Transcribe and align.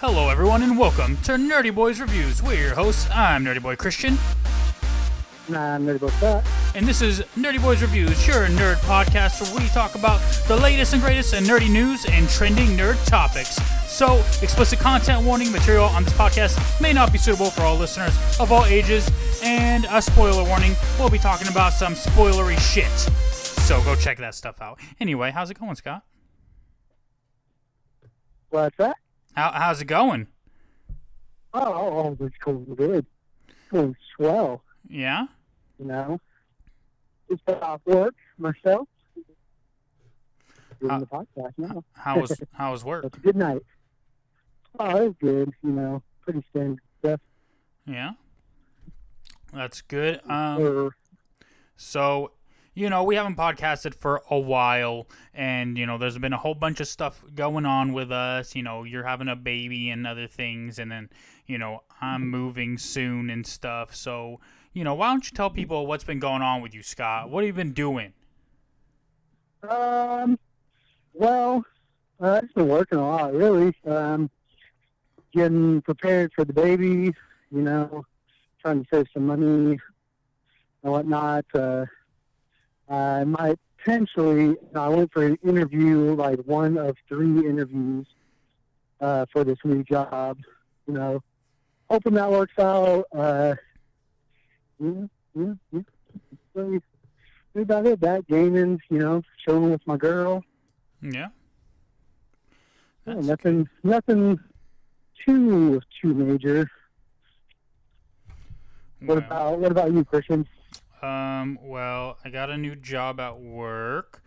Hello, 0.00 0.28
everyone, 0.28 0.62
and 0.62 0.78
welcome 0.78 1.16
to 1.18 1.32
Nerdy 1.32 1.74
Boys 1.74 2.00
Reviews. 2.00 2.42
We're 2.42 2.60
your 2.66 2.74
hosts. 2.74 3.08
I'm 3.12 3.44
Nerdy 3.44 3.62
Boy 3.62 3.76
Christian, 3.76 4.18
Nah, 5.48 5.76
I'm 5.76 5.86
ready 5.86 5.96
about 6.04 6.20
that. 6.20 6.44
and 6.74 6.86
this 6.86 7.00
is 7.00 7.20
Nerdy 7.36 7.62
Boys 7.62 7.80
Reviews, 7.80 8.26
your 8.26 8.46
nerd 8.48 8.76
podcast 8.78 9.40
where 9.42 9.62
we 9.62 9.68
talk 9.68 9.94
about 9.94 10.20
the 10.48 10.56
latest 10.56 10.92
and 10.92 11.00
greatest 11.02 11.34
in 11.34 11.44
nerdy 11.44 11.70
news 11.70 12.04
and 12.06 12.28
trending 12.28 12.68
nerd 12.76 13.02
topics. 13.06 13.54
So, 13.88 14.16
explicit 14.42 14.80
content 14.80 15.24
warning 15.24 15.52
material 15.52 15.84
on 15.84 16.02
this 16.04 16.12
podcast 16.14 16.80
may 16.80 16.92
not 16.92 17.12
be 17.12 17.18
suitable 17.18 17.50
for 17.50 17.62
all 17.62 17.76
listeners 17.76 18.14
of 18.40 18.50
all 18.52 18.64
ages, 18.64 19.08
and 19.42 19.86
a 19.90 20.02
spoiler 20.02 20.44
warning, 20.44 20.74
we'll 20.98 21.10
be 21.10 21.18
talking 21.18 21.48
about 21.48 21.72
some 21.72 21.94
spoilery 21.94 22.58
shit. 22.58 22.90
So, 23.66 23.80
go 23.84 23.94
check 23.94 24.18
that 24.18 24.34
stuff 24.34 24.60
out. 24.60 24.78
Anyway, 25.00 25.30
how's 25.30 25.50
it 25.50 25.58
going, 25.58 25.76
Scott? 25.76 26.02
What's 28.50 28.76
that? 28.78 28.96
How, 29.36 29.52
how's 29.52 29.80
it 29.82 29.84
going? 29.84 30.28
Oh, 31.52 32.16
oh, 32.20 32.24
it's 32.24 32.36
going 32.38 32.64
good. 32.74 33.06
Going 33.70 33.94
swell, 34.16 34.62
Yeah? 34.88 35.26
you 35.78 35.84
know. 35.86 36.20
Just 37.30 37.44
got 37.44 37.62
off 37.62 37.80
work 37.84 38.14
myself. 38.38 38.88
Doing 40.80 40.90
Uh, 40.92 40.98
the 41.00 41.06
podcast 41.06 41.52
now. 41.58 41.84
How 41.94 42.20
was, 42.20 42.40
how 42.52 42.72
was 42.72 42.84
work? 42.84 43.04
It's 43.04 43.16
a 43.16 43.20
good 43.20 43.36
night. 43.36 43.62
Oh, 44.78 44.96
it 44.96 45.04
was 45.08 45.14
good, 45.20 45.52
you 45.62 45.70
know. 45.70 46.02
Pretty 46.22 46.44
standard 46.50 46.80
stuff. 47.00 47.20
Yeah. 47.86 48.12
That's 49.52 49.80
good. 49.82 50.20
Um, 50.30 50.90
so, 51.76 52.32
you 52.76 52.90
know, 52.90 53.02
we 53.02 53.16
haven't 53.16 53.38
podcasted 53.38 53.94
for 53.94 54.22
a 54.30 54.38
while, 54.38 55.08
and, 55.32 55.78
you 55.78 55.86
know, 55.86 55.96
there's 55.96 56.18
been 56.18 56.34
a 56.34 56.38
whole 56.38 56.54
bunch 56.54 56.78
of 56.78 56.86
stuff 56.86 57.24
going 57.34 57.64
on 57.64 57.94
with 57.94 58.12
us. 58.12 58.54
You 58.54 58.62
know, 58.62 58.84
you're 58.84 59.04
having 59.04 59.28
a 59.28 59.34
baby 59.34 59.88
and 59.88 60.06
other 60.06 60.26
things, 60.26 60.78
and 60.78 60.92
then, 60.92 61.08
you 61.46 61.56
know, 61.56 61.84
I'm 62.02 62.28
moving 62.28 62.76
soon 62.76 63.30
and 63.30 63.46
stuff. 63.46 63.94
So, 63.94 64.40
you 64.74 64.84
know, 64.84 64.94
why 64.94 65.08
don't 65.08 65.28
you 65.28 65.34
tell 65.34 65.48
people 65.48 65.86
what's 65.86 66.04
been 66.04 66.18
going 66.18 66.42
on 66.42 66.60
with 66.60 66.74
you, 66.74 66.82
Scott? 66.82 67.30
What 67.30 67.44
have 67.44 67.46
you 67.48 67.54
been 67.54 67.72
doing? 67.72 68.12
um, 69.68 70.38
well, 71.14 71.64
uh, 72.20 72.40
I've 72.42 72.54
been 72.54 72.68
working 72.68 72.98
a 72.98 73.08
lot, 73.08 73.32
really. 73.32 73.74
Um, 73.86 74.30
getting 75.32 75.80
prepared 75.80 76.30
for 76.34 76.44
the 76.44 76.52
baby, 76.52 77.14
you 77.50 77.62
know, 77.62 78.04
trying 78.60 78.84
to 78.84 78.88
save 78.92 79.06
some 79.14 79.26
money 79.26 79.78
and 80.82 80.92
whatnot. 80.92 81.46
Uh, 81.54 81.86
I 82.88 83.24
might 83.24 83.58
potentially, 83.78 84.56
I 84.74 84.88
went 84.88 85.12
for 85.12 85.24
an 85.24 85.38
interview, 85.44 86.14
like 86.14 86.38
one 86.40 86.76
of 86.76 86.96
three 87.08 87.46
interviews 87.48 88.06
uh, 89.00 89.26
for 89.32 89.44
this 89.44 89.58
new 89.64 89.82
job, 89.84 90.38
you 90.86 90.94
know, 90.94 91.20
hoping 91.90 92.14
that 92.14 92.30
works 92.30 92.58
out. 92.58 93.04
Uh, 93.12 93.54
yeah, 94.80 95.06
yeah, 95.34 95.52
yeah. 95.72 95.80
Really, 96.54 96.80
really 97.54 97.62
about 97.62 97.86
it. 97.86 98.00
That 98.00 98.26
gaming, 98.26 98.80
you 98.90 98.98
know, 98.98 99.22
chilling 99.44 99.70
with 99.70 99.86
my 99.86 99.96
girl. 99.96 100.44
Yeah. 101.02 101.28
Yeah, 103.06 103.14
nothing, 103.14 103.68
nothing 103.84 104.40
too 105.24 105.80
too 106.00 106.14
major. 106.14 106.68
What 109.00 109.18
about 109.18 109.58
what 109.58 109.70
about 109.70 109.92
you, 109.92 110.04
Christian? 110.04 110.46
Um, 111.02 111.58
well, 111.62 112.18
I 112.24 112.30
got 112.30 112.50
a 112.50 112.56
new 112.56 112.74
job 112.76 113.20
at 113.20 113.38
work. 113.40 114.22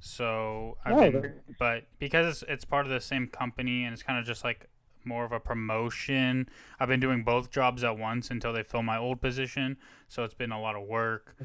So 0.00 0.76
I've 0.84 0.94
Oh, 0.94 1.10
been, 1.10 1.34
but 1.58 1.84
because 1.98 2.42
it's, 2.42 2.50
it's 2.50 2.64
part 2.64 2.84
of 2.86 2.92
the 2.92 3.00
same 3.00 3.26
company 3.28 3.84
and 3.84 3.92
it's 3.94 4.02
kind 4.02 4.18
of 4.18 4.26
just 4.26 4.44
like 4.44 4.68
more 5.04 5.24
of 5.24 5.32
a 5.32 5.40
promotion, 5.40 6.48
I've 6.78 6.88
been 6.88 7.00
doing 7.00 7.24
both 7.24 7.50
jobs 7.50 7.82
at 7.84 7.98
once 7.98 8.30
until 8.30 8.52
they 8.52 8.62
fill 8.62 8.82
my 8.82 8.98
old 8.98 9.20
position. 9.20 9.78
So 10.08 10.24
it's 10.24 10.34
been 10.34 10.52
a 10.52 10.60
lot 10.60 10.76
of 10.76 10.86
work. 10.86 11.36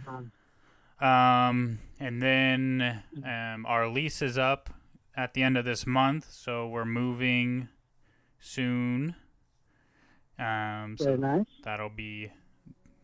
Um, 1.01 1.79
and 1.99 2.21
then 2.21 3.03
um, 3.23 3.65
our 3.65 3.87
lease 3.87 4.21
is 4.21 4.37
up 4.37 4.69
at 5.15 5.33
the 5.33 5.43
end 5.43 5.57
of 5.57 5.65
this 5.65 5.87
month, 5.87 6.29
so 6.31 6.67
we're 6.67 6.85
moving 6.85 7.69
soon. 8.39 9.15
Um, 10.37 10.95
so 10.97 11.05
Very 11.05 11.17
nice. 11.17 11.45
that'll 11.63 11.89
be 11.89 12.31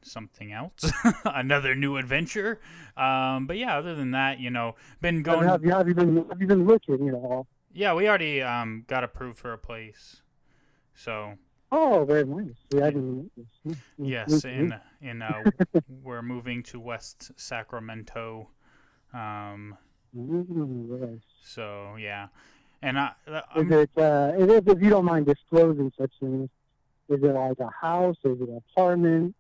something 0.05 0.51
else, 0.51 0.91
another 1.25 1.75
new 1.75 1.97
adventure. 1.97 2.59
Um, 2.95 3.47
but 3.47 3.57
yeah, 3.57 3.77
other 3.77 3.95
than 3.95 4.11
that, 4.11 4.39
you 4.39 4.49
know, 4.49 4.75
been 5.01 5.23
going. 5.23 5.47
have 5.47 5.63
you 5.63 5.71
have 5.71 5.88
you 5.88 5.95
been 5.95 6.27
have 6.29 6.39
you 6.39 6.47
been 6.47 6.66
looking 6.66 7.09
at 7.09 7.16
all? 7.16 7.47
Yeah, 7.73 7.93
we 7.93 8.07
already 8.07 8.41
um 8.41 8.85
got 8.88 9.03
approved 9.03 9.38
for 9.38 9.53
a 9.53 9.57
place. 9.57 10.21
So 10.93 11.38
Oh, 11.71 12.05
very 12.05 12.23
nice. 12.23 12.55
Yeah, 12.69 12.85
I 12.85 12.89
didn't 12.89 13.17
notice. 13.17 13.51
Yeah, 13.66 13.73
yeah. 13.97 14.25
yes, 14.27 14.45
in 14.45 14.73
in 15.01 15.21
uh, 15.21 15.43
we're 16.03 16.22
moving 16.22 16.63
to 16.63 16.79
West 16.79 17.31
Sacramento. 17.35 18.49
Um, 19.13 19.77
yes. 20.13 21.19
so 21.43 21.95
yeah, 21.99 22.27
and 22.81 22.99
I, 22.99 23.11
Is 23.27 23.33
I'm, 23.55 23.72
it 23.73 23.89
uh, 23.97 24.31
if, 24.37 24.67
if 24.67 24.81
you 24.81 24.89
don't 24.89 25.05
mind 25.05 25.25
disclosing 25.25 25.91
such 25.97 26.11
things, 26.19 26.49
is 27.09 27.23
it 27.23 27.33
like 27.33 27.59
a 27.59 27.69
house? 27.69 28.17
Is 28.23 28.39
it 28.39 28.47
an 28.47 28.61
apartment? 28.69 29.35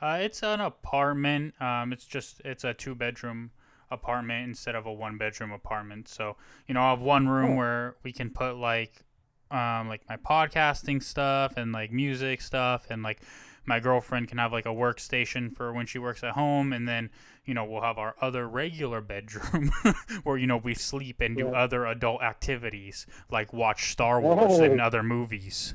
Uh, 0.00 0.18
it's 0.20 0.42
an 0.42 0.60
apartment. 0.60 1.60
Um, 1.60 1.92
it's 1.92 2.04
just 2.06 2.40
it's 2.44 2.64
a 2.64 2.74
two 2.74 2.94
bedroom 2.94 3.50
apartment 3.90 4.48
instead 4.48 4.74
of 4.74 4.86
a 4.86 4.92
one 4.92 5.18
bedroom 5.18 5.50
apartment. 5.52 6.08
So 6.08 6.36
you 6.66 6.74
know, 6.74 6.82
I 6.82 6.90
have 6.90 7.00
one 7.00 7.28
room 7.28 7.52
Oh. 7.52 7.56
where 7.56 7.96
we 8.02 8.12
can 8.12 8.30
put 8.30 8.56
like 8.56 9.04
um 9.50 9.88
like 9.88 10.02
my 10.08 10.16
podcasting 10.16 11.02
stuff 11.02 11.54
and 11.56 11.72
like 11.72 11.90
music 11.92 12.40
stuff 12.40 12.86
and 12.88 13.02
like 13.02 13.20
my 13.66 13.78
girlfriend 13.80 14.28
can 14.28 14.38
have 14.38 14.52
like 14.52 14.64
a 14.64 14.70
workstation 14.70 15.52
for 15.54 15.72
when 15.72 15.86
she 15.86 15.98
works 15.98 16.22
at 16.24 16.32
home 16.32 16.72
and 16.72 16.86
then 16.88 17.10
you 17.44 17.52
know 17.52 17.64
we'll 17.64 17.82
have 17.82 17.98
our 17.98 18.14
other 18.20 18.48
regular 18.48 19.00
bedroom 19.14 19.70
where 20.22 20.36
you 20.38 20.46
know 20.46 20.56
we 20.56 20.72
sleep 20.74 21.20
and 21.20 21.36
do 21.36 21.46
Yeah. 21.46 21.50
other 21.50 21.84
adult 21.84 22.22
activities 22.22 23.06
like 23.28 23.52
watch 23.52 23.90
Star 23.90 24.20
Wars 24.20 24.58
and 24.60 24.80
other 24.80 25.02
movies. 25.02 25.74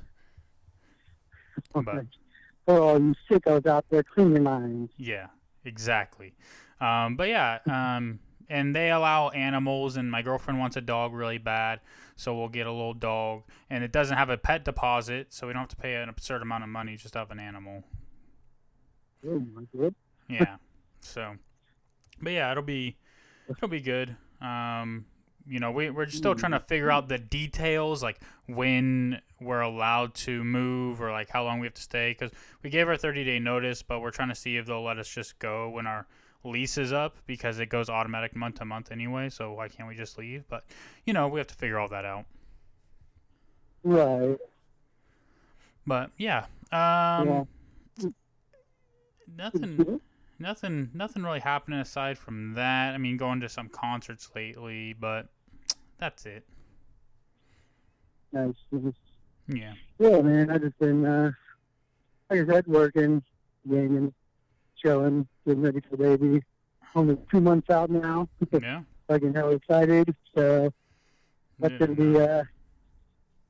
But- 1.73 2.05
For 2.65 2.79
all 2.79 2.99
you 2.99 3.13
sickos 3.29 3.65
out 3.67 3.85
there, 3.89 4.03
clean 4.03 4.31
your 4.31 4.41
minds. 4.41 4.91
Yeah, 4.97 5.27
exactly. 5.63 6.33
Um, 6.81 7.15
but 7.15 7.29
yeah, 7.29 7.59
um, 7.67 8.19
and 8.49 8.75
they 8.75 8.91
allow 8.91 9.29
animals, 9.29 9.97
and 9.97 10.09
my 10.09 10.21
girlfriend 10.21 10.59
wants 10.59 10.75
a 10.75 10.81
dog 10.81 11.13
really 11.13 11.37
bad, 11.37 11.79
so 12.15 12.37
we'll 12.37 12.49
get 12.49 12.67
a 12.67 12.71
little 12.71 12.93
dog. 12.93 13.43
And 13.69 13.83
it 13.83 13.91
doesn't 13.91 14.17
have 14.17 14.29
a 14.29 14.37
pet 14.37 14.65
deposit, 14.65 15.33
so 15.33 15.47
we 15.47 15.53
don't 15.53 15.61
have 15.61 15.69
to 15.69 15.75
pay 15.75 15.95
an 15.95 16.09
absurd 16.09 16.41
amount 16.41 16.63
of 16.63 16.69
money 16.69 16.97
just 16.97 17.13
to 17.13 17.19
have 17.19 17.31
an 17.31 17.39
animal. 17.39 17.83
Oh 19.27 19.39
my 19.53 19.63
god. 19.77 19.95
Yeah. 20.27 20.57
so, 20.99 21.35
but 22.21 22.33
yeah, 22.33 22.51
it'll 22.51 22.63
be 22.63 22.97
it'll 23.49 23.67
be 23.67 23.81
good. 23.81 24.15
Um, 24.41 25.05
you 25.47 25.59
know, 25.59 25.71
we 25.71 25.89
we're 25.89 26.07
still 26.09 26.33
trying 26.35 26.53
to 26.53 26.59
figure 26.59 26.91
out 26.91 27.07
the 27.07 27.17
details, 27.17 28.01
like 28.01 28.19
when 28.47 29.21
we're 29.39 29.61
allowed 29.61 30.13
to 30.15 30.43
move 30.43 31.01
or 31.01 31.11
like 31.11 31.29
how 31.29 31.43
long 31.43 31.59
we 31.59 31.67
have 31.67 31.73
to 31.75 31.81
stay. 31.81 32.11
Because 32.11 32.31
we 32.63 32.69
gave 32.69 32.87
our 32.87 32.97
30 32.97 33.23
day 33.23 33.39
notice, 33.39 33.83
but 33.83 33.99
we're 33.99 34.11
trying 34.11 34.29
to 34.29 34.35
see 34.35 34.57
if 34.57 34.65
they'll 34.65 34.83
let 34.83 34.97
us 34.97 35.07
just 35.07 35.37
go 35.39 35.69
when 35.69 35.85
our 35.85 36.07
lease 36.43 36.77
is 36.77 36.93
up 36.93 37.17
because 37.25 37.59
it 37.59 37.67
goes 37.67 37.89
automatic 37.89 38.35
month 38.35 38.55
to 38.55 38.65
month 38.65 38.91
anyway. 38.91 39.29
So 39.29 39.53
why 39.53 39.67
can't 39.67 39.87
we 39.87 39.95
just 39.95 40.17
leave? 40.17 40.47
But 40.47 40.63
you 41.05 41.13
know, 41.13 41.27
we 41.27 41.39
have 41.39 41.47
to 41.47 41.55
figure 41.55 41.79
all 41.79 41.89
that 41.89 42.05
out. 42.05 42.25
Right. 43.83 44.37
But 45.85 46.09
yeah, 46.17 46.45
um, 46.71 47.47
yeah. 47.99 48.09
nothing. 49.37 49.77
Mhm. 49.77 50.01
nothing 50.39 50.89
nothing 50.93 51.23
really 51.23 51.39
happening 51.39 51.79
aside 51.79 52.17
from 52.17 52.53
that. 52.53 52.95
I 52.95 52.97
mean, 52.97 53.17
going 53.17 53.39
to 53.41 53.49
some 53.49 53.69
concerts 53.69 54.31
lately, 54.35 54.93
but 54.93 55.27
that's 55.97 56.25
it. 56.25 56.45
Nice. 58.31 58.53
Yeah. 59.47 59.73
Yeah, 59.99 60.21
man. 60.21 60.49
I 60.49 60.57
just 60.57 60.77
been, 60.79 61.05
uh, 61.05 61.31
like 62.29 62.41
I 62.41 62.45
said, 62.53 62.67
working, 62.67 63.23
gaming, 63.69 64.13
chilling, 64.77 65.27
getting 65.45 65.61
ready 65.61 65.79
for 65.81 65.95
the 65.95 66.17
baby. 66.17 66.43
Only 66.95 67.17
two 67.29 67.41
months 67.41 67.69
out 67.69 67.89
now. 67.89 68.27
Yeah. 68.61 68.81
Fucking 69.07 69.35
hell 69.35 69.51
excited. 69.51 70.15
So 70.33 70.73
that's 71.59 71.73
Yeah. 71.73 71.77
gonna 71.77 71.95
be, 71.95 72.19
uh, 72.19 72.43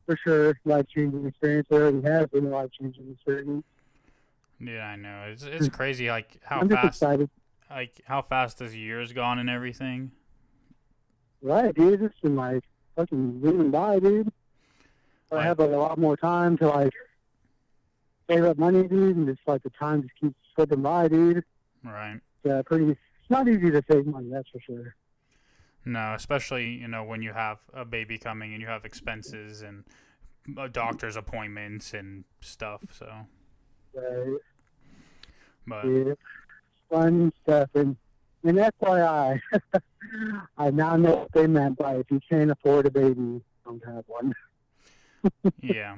for 0.06 0.18
sure, 0.18 0.60
life 0.66 0.86
changing 0.94 1.26
experience. 1.26 1.68
It 1.72 1.76
already 1.76 2.02
has 2.02 2.28
been 2.28 2.46
a 2.48 2.50
life 2.50 2.70
changing 2.80 3.10
experience. 3.12 3.64
Yeah, 4.60 4.86
I 4.86 4.96
know. 4.98 5.28
It's 5.32 5.44
it's 5.44 5.70
crazy 5.70 6.10
like 6.10 6.38
how 6.44 6.60
I'm 6.60 6.68
just 6.70 6.82
fast 6.82 7.02
excited. 7.02 7.30
like 7.70 8.02
how 8.06 8.22
fast 8.22 8.60
this 8.60 8.74
year's 8.76 9.14
gone 9.14 9.40
and 9.40 9.50
everything. 9.50 10.12
Right, 11.42 11.74
dude. 11.76 12.02
It's 12.02 12.20
been 12.22 12.36
like 12.36 12.64
fucking 12.96 13.42
zooming 13.44 13.72
by, 13.72 14.00
dude. 14.00 14.32
I 15.32 15.44
have 15.44 15.60
like, 15.60 15.70
a 15.72 15.76
lot 15.76 15.98
more 15.98 16.16
time 16.16 16.58
to 16.60 16.68
like 16.70 16.94
save 18.30 18.46
up 18.46 18.58
money, 18.58 18.88
dude, 18.88 19.16
and 19.16 19.28
just 19.28 19.42
like 19.48 19.64
the 19.64 19.70
time 19.72 20.02
just 20.04 20.14
keeps 20.20 20.36
slipping 20.56 20.82
by, 20.82 21.08
dude. 21.08 21.44
Right. 21.84 22.20
It's 22.44 22.52
uh, 22.52 22.64
pretty. 22.66 22.92
It's 22.92 23.30
not 23.30 23.48
easy 23.48 23.72
to 23.72 23.84
save 23.90 24.06
money, 24.06 24.30
that's 24.32 24.50
for 24.50 24.60
sure. 24.60 24.96
No, 25.84 26.14
especially, 26.16 26.70
you 26.70 26.88
know, 26.88 27.04
when 27.04 27.22
you 27.22 27.34
have 27.34 27.60
a 27.74 27.86
baby 27.86 28.18
coming 28.18 28.54
and 28.54 28.62
you 28.62 28.68
have 28.68 28.86
expenses 28.86 29.62
and 29.62 29.84
uh, 30.58 30.68
doctor's 30.68 31.16
appointments 31.16 31.94
and 31.94 32.24
stuff. 32.40 32.82
So, 32.92 33.28
Right. 33.94 34.40
but 35.68 35.86
Yeah. 35.86 36.14
Fun 36.90 37.34
stuff. 37.44 37.70
And, 37.76 37.98
and 38.46 38.58
FYI, 38.58 39.40
I 40.58 40.72
now 40.72 40.96
know 40.96 41.16
what 41.16 41.32
they 41.34 41.48
meant 41.48 41.78
by 41.78 41.96
if 41.96 42.10
you 42.12 42.20
can't 42.30 42.52
afford 42.52 42.86
a 42.86 42.92
baby, 42.92 43.42
don't 43.66 43.84
have 43.86 44.04
one. 44.08 44.34
yeah, 45.62 45.96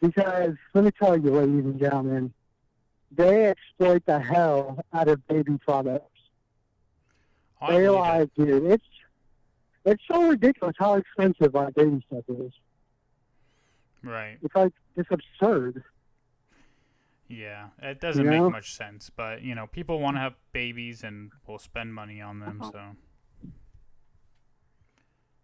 Because 0.00 0.54
let 0.74 0.84
me 0.84 0.90
tell 0.98 1.16
you, 1.16 1.30
ladies 1.34 1.64
and 1.64 1.78
gentlemen, 1.78 2.32
they 3.12 3.46
exploit 3.46 4.04
the 4.06 4.18
hell 4.18 4.82
out 4.92 5.08
of 5.08 5.26
baby 5.26 5.58
products. 5.58 6.06
I 7.60 7.72
They 7.72 7.84
it. 7.84 8.30
dude, 8.34 8.64
it's 8.64 8.84
it's 9.84 10.02
so 10.10 10.28
ridiculous 10.28 10.74
how 10.78 10.94
expensive 10.94 11.54
our 11.56 11.70
baby 11.72 12.02
stuff 12.06 12.24
is. 12.28 12.52
right. 14.02 14.38
It's 14.42 14.54
like 14.54 14.72
it's 14.96 15.08
absurd. 15.10 15.82
Yeah, 17.30 17.68
it 17.80 18.00
doesn't 18.00 18.26
know? 18.26 18.42
make 18.46 18.52
much 18.52 18.74
sense, 18.74 19.08
but 19.08 19.42
you 19.42 19.54
know, 19.54 19.68
people 19.68 20.00
want 20.00 20.16
to 20.16 20.20
have 20.20 20.34
babies 20.52 21.04
and 21.04 21.30
will 21.46 21.60
spend 21.60 21.94
money 21.94 22.20
on 22.20 22.40
them. 22.40 22.60
So, 22.72 22.80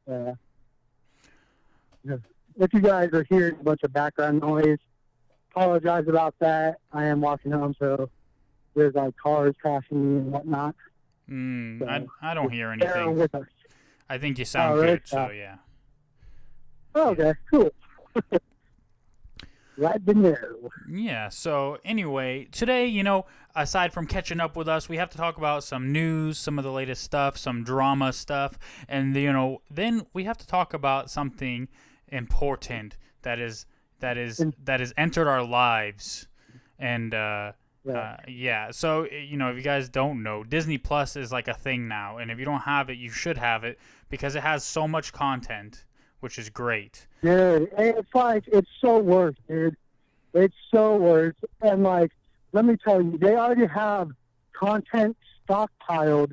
Uh, 0.08 0.34
if 2.56 2.72
you 2.72 2.80
guys 2.80 3.10
are 3.12 3.24
hearing 3.28 3.56
a 3.60 3.62
bunch 3.62 3.82
of 3.84 3.92
background 3.92 4.40
noise, 4.40 4.78
apologize 5.52 6.06
about 6.08 6.34
that. 6.40 6.78
I 6.92 7.04
am 7.04 7.20
walking 7.20 7.52
home, 7.52 7.74
so 7.78 8.08
there's 8.74 8.94
like 8.94 9.16
cars 9.16 9.54
crashing 9.60 10.14
me 10.14 10.20
and 10.20 10.32
whatnot. 10.32 10.74
mm, 11.30 11.88
I 11.88 12.00
So, 12.00 12.06
I 12.22 12.34
don't 12.34 12.52
hear 12.52 12.70
anything. 12.70 13.16
with 13.16 13.34
us. 13.34 13.46
I 14.08 14.18
think 14.18 14.38
you 14.38 14.44
sound 14.44 14.76
really? 14.76 14.86
good. 14.88 15.02
So 15.06 15.18
Oh. 15.18 15.30
yeah. 15.30 15.56
Oh, 16.96 17.10
okay, 17.10 17.34
cool. 17.50 17.70
right 19.78 20.00
in 20.06 20.22
there. 20.22 20.54
Yeah, 20.90 21.28
so 21.28 21.78
anyway, 21.84 22.46
today, 22.50 22.86
you 22.86 23.02
know, 23.02 23.26
aside 23.54 23.92
from 23.92 24.06
catching 24.06 24.40
up 24.40 24.56
with 24.56 24.68
us, 24.68 24.88
we 24.88 24.96
have 24.96 25.10
to 25.10 25.16
talk 25.18 25.36
about 25.38 25.64
some 25.64 25.92
news, 25.92 26.38
some 26.38 26.58
of 26.58 26.64
the 26.64 26.72
latest 26.72 27.02
stuff, 27.02 27.36
some 27.36 27.64
drama 27.64 28.12
stuff, 28.12 28.58
and 28.88 29.14
you 29.16 29.32
know, 29.32 29.62
then 29.70 30.06
we 30.12 30.24
have 30.24 30.38
to 30.38 30.46
talk 30.46 30.72
about 30.74 31.10
something 31.10 31.68
important 32.08 32.96
that 33.22 33.38
is 33.40 33.66
that 34.00 34.16
is 34.16 34.44
that 34.62 34.80
has 34.80 34.92
entered 34.96 35.28
our 35.28 35.42
lives. 35.44 36.28
And 36.78 37.14
uh 37.14 37.52
Yeah. 37.84 37.98
uh, 37.98 38.16
yeah, 38.28 38.70
so 38.72 39.06
you 39.10 39.36
know, 39.36 39.50
if 39.50 39.56
you 39.56 39.62
guys 39.62 39.88
don't 39.88 40.22
know, 40.22 40.44
Disney 40.44 40.78
Plus 40.78 41.16
is 41.16 41.32
like 41.32 41.48
a 41.48 41.54
thing 41.54 41.88
now, 41.88 42.18
and 42.18 42.30
if 42.30 42.38
you 42.38 42.44
don't 42.44 42.62
have 42.62 42.90
it, 42.90 42.98
you 42.98 43.10
should 43.10 43.38
have 43.38 43.64
it 43.64 43.78
because 44.10 44.34
it 44.36 44.42
has 44.42 44.64
so 44.64 44.86
much 44.88 45.12
content, 45.12 45.84
which 46.20 46.38
is 46.38 46.50
great. 46.50 47.06
Dude, 47.22 47.70
it's 47.76 48.14
like 48.14 48.44
it's 48.48 48.70
so 48.80 48.98
worth, 48.98 49.36
dude. 49.48 49.76
It's 50.34 50.54
so 50.72 50.96
worth. 50.96 51.36
And 51.62 51.82
like, 51.82 52.12
let 52.52 52.64
me 52.64 52.76
tell 52.76 53.00
you, 53.00 53.18
they 53.18 53.36
already 53.36 53.66
have 53.66 54.10
content 54.52 55.16
stockpiled 55.48 56.32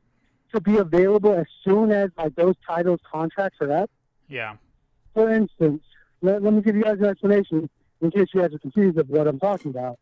to 0.54 0.62
be 0.62 0.78
available 0.78 1.34
as 1.34 1.46
soon 1.64 1.92
as 1.92 2.10
like 2.18 2.36
those 2.36 2.56
titles 2.68 3.00
contracts 3.10 3.58
are 3.62 3.72
up. 3.72 3.92
Yeah. 4.28 4.56
For 5.14 5.34
instance, 5.34 5.82
let, 6.22 6.42
let 6.44 6.54
me 6.54 6.62
give 6.62 6.76
you 6.76 6.84
guys 6.84 6.98
an 7.00 7.06
explanation 7.06 7.70
in 8.02 8.12
case 8.12 8.28
you 8.34 8.42
guys 8.42 8.54
are 8.54 8.60
confused 8.60 8.98
of 8.98 9.10
what 9.10 9.28
I'm 9.28 9.40
talking 9.40 9.72
about. 9.72 10.00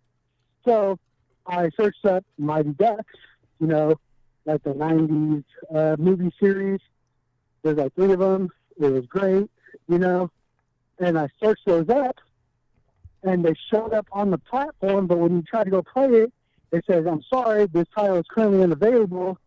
So, 0.65 0.99
I 1.45 1.69
searched 1.75 2.05
up 2.05 2.23
Mighty 2.37 2.69
Ducks, 2.73 3.13
you 3.59 3.67
know, 3.67 3.95
like 4.45 4.63
the 4.63 4.71
90s 4.73 5.43
uh, 5.73 5.95
movie 5.97 6.31
series. 6.39 6.79
There's 7.63 7.77
like 7.77 7.93
three 7.95 8.11
of 8.11 8.19
them. 8.19 8.49
It 8.79 8.91
was 8.91 9.05
great, 9.05 9.49
you 9.87 9.97
know. 9.97 10.29
And 10.99 11.17
I 11.17 11.29
searched 11.43 11.65
those 11.65 11.89
up, 11.89 12.17
and 13.23 13.43
they 13.43 13.55
showed 13.71 13.93
up 13.93 14.07
on 14.11 14.29
the 14.29 14.37
platform, 14.37 15.07
but 15.07 15.17
when 15.17 15.35
you 15.37 15.41
try 15.41 15.63
to 15.63 15.69
go 15.69 15.81
play 15.81 16.07
it, 16.07 16.33
it 16.71 16.85
says, 16.85 17.05
I'm 17.07 17.23
sorry, 17.23 17.65
this 17.67 17.87
title 17.95 18.17
is 18.17 18.25
currently 18.29 18.61
unavailable 18.63 19.37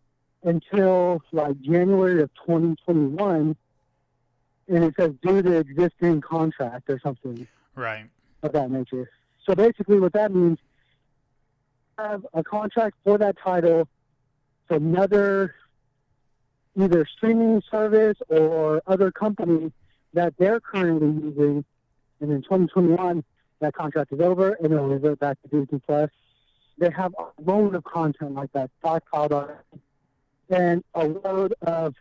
until 0.43 1.21
like 1.31 1.59
January 1.61 2.21
of 2.21 2.29
2021 2.45 3.55
and 4.67 4.83
it 4.83 4.93
says 4.97 5.11
due 5.21 5.41
to 5.41 5.57
existing 5.57 6.21
contract 6.21 6.89
or 6.89 6.99
something 6.99 7.47
Right. 7.75 8.05
of 8.43 8.51
that 8.53 8.71
nature. 8.71 9.09
So 9.45 9.53
basically, 9.55 9.99
what 9.99 10.13
that 10.13 10.33
means, 10.33 10.57
you 11.97 12.03
have 12.03 12.25
a 12.33 12.43
contract 12.43 12.95
for 13.03 13.17
that 13.17 13.37
title 13.37 13.87
for 14.67 14.77
another 14.77 15.55
either 16.77 17.05
streaming 17.05 17.61
service 17.69 18.17
or 18.29 18.81
other 18.87 19.11
company 19.11 19.71
that 20.15 20.33
they're 20.37 20.59
currently 20.59 21.07
using, 21.07 21.63
and 22.19 22.31
in 22.31 22.41
2021 22.41 23.23
that 23.59 23.73
contract 23.73 24.11
is 24.11 24.19
over 24.19 24.53
and 24.53 24.73
it'll 24.73 24.87
revert 24.87 25.19
back 25.19 25.37
to 25.41 25.47
Disney 25.47 25.79
Plus. 25.85 26.09
They 26.77 26.89
have 26.89 27.15
a 27.17 27.41
load 27.41 27.75
of 27.75 27.83
content 27.83 28.33
like 28.33 28.51
that 28.53 28.69
stockpiled 28.83 29.31
already, 29.31 29.59
and 30.49 30.83
a 30.93 31.05
load 31.05 31.53
of 31.61 31.95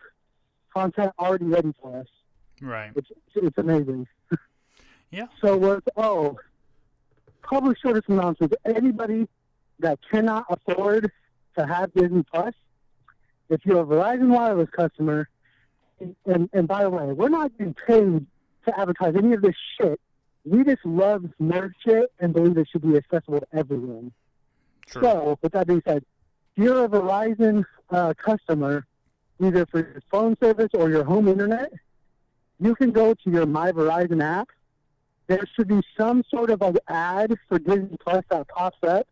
content 0.72 1.12
already 1.18 1.44
ready 1.44 1.72
for 1.80 2.00
us. 2.00 2.06
Right. 2.60 2.92
It's 2.96 3.10
it's 3.34 3.58
amazing. 3.58 4.08
Yeah. 5.10 5.28
So 5.40 5.56
what? 5.56 5.84
Oh, 5.96 6.40
public 7.42 7.78
service 7.78 8.02
announcements. 8.08 8.56
Anybody 8.64 9.28
that 9.78 10.00
cannot 10.10 10.44
afford 10.48 11.12
to 11.56 11.64
have 11.64 11.92
Disney 11.94 12.24
Plus, 12.24 12.52
if 13.48 13.64
you're 13.64 13.82
a 13.82 13.84
Verizon 13.84 14.30
Wireless 14.30 14.70
customer, 14.70 15.28
and 16.26 16.48
and 16.52 16.68
by 16.68 16.82
the 16.82 16.90
way, 16.90 17.06
we're 17.06 17.28
not 17.28 17.56
getting 17.56 17.74
paid 17.74 18.26
to 18.66 18.78
advertise 18.78 19.14
any 19.16 19.34
of 19.34 19.42
this 19.42 19.54
shit. 19.78 20.00
We 20.44 20.64
just 20.64 20.84
love 20.84 21.24
nerd 21.40 21.72
shit 21.84 22.12
and 22.20 22.32
believe 22.32 22.56
it 22.58 22.68
should 22.70 22.82
be 22.82 22.96
accessible 22.96 23.40
to 23.40 23.46
everyone. 23.52 24.12
True. 24.86 25.02
So, 25.02 25.38
with 25.42 25.52
that 25.52 25.66
being 25.66 25.82
said, 25.86 26.04
if 26.56 26.64
you're 26.64 26.84
a 26.84 26.88
Verizon 26.88 27.64
uh, 27.90 28.14
customer, 28.14 28.86
either 29.40 29.66
for 29.66 29.78
your 29.78 30.02
phone 30.10 30.36
service 30.42 30.70
or 30.74 30.90
your 30.90 31.04
home 31.04 31.28
internet, 31.28 31.72
you 32.60 32.74
can 32.74 32.90
go 32.90 33.14
to 33.14 33.30
your 33.30 33.46
My 33.46 33.72
Verizon 33.72 34.22
app. 34.22 34.48
There 35.26 35.44
should 35.54 35.68
be 35.68 35.80
some 35.98 36.22
sort 36.30 36.50
of 36.50 36.60
an 36.62 36.76
ad 36.86 37.34
for 37.48 37.58
Disney 37.58 37.96
Plus 37.98 38.24
that 38.28 38.46
pops 38.48 38.76
up, 38.86 39.06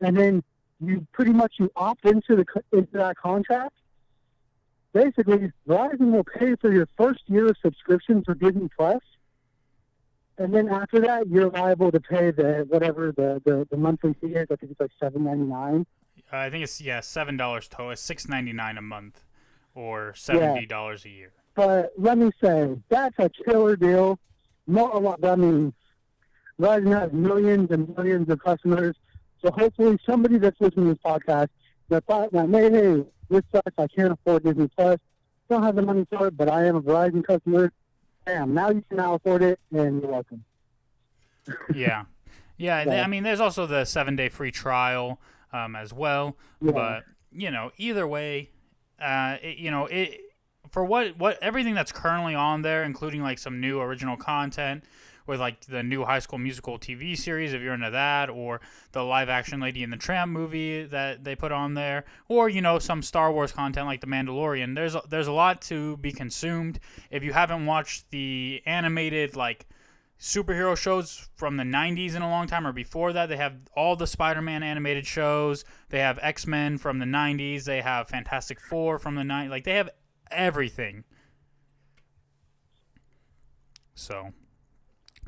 and 0.00 0.16
then 0.16 0.44
you 0.80 1.06
pretty 1.12 1.32
much 1.32 1.54
you 1.58 1.70
opt 1.74 2.04
into 2.04 2.36
the 2.36 2.46
into 2.72 2.96
that 2.98 3.16
contract. 3.16 3.74
Basically, 4.92 5.52
Verizon 5.68 6.12
will 6.12 6.24
pay 6.24 6.56
for 6.56 6.72
your 6.72 6.88
first 6.96 7.20
year 7.26 7.48
of 7.48 7.56
subscription 7.62 8.24
for 8.24 8.34
Disney 8.34 8.68
Plus, 8.76 9.02
and 10.38 10.54
then 10.54 10.68
after 10.68 11.00
that, 11.00 11.28
you're 11.28 11.50
liable 11.50 11.92
to 11.92 12.00
pay 12.00 12.30
the 12.30 12.64
whatever 12.68 13.12
the, 13.12 13.42
the, 13.44 13.66
the 13.70 13.76
monthly 13.76 14.14
fee 14.14 14.28
is. 14.28 14.46
I 14.50 14.56
think 14.56 14.72
it's 14.72 14.80
like 14.80 14.90
seven 14.98 15.24
ninety 15.24 15.44
nine. 15.44 15.86
Uh, 16.32 16.36
I 16.36 16.50
think 16.50 16.64
it's 16.64 16.80
yeah, 16.80 17.00
seven 17.00 17.36
dollars 17.36 17.68
total. 17.68 17.90
It's 17.90 18.00
six 18.00 18.28
ninety 18.28 18.52
nine 18.52 18.78
a 18.78 18.82
month, 18.82 19.24
or 19.74 20.14
seventy 20.16 20.64
dollars 20.64 21.04
a 21.04 21.10
year. 21.10 21.32
But 21.54 21.92
let 21.98 22.16
me 22.18 22.30
say, 22.42 22.76
that's 22.88 23.16
a 23.18 23.28
killer 23.44 23.76
deal. 23.76 24.18
Not 24.66 24.94
a 24.94 24.98
lot. 24.98 25.24
I 25.24 25.34
mean, 25.34 25.74
Verizon 26.60 26.98
has 26.98 27.12
millions 27.12 27.70
and 27.70 27.94
millions 27.96 28.28
of 28.30 28.38
customers. 28.42 28.96
So 29.42 29.50
hopefully, 29.50 29.98
somebody 30.06 30.38
that's 30.38 30.60
listening 30.60 30.86
to 30.86 30.94
this 30.94 31.02
podcast 31.04 31.48
that 31.88 32.04
thought 32.06 32.32
that, 32.32 32.48
hey, 32.50 32.70
hey, 32.70 33.04
this 33.30 33.42
sucks. 33.52 33.72
I 33.78 33.86
can't 33.86 34.12
afford 34.12 34.44
Disney 34.44 34.68
Plus. 34.76 34.98
Don't 35.48 35.62
have 35.62 35.76
the 35.76 35.82
money 35.82 36.06
for 36.10 36.26
it, 36.26 36.36
but 36.36 36.48
I 36.48 36.66
am 36.66 36.76
a 36.76 36.82
Verizon 36.82 37.24
customer. 37.24 37.72
Damn, 38.26 38.52
now 38.52 38.70
you 38.70 38.84
can 38.88 38.98
now 38.98 39.14
afford 39.14 39.42
it, 39.42 39.58
and 39.72 40.02
you're 40.02 40.10
welcome. 40.10 40.44
Yeah, 41.74 42.04
yeah. 42.58 43.02
I 43.02 43.06
mean, 43.06 43.22
there's 43.22 43.40
also 43.40 43.66
the 43.66 43.84
seven 43.84 44.16
day 44.16 44.28
free 44.28 44.50
trial 44.50 45.20
um, 45.52 45.74
as 45.74 45.92
well. 45.92 46.36
Yeah. 46.60 46.72
But 46.72 47.04
you 47.32 47.50
know, 47.50 47.72
either 47.78 48.06
way, 48.06 48.50
uh, 49.00 49.36
it, 49.42 49.58
you 49.58 49.70
know, 49.70 49.86
it 49.86 50.20
for 50.70 50.84
what 50.84 51.16
what 51.16 51.42
everything 51.42 51.74
that's 51.74 51.92
currently 51.92 52.34
on 52.34 52.62
there, 52.62 52.84
including 52.84 53.22
like 53.22 53.38
some 53.38 53.60
new 53.60 53.80
original 53.80 54.16
content 54.16 54.84
with 55.28 55.38
like 55.38 55.66
the 55.66 55.82
new 55.82 56.04
High 56.04 56.18
School 56.18 56.38
Musical 56.38 56.78
TV 56.78 57.16
series, 57.16 57.52
if 57.52 57.62
you're 57.62 57.74
into 57.74 57.90
that, 57.90 58.30
or 58.30 58.60
the 58.92 59.04
live 59.04 59.28
action 59.28 59.60
Lady 59.60 59.84
and 59.84 59.92
the 59.92 59.96
Tramp 59.96 60.32
movie 60.32 60.84
that 60.84 61.24
they 61.24 61.36
put 61.36 61.52
on 61.52 61.74
there, 61.74 62.04
or 62.28 62.48
you 62.48 62.60
know 62.60 62.78
some 62.78 63.02
Star 63.02 63.30
Wars 63.30 63.52
content 63.52 63.86
like 63.86 64.00
The 64.00 64.06
Mandalorian. 64.06 64.74
There's 64.74 64.94
a, 64.94 65.02
there's 65.08 65.26
a 65.26 65.32
lot 65.32 65.60
to 65.62 65.98
be 65.98 66.10
consumed. 66.10 66.80
If 67.10 67.22
you 67.22 67.32
haven't 67.32 67.66
watched 67.66 68.10
the 68.10 68.62
animated 68.66 69.36
like 69.36 69.66
superhero 70.18 70.76
shows 70.76 71.28
from 71.36 71.56
the 71.56 71.62
90s 71.62 72.14
in 72.14 72.22
a 72.22 72.28
long 72.28 72.46
time 72.46 72.66
or 72.66 72.72
before 72.72 73.12
that. 73.12 73.28
They 73.28 73.36
have 73.36 73.54
all 73.76 73.96
the 73.96 74.06
Spider 74.06 74.42
Man 74.42 74.62
animated 74.62 75.06
shows. 75.06 75.64
They 75.90 76.00
have 76.00 76.18
X 76.20 76.46
Men 76.46 76.78
from 76.78 76.98
the 76.98 77.06
90s. 77.06 77.64
They 77.64 77.80
have 77.80 78.08
Fantastic 78.08 78.60
Four 78.60 78.98
from 78.98 79.14
the 79.14 79.22
90s. 79.22 79.50
Like, 79.50 79.64
they 79.64 79.74
have 79.74 79.90
everything. 80.30 81.04
So, 83.94 84.32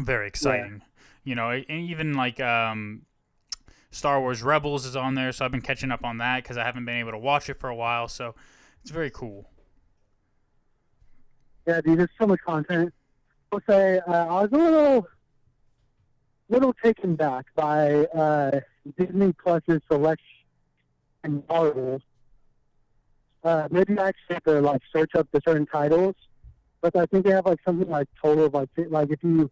very 0.04 0.26
exciting. 0.26 0.82
You 1.24 1.34
know, 1.34 1.50
and 1.50 1.64
even 1.68 2.14
like 2.14 2.40
um, 2.40 3.02
Star 3.90 4.20
Wars 4.20 4.42
Rebels 4.42 4.86
is 4.86 4.96
on 4.96 5.14
there. 5.14 5.32
So, 5.32 5.44
I've 5.44 5.52
been 5.52 5.60
catching 5.60 5.90
up 5.90 6.04
on 6.04 6.18
that 6.18 6.42
because 6.42 6.56
I 6.56 6.64
haven't 6.64 6.84
been 6.84 6.96
able 6.96 7.12
to 7.12 7.18
watch 7.18 7.48
it 7.50 7.54
for 7.54 7.68
a 7.68 7.74
while. 7.74 8.08
So, 8.08 8.34
it's 8.82 8.90
very 8.90 9.10
cool. 9.10 9.50
Yeah, 11.66 11.80
dude, 11.82 11.98
there's 11.98 12.10
so 12.18 12.26
much 12.26 12.40
content. 12.44 12.92
I'll 13.52 13.60
say 13.68 14.00
uh, 14.06 14.12
I 14.12 14.42
was 14.42 14.48
a 14.52 14.56
little, 14.56 15.08
little 16.48 16.74
taken 16.82 17.16
back 17.16 17.46
by 17.54 18.06
uh, 18.06 18.60
Disney 18.96 19.32
Plus's 19.32 19.82
selection 19.90 20.26
and 21.22 21.42
Marvel. 21.48 22.00
Uh, 23.42 23.68
maybe 23.70 23.98
I 23.98 24.08
actually 24.08 24.34
have 24.34 24.44
to 24.44 24.60
like 24.60 24.82
search 24.92 25.14
up 25.14 25.28
the 25.32 25.40
certain 25.46 25.66
titles, 25.66 26.14
but 26.80 26.96
I 26.96 27.06
think 27.06 27.24
they 27.24 27.32
have 27.32 27.46
like 27.46 27.58
something 27.64 27.88
like 27.88 28.08
total 28.20 28.46
of 28.46 28.54
like 28.54 28.68
like 28.88 29.10
if 29.10 29.22
you 29.22 29.50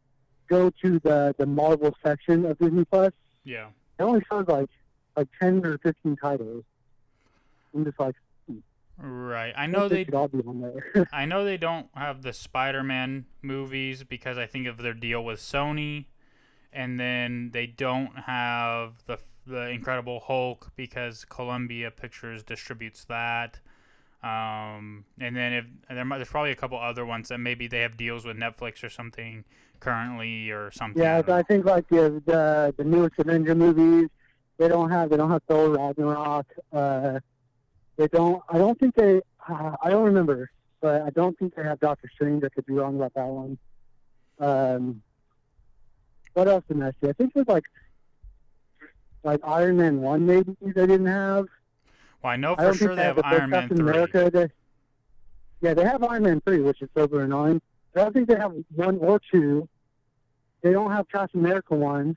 go 0.49 0.71
to 0.83 0.99
the 1.00 1.35
the 1.38 1.47
Marvel 1.47 1.95
section 2.05 2.45
of 2.47 2.59
Disney 2.59 2.85
Plus, 2.85 3.12
Yeah. 3.45 3.69
it 3.99 4.02
only 4.02 4.23
shows 4.31 4.47
like 4.49 4.71
like 5.17 5.28
ten 5.40 5.64
or 5.64 5.78
fifteen 5.78 6.17
titles. 6.17 6.64
I'm 7.75 7.85
just 7.85 7.99
like, 8.00 8.14
Right. 9.00 9.52
I 9.57 9.67
know 9.67 9.88
they 9.88 10.05
should 10.05 10.14
all 10.14 10.26
be 10.26 10.40
on 10.40 10.61
there. 10.61 11.09
I 11.12 11.25
know 11.25 11.45
they 11.45 11.57
don't 11.57 11.87
have 11.95 12.23
the 12.23 12.33
Spider-Man 12.33 13.26
movies 13.43 14.02
because 14.02 14.37
I 14.38 14.47
think 14.47 14.67
of 14.67 14.78
their 14.78 14.93
deal 14.95 15.25
with 15.25 15.38
Sony, 15.38 16.07
and 16.73 16.99
then 16.99 17.50
they 17.52 17.67
don't 17.67 18.21
have 18.26 19.05
the 19.07 19.19
the 19.47 19.71
Incredible 19.71 20.21
Hulk 20.26 20.73
because 20.76 21.25
Columbia 21.25 21.90
Pictures 21.90 22.43
distributes 22.43 23.05
that. 23.05 23.61
Um, 24.22 25.04
and 25.20 25.37
then 25.37 25.52
if 25.52 25.64
there 25.88 26.04
might, 26.04 26.18
there's 26.18 26.28
probably 26.28 26.50
a 26.50 26.56
couple 26.56 26.78
other 26.78 27.06
ones 27.06 27.28
that 27.28 27.38
maybe 27.38 27.68
they 27.68 27.80
have 27.80 27.96
deals 27.96 28.25
with 28.25 28.37
Netflix 28.37 28.82
or 28.82 28.90
something 28.90 29.44
currently 29.78 30.50
or 30.50 30.72
something. 30.72 31.00
yeah, 31.00 31.22
I 31.28 31.42
think 31.42 31.64
like 31.64 31.88
the 31.88 32.20
the, 32.26 32.75
the 32.76 32.84
newest 32.84 33.14
Avenger 33.18 33.54
movies, 33.54 34.08
they 34.58 34.66
don't 34.66 34.90
have 34.90 35.10
they 35.10 35.16
don't 35.16 35.30
have 35.30 35.42
Thor 35.48 35.70
Ragnarok. 35.70 36.46
Uh, 36.72 37.20
they 37.96 38.08
don't. 38.08 38.42
I 38.48 38.58
don't 38.58 38.78
think 38.78 38.96
they. 38.96 39.20
Uh, 39.48 39.76
I 39.82 39.90
don't 39.90 40.04
remember, 40.04 40.50
but 40.80 41.02
I 41.02 41.10
don't 41.10 41.38
think 41.38 41.54
they 41.54 41.62
have 41.62 41.78
Doctor 41.78 42.10
Strange. 42.12 42.42
I 42.42 42.48
could 42.48 42.66
be 42.66 42.75
wrong 42.75 42.96
about 42.96 43.14
that 43.14 43.26
one. 43.26 43.58
Um, 44.40 45.02
what 46.34 46.48
else 46.48 46.64
did 46.68 46.82
I 46.82 46.90
see? 47.00 47.08
I 47.08 47.12
think 47.12 47.30
it 47.34 47.38
was 47.38 47.48
like 47.48 47.64
like 49.22 49.40
Iron 49.44 49.76
Man 49.76 50.00
one 50.00 50.26
maybe 50.26 50.56
they 50.60 50.87
didn't 50.87 51.06
have. 51.06 51.46
Well, 52.22 52.32
I 52.32 52.37
know 52.37 52.56
for 52.56 52.62
don't 52.62 52.76
sure 52.76 52.96
they 52.96 53.02
have 53.02 53.20
Iron 53.22 53.50
Man 53.50 53.60
Captain 53.60 53.76
three. 53.78 53.90
America. 53.90 54.30
They, 54.32 54.48
yeah, 55.60 55.75
they 55.75 55.84
have 55.84 56.02
Iron 56.02 56.22
Man 56.25 56.40
three, 56.40 56.60
which 56.60 56.82
is 56.82 56.88
super 56.96 57.22
annoying. 57.22 57.60
But 57.92 58.00
I 58.00 58.04
don't 58.04 58.12
think 58.12 58.28
they 58.28 58.37
have 58.37 58.52
one 58.75 58.98
or 58.98 59.20
two. 59.30 59.68
They 60.62 60.72
don't 60.72 60.90
have 60.90 61.08
Captain 61.08 61.40
America 61.40 61.75
one. 61.75 62.16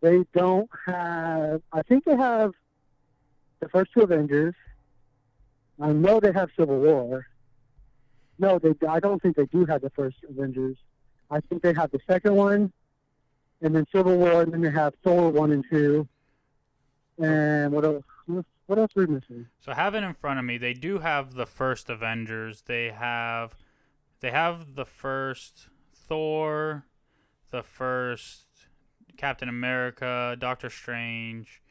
They 0.00 0.24
don't 0.34 0.68
have. 0.86 1.62
I 1.72 1.82
think 1.82 2.04
they 2.04 2.16
have 2.16 2.52
the 3.60 3.68
first 3.68 3.92
two 3.92 4.00
Avengers. 4.02 4.54
I 5.80 5.92
know 5.92 6.20
they 6.20 6.32
have 6.32 6.50
Civil 6.58 6.78
War. 6.78 7.26
No, 8.38 8.58
they. 8.58 8.74
I 8.86 9.00
don't 9.00 9.20
think 9.20 9.36
they 9.36 9.46
do 9.46 9.66
have 9.66 9.82
the 9.82 9.90
first 9.90 10.16
Avengers. 10.28 10.76
I 11.30 11.40
think 11.40 11.62
they 11.62 11.74
have 11.74 11.90
the 11.90 12.00
second 12.08 12.34
one, 12.34 12.72
and 13.60 13.74
then 13.74 13.86
Civil 13.94 14.16
War, 14.16 14.42
and 14.42 14.52
then 14.52 14.60
they 14.62 14.70
have 14.70 14.94
Thor 15.04 15.30
one 15.30 15.52
and 15.52 15.64
two. 15.70 16.08
And 17.18 17.72
what 17.72 17.84
else? 17.84 18.04
What 18.66 18.78
else 18.78 18.92
are 18.96 19.06
we 19.06 19.14
missing? 19.14 19.46
So 19.60 19.72
I 19.72 19.74
have 19.76 19.94
it 19.94 20.02
in 20.02 20.12
front 20.14 20.38
of 20.38 20.44
me. 20.44 20.58
They 20.58 20.74
do 20.74 20.98
have 20.98 21.34
the 21.34 21.46
first 21.46 21.88
Avengers. 21.88 22.62
They 22.62 22.90
have 22.90 23.54
they 24.20 24.30
have 24.30 24.74
the 24.74 24.84
first 24.84 25.68
Thor, 25.94 26.86
the 27.50 27.62
first 27.62 28.46
Captain 29.16 29.48
America, 29.48 30.36
Doctor 30.38 30.68
Strange. 30.70 31.62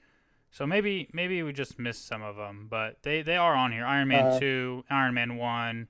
So 0.51 0.65
maybe 0.65 1.09
maybe 1.11 1.43
we 1.43 1.51
just 1.51 1.77
missed 1.77 2.07
some 2.07 2.21
of 2.21 2.37
them, 2.37 2.67
but 2.69 3.03
they 3.03 3.21
they 3.21 3.35
are 3.35 3.55
on 3.55 3.73
here. 3.73 3.85
Iron 3.85 4.07
Man 4.07 4.27
Uh, 4.27 4.39
2, 4.39 4.83
Iron 4.89 5.13
Man 5.13 5.35
1. 5.37 5.87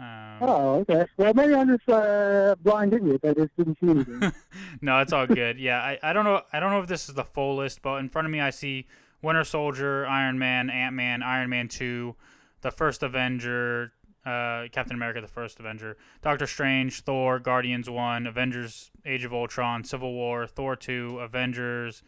Um, 0.00 0.06
Oh, 0.40 0.74
okay. 0.88 1.04
Well, 1.16 1.34
maybe 1.34 1.54
I'm 1.54 1.68
just 1.76 1.88
uh, 1.88 2.54
blind 2.62 2.94
idiot. 2.94 3.20
I 3.24 3.34
just 3.34 3.54
didn't 3.58 3.76
see 3.80 3.90
anything. 3.90 4.32
no, 4.80 5.00
it's 5.00 5.12
all 5.12 5.26
good. 5.26 5.58
Yeah, 5.58 5.80
I, 5.82 5.98
I 6.02 6.12
don't 6.14 6.24
know 6.24 6.42
I 6.52 6.60
don't 6.60 6.70
know 6.70 6.80
if 6.80 6.86
this 6.86 7.08
is 7.10 7.14
the 7.14 7.24
full 7.24 7.56
list, 7.56 7.82
but 7.82 7.96
in 7.96 8.08
front 8.08 8.24
of 8.26 8.32
me 8.32 8.40
I 8.40 8.50
see 8.50 8.86
Winter 9.22 9.44
Soldier, 9.44 10.06
Iron 10.06 10.38
Man, 10.38 10.70
Ant 10.70 10.94
Man, 10.94 11.22
Iron 11.22 11.50
Man 11.50 11.68
two, 11.68 12.14
the 12.60 12.70
first 12.70 13.02
Avenger, 13.02 13.92
uh, 14.24 14.64
Captain 14.70 14.94
America, 14.94 15.20
the 15.20 15.26
first 15.26 15.58
Avenger, 15.58 15.96
Doctor 16.22 16.46
Strange, 16.46 17.02
Thor, 17.02 17.38
Guardians 17.38 17.90
one, 17.90 18.26
Avengers, 18.26 18.90
Age 19.04 19.24
of 19.24 19.32
Ultron, 19.32 19.84
Civil 19.84 20.12
War, 20.12 20.46
Thor 20.46 20.76
two, 20.76 21.18
Avengers, 21.18 22.02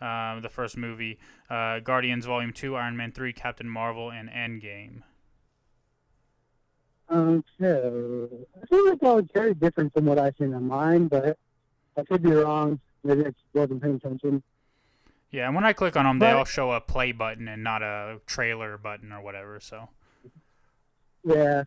um, 0.00 0.40
the 0.42 0.48
first 0.48 0.76
movie, 0.76 1.18
uh, 1.50 1.80
Guardians 1.80 2.26
Volume 2.26 2.52
two, 2.52 2.76
Iron 2.76 2.96
Man 2.96 3.12
three, 3.12 3.32
Captain 3.32 3.68
Marvel, 3.68 4.10
and 4.10 4.28
Endgame. 4.28 5.02
okay. 7.10 8.46
I 8.62 8.66
feel 8.66 8.88
like 8.88 9.00
that 9.00 9.14
was 9.14 9.26
very 9.34 9.54
different 9.54 9.92
from 9.92 10.06
what 10.06 10.18
I've 10.18 10.34
seen 10.38 10.54
on 10.54 10.66
mine, 10.66 11.08
but 11.08 11.36
I 11.96 12.02
could 12.04 12.22
be 12.22 12.32
wrong. 12.32 12.80
Maybe 13.02 13.26
I 13.26 13.32
wasn't 13.52 13.82
paying 13.82 13.96
attention. 13.96 14.42
Yeah, 15.30 15.46
and 15.46 15.54
when 15.54 15.64
I 15.64 15.72
click 15.72 15.96
on 15.96 16.04
them, 16.04 16.18
they 16.20 16.30
all 16.30 16.44
show 16.44 16.72
a 16.72 16.80
play 16.80 17.12
button 17.12 17.48
and 17.48 17.64
not 17.64 17.82
a 17.82 18.20
trailer 18.26 18.78
button 18.78 19.12
or 19.12 19.20
whatever. 19.20 19.58
So. 19.60 19.88
Yeah. 21.24 21.64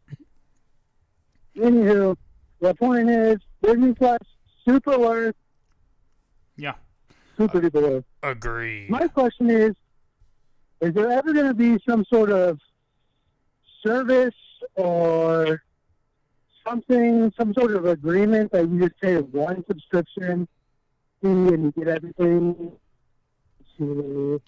Anywho, 1.58 2.16
the 2.62 2.74
point 2.76 3.10
is, 3.10 3.38
Disney 3.62 3.94
Plus, 3.94 4.20
super 4.64 4.98
worth. 4.98 5.36
Yeah. 6.56 6.76
Super 7.38 7.62
duper 7.62 7.82
worth. 7.82 8.06
Agreed. 8.24 8.90
My 8.90 9.08
question 9.08 9.50
is, 9.50 9.74
is 10.82 10.94
there 10.94 11.12
ever 11.12 11.34
going 11.34 11.48
to 11.48 11.54
be 11.54 11.78
some 11.88 12.06
sort 12.06 12.32
of 12.32 12.60
service 13.86 14.34
or 14.76 15.62
something, 16.68 17.32
some 17.38 17.54
sort 17.54 17.76
of 17.76 17.86
agreement 17.86 18.52
that 18.52 18.70
you 18.70 18.80
just 18.80 19.00
pay 19.02 19.18
one 19.18 19.64
subscription 19.68 20.48
fee 21.22 21.28
and 21.28 21.64
you 21.64 21.74
get 21.78 21.88
everything 21.88 22.72
to 23.78 24.42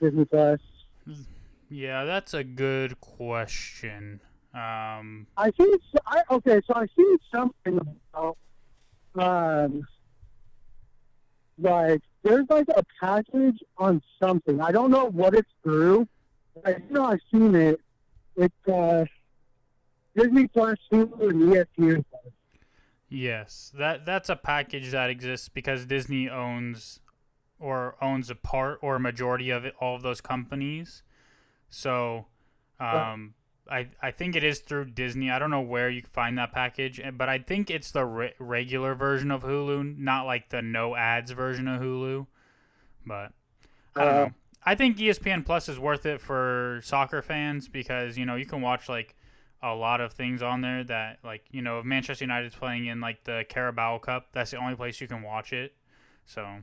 Disney 0.00 0.24
Plus? 0.24 0.60
Yeah, 1.68 2.04
that's 2.04 2.34
a 2.34 2.44
good 2.44 3.00
question. 3.00 4.20
Um, 4.54 5.26
I 5.36 5.50
see. 5.58 5.74
I 6.06 6.22
okay. 6.30 6.60
So 6.66 6.74
I 6.74 6.86
see 6.94 7.16
something 7.32 7.80
about 8.12 8.36
um, 9.18 9.86
like 11.58 12.02
there's 12.22 12.46
like 12.50 12.68
a 12.76 12.84
package 13.00 13.58
on 13.78 14.02
something. 14.20 14.60
I 14.60 14.72
don't 14.72 14.90
know 14.90 15.06
what 15.06 15.34
it's 15.34 15.50
through. 15.62 16.06
But 16.54 16.76
I 16.76 16.82
know 16.90 17.06
I've 17.06 17.20
seen 17.30 17.54
it. 17.54 17.80
It's 18.36 18.68
uh, 18.68 19.04
Disney 20.16 20.48
Plus, 20.48 20.78
Hulu, 20.92 21.30
and 21.30 21.42
ESPN. 21.52 22.04
Yes, 23.08 23.72
that 23.78 24.06
that's 24.06 24.28
a 24.28 24.36
package 24.36 24.90
that 24.90 25.10
exists 25.10 25.48
because 25.48 25.84
Disney 25.86 26.30
owns 26.30 27.00
or 27.62 27.96
owns 28.02 28.30
a 28.30 28.34
part 28.34 28.78
or 28.82 28.96
a 28.96 29.00
majority 29.00 29.50
of 29.50 29.64
it, 29.64 29.74
all 29.80 29.94
of 29.96 30.02
those 30.02 30.20
companies. 30.20 31.02
So, 31.70 32.26
um, 32.80 33.34
I 33.70 33.88
I 34.02 34.10
think 34.10 34.36
it 34.36 34.44
is 34.44 34.60
through 34.60 34.86
Disney. 34.86 35.30
I 35.30 35.38
don't 35.38 35.50
know 35.50 35.60
where 35.60 35.88
you 35.90 36.02
can 36.02 36.10
find 36.10 36.36
that 36.38 36.52
package, 36.52 37.00
eh, 37.00 37.10
but 37.10 37.28
I 37.28 37.38
think 37.38 37.70
it's 37.70 37.90
the 37.92 38.04
re- 38.04 38.34
regular 38.38 38.94
version 38.94 39.30
of 39.30 39.42
Hulu, 39.44 39.98
not 39.98 40.26
like 40.26 40.50
the 40.50 40.62
no 40.62 40.96
ads 40.96 41.30
version 41.30 41.68
of 41.68 41.80
Hulu. 41.80 42.26
But 43.06 43.32
I 43.96 44.04
don't 44.04 44.16
Uh, 44.16 44.24
know. 44.24 44.32
I 44.64 44.74
think 44.76 44.98
ESPN 44.98 45.44
Plus 45.44 45.68
is 45.68 45.78
worth 45.78 46.06
it 46.06 46.20
for 46.20 46.80
soccer 46.84 47.22
fans 47.22 47.68
because 47.68 48.16
you 48.18 48.26
know 48.26 48.36
you 48.36 48.46
can 48.46 48.60
watch 48.60 48.88
like 48.88 49.16
a 49.62 49.74
lot 49.74 50.00
of 50.00 50.12
things 50.12 50.42
on 50.42 50.60
there 50.60 50.84
that 50.84 51.18
like 51.24 51.44
you 51.50 51.62
know 51.62 51.78
if 51.80 51.84
Manchester 51.84 52.24
United's 52.24 52.54
playing 52.56 52.86
in 52.86 53.00
like 53.00 53.24
the 53.24 53.44
Carabao 53.48 53.98
Cup, 53.98 54.28
that's 54.32 54.50
the 54.52 54.58
only 54.58 54.74
place 54.76 55.00
you 55.00 55.08
can 55.08 55.22
watch 55.22 55.52
it. 55.52 55.74
So 56.26 56.58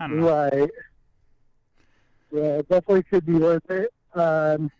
I 0.00 0.08
don't 0.08 0.20
know. 0.20 0.48
Right. 0.48 0.70
Yeah, 2.32 2.58
it 2.58 2.68
definitely 2.68 3.02
could 3.04 3.26
be 3.26 3.34
worth 3.34 3.70
it. 3.70 3.92
Um, 4.14 4.70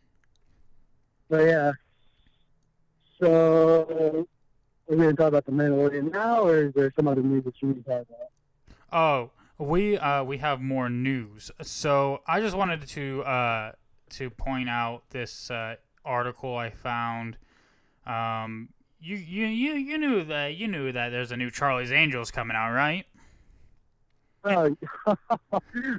but 1.28 1.44
yeah. 1.46 1.72
So, 3.20 4.26
are 4.88 4.96
we 4.96 4.96
going 4.96 5.10
to 5.10 5.16
talk 5.16 5.28
about 5.28 5.44
the 5.44 5.52
Mandalorian 5.52 6.10
now, 6.10 6.42
or 6.42 6.64
is 6.64 6.74
there 6.74 6.92
some 6.96 7.06
other 7.06 7.22
news 7.22 7.44
that 7.44 7.54
you 7.60 7.68
need 7.68 7.84
to 7.84 7.90
talk 7.90 8.06
about? 8.08 8.30
Oh, 8.92 9.30
we 9.58 9.98
uh 9.98 10.24
we 10.24 10.38
have 10.38 10.60
more 10.60 10.88
news. 10.88 11.50
So 11.62 12.22
I 12.26 12.40
just 12.40 12.56
wanted 12.56 12.86
to 12.88 13.22
uh 13.22 13.72
to 14.10 14.30
point 14.30 14.68
out 14.68 15.02
this 15.10 15.50
uh, 15.50 15.76
article 16.04 16.56
I 16.56 16.70
found. 16.70 17.36
Um, 18.06 18.70
you 19.00 19.16
you 19.16 19.46
you 19.46 19.74
you 19.74 19.98
knew 19.98 20.24
that 20.24 20.56
you 20.56 20.66
knew 20.66 20.92
that 20.92 21.10
there's 21.10 21.30
a 21.30 21.36
new 21.36 21.50
Charlie's 21.50 21.92
Angels 21.92 22.30
coming 22.30 22.56
out, 22.56 22.72
right? 22.72 23.06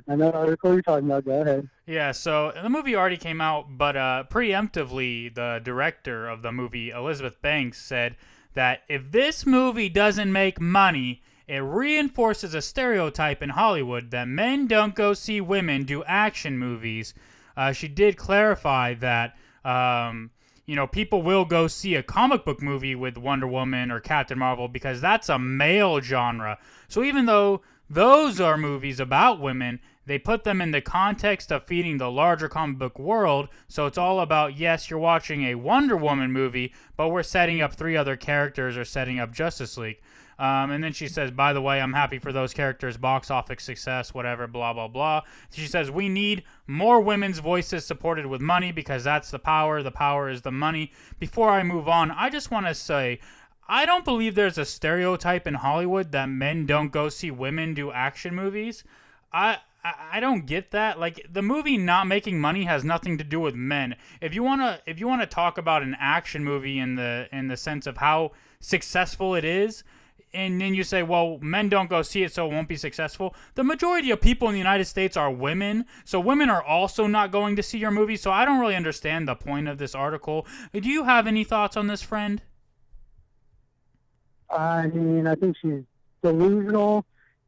I 0.08 0.16
know 0.16 0.32
article 0.32 0.74
you're 0.74 0.82
talking 0.82 1.06
about. 1.06 1.26
Go 1.26 1.42
ahead. 1.42 1.70
Yeah, 1.86 2.12
so 2.12 2.52
the 2.62 2.70
movie 2.70 2.96
already 2.96 3.18
came 3.18 3.42
out, 3.42 3.78
but 3.78 3.96
uh, 3.96 4.24
preemptively, 4.30 5.34
the 5.34 5.60
director 5.64 6.28
of 6.28 6.42
the 6.42 6.52
movie, 6.52 6.90
Elizabeth 6.90 7.42
Banks, 7.42 7.82
said 7.82 8.16
that 8.54 8.82
if 8.88 9.12
this 9.12 9.46
movie 9.46 9.90
doesn't 9.90 10.32
make 10.32 10.60
money, 10.60 11.22
it 11.48 11.60
reinforces 11.60 12.54
a 12.54 12.62
stereotype 12.62 13.42
in 13.42 13.50
Hollywood 13.50 14.12
that 14.12 14.28
men 14.28 14.68
don't 14.68 14.96
go 14.96 15.14
see 15.14 15.42
women 15.42 15.84
do 15.84 16.04
action 16.06 16.58
movies. 16.58 17.14
Uh, 17.58 17.74
she 17.74 17.88
did 17.88 18.16
clarify 18.16 18.94
that, 18.94 19.36
um, 19.66 20.32
you 20.66 20.76
know, 20.76 20.88
people 20.88 21.22
will 21.22 21.44
go 21.44 21.68
see 21.68 21.96
a 21.96 22.04
comic 22.04 22.46
book 22.46 22.62
movie 22.62 22.96
with 22.96 23.18
Wonder 23.18 23.48
Woman 23.48 23.92
or 23.92 24.00
Captain 24.00 24.40
Marvel 24.40 24.70
because 24.70 25.02
that's 25.02 25.28
a 25.28 25.38
male 25.38 26.00
genre. 26.00 26.58
So 26.88 27.04
even 27.04 27.26
though 27.26 27.62
those 27.92 28.40
are 28.40 28.58
movies 28.58 29.02
about 29.02 29.42
women, 29.42 29.82
they 30.06 30.18
put 30.18 30.46
them 30.46 30.62
in 30.62 30.72
the 30.72 30.80
context 30.80 31.52
of 31.52 31.66
feeding 31.66 31.98
the 31.98 32.10
larger 32.10 32.48
comic 32.48 32.78
book 32.78 32.98
world. 32.98 33.50
So 33.68 33.86
it's 33.86 33.98
all 33.98 34.22
about 34.22 34.58
yes, 34.58 34.90
you're 34.90 34.98
watching 34.98 35.44
a 35.44 35.56
Wonder 35.56 35.98
Woman 35.98 36.32
movie, 36.32 36.74
but 36.96 37.10
we're 37.10 37.22
setting 37.22 37.62
up 37.62 37.74
three 37.74 37.98
other 37.98 38.16
characters 38.16 38.78
or 38.78 38.86
setting 38.86 39.20
up 39.20 39.34
Justice 39.34 39.78
League. 39.78 40.00
Um, 40.40 40.72
and 40.72 40.84
then 40.84 40.94
she 40.94 41.08
says, 41.08 41.30
by 41.30 41.54
the 41.54 41.62
way, 41.62 41.80
I'm 41.80 41.94
happy 41.94 42.18
for 42.18 42.32
those 42.32 42.54
characters' 42.54 42.98
box 42.98 43.30
office 43.30 43.62
success, 43.62 44.12
whatever, 44.12 44.48
blah, 44.48 44.74
blah, 44.74 44.88
blah. 44.88 45.22
She 45.52 45.68
says, 45.68 45.92
we 45.92 46.10
need 46.10 46.44
more 46.66 47.00
women's 47.00 47.38
voices 47.40 47.86
supported 47.86 48.26
with 48.26 48.42
money 48.42 48.72
because 48.72 49.04
that's 49.04 49.30
the 49.30 49.38
power. 49.38 49.84
The 49.84 49.92
power 49.92 50.30
is 50.30 50.42
the 50.42 50.52
money. 50.52 50.94
Before 51.20 51.50
I 51.50 51.62
move 51.62 51.88
on, 51.88 52.10
I 52.10 52.32
just 52.32 52.50
want 52.50 52.66
to 52.66 52.74
say, 52.74 53.20
I 53.74 53.86
don't 53.86 54.04
believe 54.04 54.36
there's 54.36 54.58
a 54.58 54.66
stereotype 54.66 55.48
in 55.48 55.54
Hollywood 55.54 56.12
that 56.12 56.28
men 56.28 56.66
don't 56.66 56.92
go 56.92 57.08
see 57.08 57.32
women 57.32 57.74
do 57.74 57.90
action 57.90 58.36
movies. 58.36 58.84
I 59.32 59.60
I 59.82 60.20
don't 60.20 60.46
get 60.46 60.72
that. 60.72 61.00
Like 61.00 61.26
the 61.32 61.42
movie 61.42 61.78
not 61.78 62.06
making 62.06 62.42
money 62.42 62.66
has 62.66 62.84
nothing 62.84 63.18
to 63.18 63.24
do 63.24 63.40
with 63.40 63.56
men. 63.56 63.96
If 64.20 64.36
you 64.36 64.44
wanna 64.44 64.82
if 64.86 65.00
you 65.00 65.08
wanna 65.08 65.26
talk 65.26 65.58
about 65.58 65.84
an 65.84 65.96
action 65.98 66.44
movie 66.44 66.80
in 66.80 66.96
the 66.96 67.30
in 67.32 67.48
the 67.48 67.56
sense 67.56 67.88
of 67.88 67.98
how 67.98 68.34
successful 68.60 69.36
it 69.36 69.46
is, 69.46 69.86
and 70.34 70.60
then 70.60 70.74
you 70.74 70.84
say, 70.84 71.02
well, 71.02 71.40
men 71.42 71.70
don't 71.70 71.90
go 71.90 72.02
see 72.02 72.24
it, 72.24 72.34
so 72.34 72.48
it 72.48 72.54
won't 72.54 72.68
be 72.68 72.76
successful. 72.76 73.34
The 73.56 73.64
majority 73.64 74.12
of 74.12 74.20
people 74.20 74.50
in 74.50 74.54
the 74.54 74.60
United 74.60 74.86
States 74.86 75.16
are 75.16 75.32
women, 75.32 75.86
so 76.04 76.20
women 76.20 76.50
are 76.50 76.62
also 76.62 77.08
not 77.08 77.32
going 77.32 77.56
to 77.56 77.64
see 77.64 77.78
your 77.78 77.92
movie. 77.92 78.18
So 78.18 78.32
I 78.32 78.44
don't 78.44 78.60
really 78.60 78.76
understand 78.76 79.30
the 79.30 79.36
point 79.36 79.70
of 79.70 79.78
this 79.78 79.96
article. 79.96 80.46
Do 80.74 80.90
you 80.90 81.06
have 81.06 81.26
any 81.26 81.46
thoughts 81.46 81.78
on 81.78 81.88
this, 81.88 82.02
friend? 82.02 82.42
I 84.52 84.88
mean, 84.88 85.28
I 85.28 85.36
think 85.36 85.58
she's 85.62 85.84
delusional, 86.22 87.06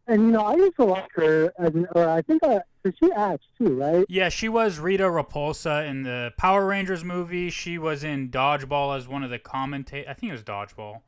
and 0.07 0.24
you 0.24 0.31
know, 0.31 0.41
I 0.41 0.55
used 0.55 0.75
to 0.77 0.86
like 0.86 1.12
her 1.13 1.53
as 1.57 1.74
an, 1.74 1.88
or 1.95 2.10
I 2.10 2.22
think 2.22 2.43
I, 2.43 2.62
she 3.00 3.12
acts 3.12 3.45
too, 3.57 3.75
right? 3.79 4.05
Yeah, 4.10 4.29
she 4.29 4.50
was 4.50 4.79
Rita 4.79 5.03
Repulsa 5.03 5.88
in 5.88 6.03
the 6.03 6.33
Power 6.38 6.65
Rangers 6.65 7.03
movie. 7.03 7.50
She 7.50 7.77
was 7.77 8.03
in 8.03 8.29
Dodgeball 8.29 8.98
as 8.98 9.07
one 9.07 9.24
of 9.24 9.29
the 9.29 9.39
commentators. 9.39 10.07
I 10.10 10.13
think 10.13 10.29
it 10.29 10.33
was 10.33 10.43
Dodgeball. 10.43 11.01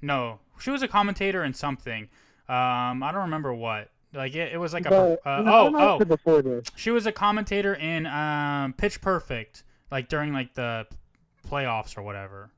No, 0.00 0.38
she 0.60 0.70
was 0.70 0.82
a 0.82 0.88
commentator 0.88 1.42
in 1.42 1.54
something. 1.54 2.04
Um, 2.48 3.02
I 3.02 3.10
don't 3.12 3.22
remember 3.22 3.52
what. 3.52 3.90
Like 4.14 4.34
it, 4.34 4.52
it 4.54 4.56
was 4.56 4.72
like 4.72 4.86
a 4.86 5.18
uh, 5.26 5.42
oh 5.46 5.72
oh 5.76 6.04
before 6.04 6.40
this. 6.40 6.66
she 6.76 6.90
was 6.90 7.06
a 7.06 7.12
commentator 7.12 7.74
in 7.74 8.06
um, 8.06 8.72
Pitch 8.72 9.02
Perfect, 9.02 9.64
like 9.90 10.08
during 10.08 10.32
like 10.32 10.54
the 10.54 10.86
playoffs 11.46 11.98
or 11.98 12.02
whatever. 12.02 12.50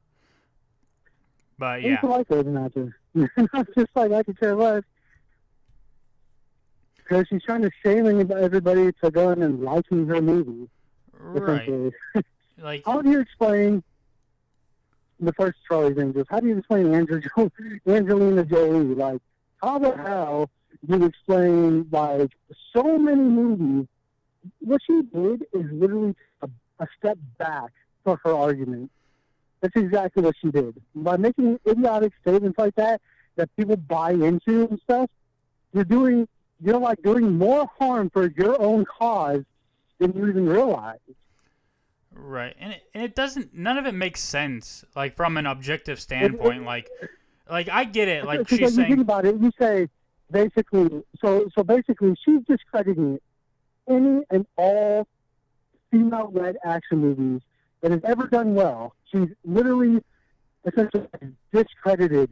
But 1.61 1.83
yeah, 1.83 1.99
I 2.02 2.07
like 2.07 2.31
an 2.31 2.57
actor. 2.57 2.97
just 3.76 3.90
like 3.95 4.12
I 4.12 4.23
could 4.23 4.40
care 4.40 4.57
less 4.57 4.83
because 6.97 7.26
she's 7.29 7.43
trying 7.43 7.61
to 7.61 7.71
shame 7.85 8.07
everybody 8.33 8.90
to 9.05 9.11
go 9.11 9.31
in 9.31 9.43
and 9.43 9.62
liking 9.62 10.07
her 10.07 10.23
movie. 10.23 10.71
Right. 11.12 11.93
like 12.59 12.83
how 12.87 13.02
do 13.02 13.11
you 13.11 13.21
explain 13.21 13.83
the 15.21 15.35
first 15.35 15.59
Charlie's 15.69 15.99
Angels? 15.99 16.26
How 16.31 16.40
do 16.40 16.49
you 16.49 16.57
explain 16.57 16.95
Andrew 16.95 17.21
jo- 17.21 17.52
Angelina 17.87 18.43
Jolie? 18.47 18.95
Like 18.95 19.21
how 19.59 19.79
the 19.79 19.95
hell 19.99 20.49
do 20.88 20.97
you 20.97 21.05
explain 21.05 21.87
like 21.93 22.31
so 22.75 22.97
many 22.97 23.21
movies? 23.21 23.87
What 24.61 24.81
she 24.87 25.02
did 25.02 25.43
is 25.52 25.67
literally 25.71 26.14
a, 26.40 26.49
a 26.79 26.87
step 26.99 27.19
back 27.37 27.71
for 28.02 28.19
her 28.25 28.33
argument. 28.33 28.90
That's 29.61 29.76
exactly 29.76 30.23
what 30.23 30.35
she 30.40 30.50
did. 30.50 30.80
By 30.95 31.17
making 31.17 31.58
idiotic 31.67 32.13
statements 32.23 32.58
like 32.58 32.75
that 32.76 33.00
that 33.37 33.54
people 33.56 33.76
buy 33.76 34.13
into 34.13 34.67
and 34.69 34.80
stuff, 34.82 35.11
you're 35.73 35.84
doing 35.84 36.26
you're 36.63 36.78
like 36.78 37.02
doing 37.02 37.39
more 37.39 37.69
harm 37.78 38.11
for 38.11 38.30
your 38.37 38.61
own 38.61 38.84
cause 38.84 39.43
than 39.99 40.17
you 40.17 40.28
even 40.28 40.47
realize. 40.47 40.99
Right, 42.13 42.54
and 42.58 42.73
it, 42.73 42.82
and 42.93 43.04
it 43.04 43.15
doesn't. 43.15 43.54
None 43.54 43.78
of 43.78 43.87
it 43.87 43.95
makes 43.95 44.21
sense. 44.21 44.84
Like 44.97 45.15
from 45.15 45.37
an 45.37 45.47
objective 45.47 46.00
standpoint, 46.00 46.65
like 46.65 46.89
like 47.49 47.69
I 47.69 47.84
get 47.84 48.08
it. 48.08 48.25
Like 48.25 48.49
she's 48.49 48.61
you 48.61 48.69
saying 48.69 48.89
think 48.89 49.00
about 49.00 49.25
it. 49.25 49.41
You 49.41 49.50
say 49.58 49.89
basically. 50.30 51.02
So 51.21 51.49
so 51.54 51.63
basically, 51.63 52.17
she's 52.25 52.41
discrediting 52.49 53.19
any 53.89 54.23
and 54.30 54.47
all 54.56 55.06
female-led 55.91 56.56
action 56.65 56.99
movies 56.99 57.43
that 57.80 57.91
has 57.91 58.00
ever 58.04 58.26
done 58.26 58.54
well. 58.54 58.95
She's 59.10 59.28
literally 59.44 60.02
essentially 60.64 61.08
discredited 61.52 62.30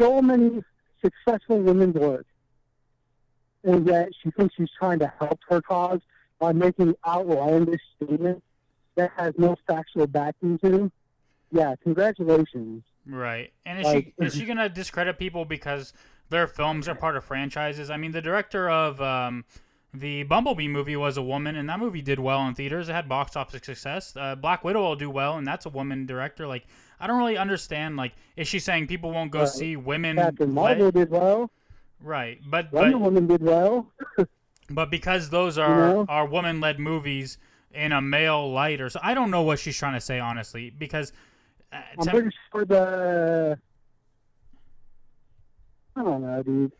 so 0.00 0.22
many 0.22 0.62
successful 1.02 1.58
women's 1.60 1.94
work, 1.94 2.26
and 3.64 3.86
yet 3.86 4.08
she 4.22 4.30
thinks 4.30 4.54
she's 4.56 4.70
trying 4.78 4.98
to 5.00 5.12
help 5.18 5.38
her 5.48 5.60
cause 5.60 6.00
by 6.38 6.52
making 6.52 6.94
outlandish 7.06 7.80
statements 7.96 8.42
that 8.94 9.10
has 9.16 9.34
no 9.36 9.56
factual 9.66 10.06
backing 10.06 10.58
to. 10.58 10.70
them. 10.70 10.92
Yeah, 11.52 11.74
congratulations. 11.82 12.84
Right. 13.06 13.52
And 13.66 13.78
is 13.80 13.84
like, 13.84 14.14
she 14.18 14.24
is 14.24 14.34
she 14.34 14.46
gonna 14.46 14.68
discredit 14.68 15.18
people 15.18 15.44
because 15.44 15.92
their 16.28 16.46
films 16.46 16.88
are 16.88 16.94
part 16.94 17.16
of 17.16 17.24
franchises? 17.24 17.90
I 17.90 17.96
mean, 17.96 18.12
the 18.12 18.22
director 18.22 18.70
of 18.70 19.00
um, 19.00 19.44
the 19.92 20.22
Bumblebee 20.22 20.68
movie 20.68 20.96
was 20.96 21.16
a 21.16 21.22
woman, 21.22 21.56
and 21.56 21.68
that 21.68 21.78
movie 21.78 22.02
did 22.02 22.20
well 22.20 22.46
in 22.46 22.54
theaters. 22.54 22.88
It 22.88 22.92
had 22.92 23.08
box 23.08 23.36
office 23.36 23.60
success. 23.64 24.16
Uh, 24.16 24.36
Black 24.36 24.62
Widow 24.62 24.82
will 24.82 24.96
do 24.96 25.10
well, 25.10 25.36
and 25.36 25.46
that's 25.46 25.66
a 25.66 25.68
woman 25.68 26.06
director. 26.06 26.46
Like, 26.46 26.66
I 27.00 27.06
don't 27.06 27.18
really 27.18 27.36
understand. 27.36 27.96
Like, 27.96 28.12
is 28.36 28.46
she 28.46 28.58
saying 28.60 28.86
people 28.86 29.10
won't 29.10 29.32
go 29.32 29.46
see 29.46 29.76
women? 29.76 30.16
Captain 30.16 30.52
Marvel 30.52 30.90
did 30.90 31.10
well. 31.10 31.50
Right, 32.02 32.38
but 32.46 32.72
Wonder 32.72 32.92
but, 32.92 33.00
Woman 33.00 33.26
did 33.26 33.42
well. 33.42 33.90
but 34.70 34.90
because 34.90 35.30
those 35.30 35.58
are 35.58 35.88
you 35.88 35.94
know? 35.94 36.06
are 36.08 36.26
woman 36.26 36.60
led 36.60 36.78
movies 36.78 37.36
in 37.72 37.92
a 37.92 38.00
male 38.00 38.50
light, 38.50 38.80
or 38.80 38.88
so, 38.88 39.00
I 39.02 39.14
don't 39.14 39.30
know 39.30 39.42
what 39.42 39.58
she's 39.58 39.76
trying 39.76 39.94
to 39.94 40.00
say 40.00 40.18
honestly. 40.18 40.70
Because 40.70 41.12
uh, 41.72 41.80
I'm 41.98 42.06
pretty 42.06 42.30
sure 42.52 42.64
the 42.64 43.58
I 45.96 46.02
don't 46.02 46.22
know, 46.22 46.42
dude. 46.42 46.72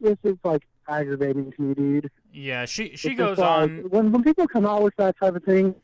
This 0.00 0.16
is 0.24 0.38
like 0.42 0.62
aggravating 0.88 1.52
to 1.52 1.62
me, 1.62 1.74
dude. 1.74 2.10
Yeah, 2.32 2.64
she 2.64 2.96
she 2.96 3.10
it's 3.10 3.18
goes 3.18 3.38
uh, 3.38 3.48
on 3.48 3.90
when 3.90 4.12
when 4.12 4.22
people 4.22 4.46
come 4.46 4.66
out 4.66 4.82
with 4.82 4.96
that 4.96 5.18
type 5.18 5.36
of 5.36 5.44
thing. 5.44 5.74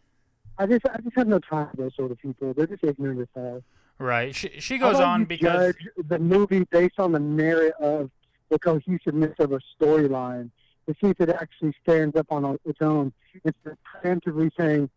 I 0.59 0.67
just 0.67 0.87
I 0.87 0.99
just 1.03 1.17
have 1.17 1.29
no 1.29 1.39
time 1.39 1.69
for 1.71 1.77
those 1.77 1.95
sort 1.97 2.11
of 2.11 2.19
people. 2.19 2.55
They're 2.55 2.67
just 2.67 2.85
ignorant 2.85 3.21
as 3.21 3.29
hell. 3.35 3.63
Right. 3.99 4.35
She 4.35 4.51
she 4.59 4.79
goes 4.79 4.97
on 4.97 5.25
because 5.25 5.75
the 5.97 6.19
movie 6.19 6.65
based 6.71 6.99
on 6.99 7.13
the 7.13 7.21
merit 7.21 7.75
of 7.81 8.11
the 8.51 8.59
cohesiveness 8.59 9.35
of 9.39 9.53
a 9.53 9.61
storyline 9.79 10.51
to 10.87 10.95
see 11.01 11.11
if 11.11 11.21
it 11.21 11.31
actually 11.31 11.75
stands 11.83 12.17
up 12.17 12.27
on 12.31 12.59
its 12.65 12.81
own 12.81 13.13
instead 13.45 13.73
of 13.73 13.79
preemptively 14.03 14.51
saying, 14.57 14.89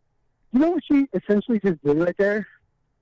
you 0.51 0.59
know 0.59 0.71
what 0.71 0.83
she 0.89 1.07
essentially 1.13 1.59
just 1.59 1.83
did 1.83 1.97
right 1.97 2.15
there? 2.17 2.47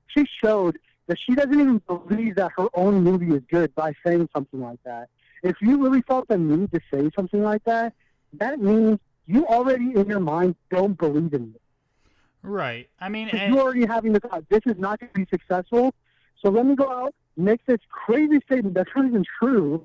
She 0.08 0.26
showed 0.44 0.78
that 1.08 1.18
she 1.20 1.36
doesn't 1.36 1.54
even 1.54 1.82
believe 1.88 2.36
that 2.36 2.52
her 2.58 2.68
own 2.74 3.04
movie 3.04 3.34
is 3.34 3.42
good 3.50 3.74
by 3.76 3.94
saying 4.06 4.30
something 4.34 4.62
like 4.62 4.80
that. 4.84 5.10
If 5.44 5.56
you 5.62 5.82
really 5.82 6.02
felt 6.02 6.28
the 6.28 6.38
need 6.38 6.72
to 6.72 6.80
say 6.92 7.10
something 7.16 7.44
like 7.44 7.64
that, 7.66 7.94
that 8.40 8.60
means 8.60 9.00
you 9.26 9.46
already 9.46 9.94
in 9.96 10.08
your 10.08 10.20
mind 10.20 10.56
don't 10.70 10.98
believe 10.98 11.34
in 11.34 11.54
it. 11.56 11.62
Right. 12.42 12.90
I 13.00 13.10
mean, 13.10 13.30
and... 13.30 13.54
you're 13.54 13.64
already 13.64 13.86
having 13.86 14.14
the 14.14 14.20
thought, 14.20 14.48
this 14.50 14.62
is 14.66 14.78
not 14.78 15.00
going 15.00 15.12
to 15.14 15.20
be 15.20 15.28
successful. 15.30 15.94
So 16.42 16.50
let 16.50 16.66
me 16.66 16.76
go 16.76 16.90
out, 16.90 17.14
make 17.36 17.66
this 17.66 17.80
crazy 17.90 18.40
statement 18.46 18.76
that's 18.76 18.90
not 18.96 19.06
even 19.06 19.26
true, 19.40 19.84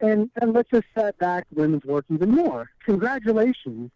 and 0.00 0.30
and 0.40 0.52
let's 0.52 0.70
just 0.70 0.84
set 0.94 1.18
back 1.18 1.46
women's 1.54 1.84
work 1.84 2.04
even 2.12 2.30
more. 2.30 2.70
Congratulations. 2.84 3.90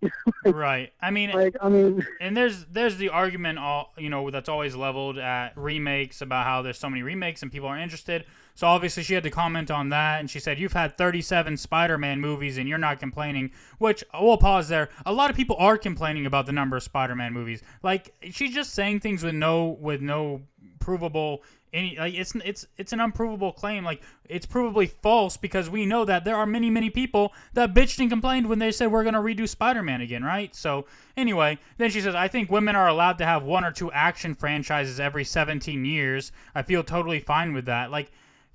like, 0.00 0.12
right. 0.44 0.92
I 1.02 1.10
mean, 1.10 1.30
like 1.30 1.56
I 1.60 1.68
mean, 1.68 2.06
and 2.20 2.36
there's 2.36 2.64
there's 2.66 2.96
the 2.96 3.08
argument 3.08 3.58
all 3.58 3.92
you 3.98 4.08
know 4.08 4.30
that's 4.30 4.48
always 4.48 4.76
leveled 4.76 5.18
at 5.18 5.56
remakes 5.56 6.22
about 6.22 6.46
how 6.46 6.62
there's 6.62 6.78
so 6.78 6.88
many 6.88 7.02
remakes 7.02 7.42
and 7.42 7.50
people 7.50 7.68
are 7.68 7.78
interested. 7.78 8.24
So 8.58 8.66
obviously 8.66 9.04
she 9.04 9.14
had 9.14 9.22
to 9.22 9.30
comment 9.30 9.70
on 9.70 9.90
that, 9.90 10.18
and 10.18 10.28
she 10.28 10.40
said, 10.40 10.58
"You've 10.58 10.72
had 10.72 10.98
37 10.98 11.56
Spider-Man 11.58 12.20
movies, 12.20 12.58
and 12.58 12.68
you're 12.68 12.76
not 12.76 12.98
complaining." 12.98 13.52
Which 13.78 14.02
we'll 14.12 14.36
pause 14.36 14.66
there. 14.66 14.88
A 15.06 15.12
lot 15.12 15.30
of 15.30 15.36
people 15.36 15.54
are 15.60 15.78
complaining 15.78 16.26
about 16.26 16.46
the 16.46 16.50
number 16.50 16.76
of 16.76 16.82
Spider-Man 16.82 17.32
movies. 17.32 17.62
Like 17.84 18.12
she's 18.32 18.52
just 18.52 18.74
saying 18.74 18.98
things 18.98 19.22
with 19.22 19.36
no 19.36 19.78
with 19.80 20.00
no 20.00 20.42
provable 20.80 21.44
any 21.72 21.96
like 22.00 22.14
it's 22.14 22.34
it's 22.44 22.66
it's 22.76 22.92
an 22.92 22.98
unprovable 22.98 23.52
claim 23.52 23.84
like 23.84 24.02
it's 24.28 24.46
provably 24.46 24.90
false 24.90 25.36
because 25.36 25.70
we 25.70 25.86
know 25.86 26.04
that 26.04 26.24
there 26.24 26.34
are 26.34 26.46
many 26.46 26.68
many 26.68 26.90
people 26.90 27.32
that 27.52 27.74
bitched 27.74 28.00
and 28.00 28.10
complained 28.10 28.48
when 28.48 28.58
they 28.58 28.72
said 28.72 28.90
we're 28.90 29.04
going 29.04 29.14
to 29.14 29.20
redo 29.20 29.46
spider-man 29.46 30.00
again 30.00 30.24
right 30.24 30.54
so 30.54 30.86
anyway 31.14 31.58
then 31.76 31.90
she 31.90 32.00
says 32.00 32.14
i 32.14 32.26
think 32.26 32.50
women 32.50 32.74
are 32.74 32.88
allowed 32.88 33.18
to 33.18 33.26
have 33.26 33.42
one 33.42 33.64
or 33.64 33.70
two 33.70 33.92
action 33.92 34.34
franchises 34.34 34.98
every 34.98 35.24
17 35.24 35.84
years 35.84 36.32
i 36.54 36.62
feel 36.62 36.82
totally 36.82 37.20
fine 37.20 37.52
with 37.52 37.66
that 37.66 37.90
like 37.90 38.10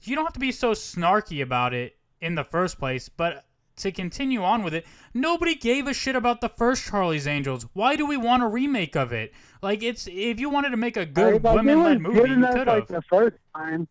you 0.07 0.15
don't 0.15 0.25
have 0.25 0.33
to 0.33 0.39
be 0.39 0.51
so 0.51 0.71
snarky 0.71 1.41
about 1.41 1.73
it 1.73 1.97
in 2.21 2.35
the 2.35 2.43
first 2.43 2.77
place 2.79 3.09
but 3.09 3.45
to 3.75 3.91
continue 3.91 4.43
on 4.43 4.61
with 4.61 4.71
it, 4.75 4.85
nobody 5.15 5.55
gave 5.55 5.87
a 5.87 5.95
shit 5.95 6.15
about 6.15 6.41
the 6.41 6.47
first 6.49 6.83
Charlie's 6.85 7.25
Angels. 7.25 7.65
Why 7.73 7.95
do 7.95 8.05
we 8.05 8.17
want 8.17 8.43
a 8.43 8.47
remake 8.47 8.95
of 8.95 9.11
it? 9.11 9.33
Like 9.63 9.81
it's 9.81 10.05
if 10.07 10.39
you 10.39 10.47
wanted 10.49 10.69
to 10.69 10.77
make 10.77 10.95
a 10.95 11.07
good 11.07 11.43
Like, 11.43 11.55
women 11.55 11.81
led 11.83 11.99
movie, 11.99 12.19
you 12.29 12.35
could 12.35 12.67
like 12.67 12.67
have. 12.67 12.87
the 12.87 13.01
first 13.09 13.35
time, 13.55 13.87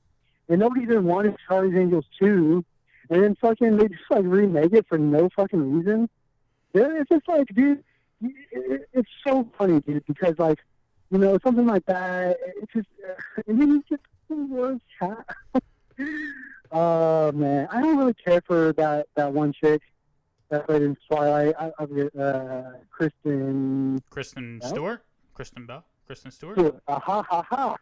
and 0.48 0.60
nobody 0.60 0.82
even 0.82 1.02
wanted 1.04 1.34
Charlie's 1.48 1.74
Angels 1.76 2.04
two, 2.16 2.64
and 3.10 3.24
then 3.24 3.34
fucking 3.40 3.76
they 3.76 3.88
just 3.88 4.02
like 4.08 4.22
remake 4.24 4.72
it 4.72 4.86
for 4.88 4.98
no 4.98 5.28
fucking 5.34 5.78
reason. 5.78 6.08
It's 6.74 7.08
just 7.10 7.26
like, 7.26 7.48
dude, 7.52 7.82
it- 8.22 8.32
it- 8.52 8.88
it's 8.92 9.10
so 9.26 9.48
funny, 9.58 9.80
dude, 9.80 10.06
because 10.06 10.38
like, 10.38 10.60
you 11.10 11.18
know, 11.18 11.36
something 11.42 11.66
like 11.66 11.84
that, 11.86 12.36
it's 12.62 12.72
just, 12.72 12.86
and 13.48 13.60
then 13.60 13.68
you 13.68 13.84
just 13.90 14.02
the 14.28 14.36
worst 14.36 14.82
Oh 16.70 17.32
man, 17.34 17.68
I 17.70 17.80
don't 17.80 17.96
really 17.96 18.14
care 18.14 18.40
for 18.46 18.72
that 18.74 19.06
that 19.14 19.32
one 19.32 19.52
chick 19.52 19.82
that 20.50 20.66
played 20.66 20.82
in 20.82 20.96
Twilight. 21.08 21.54
I, 21.58 21.72
I 21.78 22.18
uh, 22.20 22.72
Kristen 22.90 24.02
Kristen 24.10 24.58
Bell? 24.58 24.68
Stewart, 24.68 25.04
Kristen 25.34 25.66
Bell, 25.66 25.84
Kristen 26.06 26.30
Stewart. 26.30 26.58
Stewart. 26.58 26.82
Ah, 26.88 27.00
ha 27.00 27.22
ha 27.22 27.42
ha. 27.48 27.76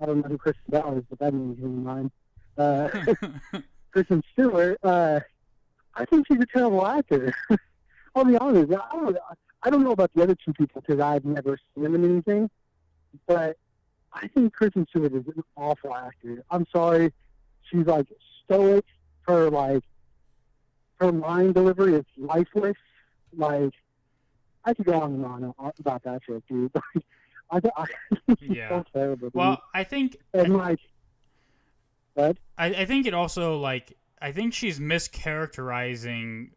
I 0.00 0.06
don't 0.06 0.22
know 0.22 0.28
who 0.28 0.38
Kristen 0.38 0.64
Bell 0.68 0.98
is, 0.98 1.04
but 1.08 1.18
that 1.20 1.32
means 1.32 1.58
in 1.62 1.84
mine. 1.84 2.10
Uh, 2.58 2.88
Kristen 3.90 4.22
Stewart. 4.32 4.78
Uh, 4.82 5.20
I 5.94 6.04
think 6.04 6.26
she's 6.26 6.40
a 6.40 6.46
terrible 6.46 6.86
actor. 6.86 7.34
I'll 8.14 8.24
be 8.24 8.36
honest. 8.36 8.72
I 8.72 8.96
don't. 8.96 9.16
I 9.62 9.70
don't 9.70 9.82
know 9.82 9.92
about 9.92 10.10
the 10.14 10.22
other 10.22 10.36
two 10.44 10.52
people 10.52 10.82
because 10.82 11.00
I've 11.00 11.24
never 11.24 11.58
seen 11.74 11.84
them 11.84 11.94
in 11.94 12.04
anything. 12.04 12.50
But 13.26 13.56
I 14.12 14.28
think 14.28 14.52
Kristen 14.52 14.86
Stewart 14.90 15.14
is 15.14 15.26
an 15.26 15.42
awful 15.56 15.94
actor. 15.94 16.44
I'm 16.50 16.66
sorry. 16.74 17.12
She's 17.70 17.86
like 17.86 18.06
stoic. 18.44 18.84
Her 19.26 19.50
like 19.50 19.82
her 21.00 21.10
line 21.10 21.52
delivery 21.52 21.94
is 21.94 22.04
lifeless. 22.16 22.76
Like 23.36 23.72
I 24.64 24.74
could 24.74 24.86
go 24.86 25.00
on 25.00 25.14
and 25.14 25.54
on 25.58 25.72
about 25.78 26.02
that 26.04 26.22
shit, 26.26 26.42
dude. 26.48 26.72
Like, 27.52 27.66
I, 27.76 27.82
I 28.28 28.36
Yeah. 28.40 28.68
so 28.70 28.84
terrible. 28.92 29.28
Dude. 29.28 29.34
well, 29.34 29.62
I 29.74 29.84
think 29.84 30.16
and 30.32 30.56
like, 30.56 30.78
what? 32.14 32.38
I, 32.56 32.66
I 32.68 32.84
think 32.86 33.06
it 33.06 33.12
also 33.12 33.58
like 33.58 33.96
I 34.20 34.32
think 34.32 34.54
she's 34.54 34.80
mischaracterizing 34.80 36.50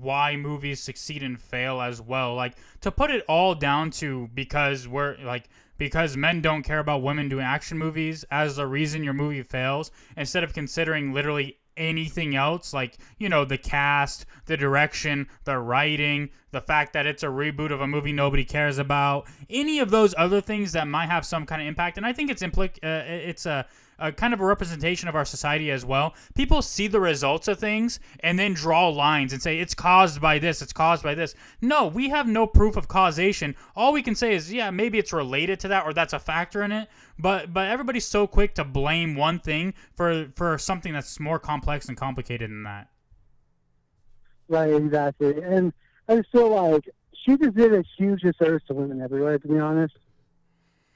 why 0.00 0.36
movies 0.36 0.80
succeed 0.80 1.22
and 1.22 1.40
fail 1.40 1.80
as 1.80 2.00
well. 2.00 2.34
Like 2.34 2.54
to 2.82 2.90
put 2.92 3.10
it 3.10 3.24
all 3.28 3.54
down 3.54 3.90
to 3.92 4.28
because 4.34 4.86
we're 4.86 5.16
like 5.24 5.48
because 5.82 6.16
men 6.16 6.40
don't 6.40 6.62
care 6.62 6.78
about 6.78 7.02
women 7.02 7.28
doing 7.28 7.44
action 7.44 7.76
movies 7.76 8.24
as 8.30 8.54
the 8.54 8.64
reason 8.64 9.02
your 9.02 9.12
movie 9.12 9.42
fails 9.42 9.90
instead 10.16 10.44
of 10.44 10.54
considering 10.54 11.12
literally 11.12 11.58
anything 11.76 12.36
else 12.36 12.72
like 12.72 12.98
you 13.18 13.28
know 13.28 13.44
the 13.44 13.58
cast 13.58 14.24
the 14.46 14.56
direction 14.56 15.26
the 15.42 15.58
writing 15.58 16.30
the 16.52 16.60
fact 16.60 16.92
that 16.92 17.04
it's 17.04 17.24
a 17.24 17.26
reboot 17.26 17.72
of 17.72 17.80
a 17.80 17.86
movie 17.88 18.12
nobody 18.12 18.44
cares 18.44 18.78
about 18.78 19.26
any 19.50 19.80
of 19.80 19.90
those 19.90 20.14
other 20.16 20.40
things 20.40 20.70
that 20.70 20.86
might 20.86 21.06
have 21.06 21.24
some 21.26 21.44
kind 21.46 21.60
of 21.60 21.66
impact. 21.66 21.96
And 21.96 22.06
i 22.06 22.12
think 22.12 22.30
it's 22.30 22.44
implic- 22.44 22.78
uh, 22.84 23.02
it's 23.08 23.44
a 23.44 23.66
a 23.98 24.12
kind 24.12 24.34
of 24.34 24.40
a 24.40 24.44
representation 24.44 25.08
of 25.08 25.14
our 25.14 25.24
society 25.24 25.70
as 25.70 25.84
well. 25.84 26.14
People 26.34 26.62
see 26.62 26.86
the 26.86 27.00
results 27.00 27.48
of 27.48 27.58
things 27.58 28.00
and 28.20 28.38
then 28.38 28.54
draw 28.54 28.88
lines 28.88 29.32
and 29.32 29.42
say 29.42 29.58
it's 29.58 29.74
caused 29.74 30.20
by 30.20 30.38
this, 30.38 30.62
it's 30.62 30.72
caused 30.72 31.02
by 31.02 31.14
this. 31.14 31.34
No, 31.60 31.86
we 31.86 32.08
have 32.08 32.26
no 32.26 32.46
proof 32.46 32.76
of 32.76 32.88
causation. 32.88 33.54
All 33.76 33.92
we 33.92 34.02
can 34.02 34.14
say 34.14 34.34
is, 34.34 34.52
yeah, 34.52 34.70
maybe 34.70 34.98
it's 34.98 35.12
related 35.12 35.60
to 35.60 35.68
that 35.68 35.84
or 35.84 35.92
that's 35.92 36.12
a 36.12 36.18
factor 36.18 36.62
in 36.62 36.72
it. 36.72 36.88
But 37.18 37.52
but 37.52 37.68
everybody's 37.68 38.06
so 38.06 38.26
quick 38.26 38.54
to 38.54 38.64
blame 38.64 39.14
one 39.14 39.38
thing 39.38 39.74
for 39.94 40.28
for 40.34 40.58
something 40.58 40.92
that's 40.92 41.20
more 41.20 41.38
complex 41.38 41.88
and 41.88 41.96
complicated 41.96 42.50
than 42.50 42.64
that. 42.64 42.88
Right, 44.48 44.72
exactly. 44.72 45.40
And 45.42 45.72
I 46.08 46.16
just 46.16 46.30
feel 46.30 46.50
like 46.50 46.88
she 47.24 47.36
just 47.36 47.54
did 47.54 47.72
a 47.72 47.84
huge 47.96 48.22
disservice 48.22 48.62
to 48.66 48.74
women 48.74 49.00
everywhere, 49.00 49.38
to 49.38 49.48
be 49.48 49.58
honest. 49.58 49.96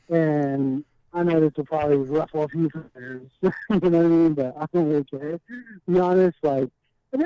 And 0.09 0.85
I 1.17 1.23
know 1.23 1.41
this 1.41 1.53
will 1.57 1.65
probably 1.65 1.97
ruffle 1.97 2.43
a 2.43 2.49
few 2.49 2.69
feathers, 2.69 3.31
you 3.43 3.51
know 3.71 3.89
what 3.89 3.95
I 3.95 4.09
mean? 4.09 4.35
But 4.35 4.55
I 4.61 4.67
don't 4.71 4.89
really 4.91 5.05
care. 5.05 5.41
To 5.49 5.91
be 5.91 5.99
honest, 5.99 6.37
like, 6.43 6.69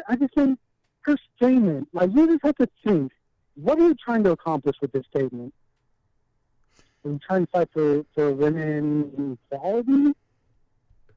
I 0.08 0.14
just 0.14 0.32
think 0.32 0.60
her 1.02 1.16
statement, 1.36 1.88
like, 1.92 2.10
you 2.14 2.28
just 2.28 2.44
have 2.44 2.54
to 2.58 2.68
think, 2.84 3.10
what 3.56 3.80
are 3.80 3.88
you 3.88 3.96
trying 3.96 4.22
to 4.24 4.30
accomplish 4.30 4.76
with 4.80 4.92
this 4.92 5.04
statement? 5.10 5.52
Are 7.04 7.10
you 7.10 7.18
trying 7.26 7.46
to 7.46 7.50
fight 7.50 7.68
for, 7.72 8.04
for 8.14 8.32
women 8.32 9.36
equality? 9.50 10.12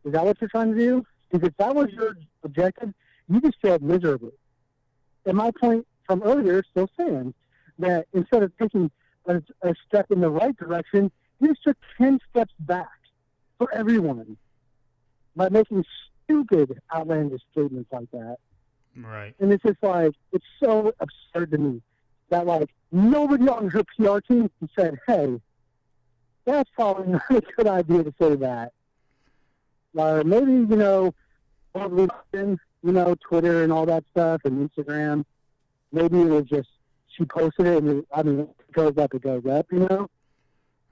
Is 0.03 0.11
that 0.13 0.25
what 0.25 0.41
you're 0.41 0.49
trying 0.49 0.73
to 0.73 0.79
do? 0.79 1.05
Because 1.29 1.47
if 1.47 1.57
that 1.57 1.75
was 1.75 1.91
your 1.91 2.17
objective, 2.43 2.91
you 3.29 3.39
just 3.39 3.57
failed 3.61 3.83
miserably. 3.83 4.33
And 5.27 5.37
my 5.37 5.51
point 5.51 5.85
from 6.07 6.23
earlier 6.23 6.63
still 6.71 6.89
stands 6.95 7.35
that 7.77 8.07
instead 8.13 8.41
of 8.41 8.51
taking 8.57 8.89
a, 9.27 9.43
a 9.61 9.75
step 9.87 10.09
in 10.09 10.21
the 10.21 10.29
right 10.29 10.57
direction, 10.57 11.11
you 11.39 11.49
just 11.49 11.63
took 11.63 11.77
10 11.97 12.19
steps 12.29 12.53
back 12.59 12.87
for 13.57 13.73
everyone 13.73 14.37
by 15.35 15.49
making 15.49 15.83
stupid, 16.23 16.79
outlandish 16.93 17.41
statements 17.51 17.91
like 17.91 18.09
that. 18.11 18.37
Right. 18.95 19.33
And 19.39 19.51
it's 19.51 19.63
just 19.63 19.81
like, 19.81 20.13
it's 20.31 20.45
so 20.63 20.93
absurd 20.99 21.51
to 21.51 21.57
me 21.57 21.81
that, 22.29 22.45
like, 22.45 22.69
nobody 22.91 23.47
on 23.49 23.69
her 23.69 23.83
PR 23.97 24.19
team 24.19 24.49
said, 24.77 24.99
hey, 25.07 25.39
that's 26.45 26.69
probably 26.75 27.13
not 27.13 27.23
a 27.29 27.41
good 27.41 27.67
idea 27.67 28.03
to 28.03 28.13
say 28.19 28.35
that. 28.35 28.71
Or 29.95 30.23
maybe, 30.23 30.51
you 30.51 30.75
know, 30.75 31.13
you 31.75 32.91
know, 32.91 33.15
Twitter 33.27 33.63
and 33.63 33.71
all 33.71 33.85
that 33.85 34.03
stuff, 34.11 34.41
and 34.45 34.69
Instagram, 34.69 35.23
maybe 35.91 36.21
it 36.21 36.29
was 36.29 36.45
just, 36.45 36.69
she 37.15 37.25
posted 37.25 37.65
it, 37.65 37.83
and 37.83 37.99
it, 37.99 38.05
I 38.13 38.23
mean, 38.23 38.39
it 38.41 38.71
goes 38.71 38.97
up, 38.97 39.13
it 39.13 39.21
goes 39.21 39.45
up, 39.45 39.67
you 39.71 39.79
know? 39.79 40.09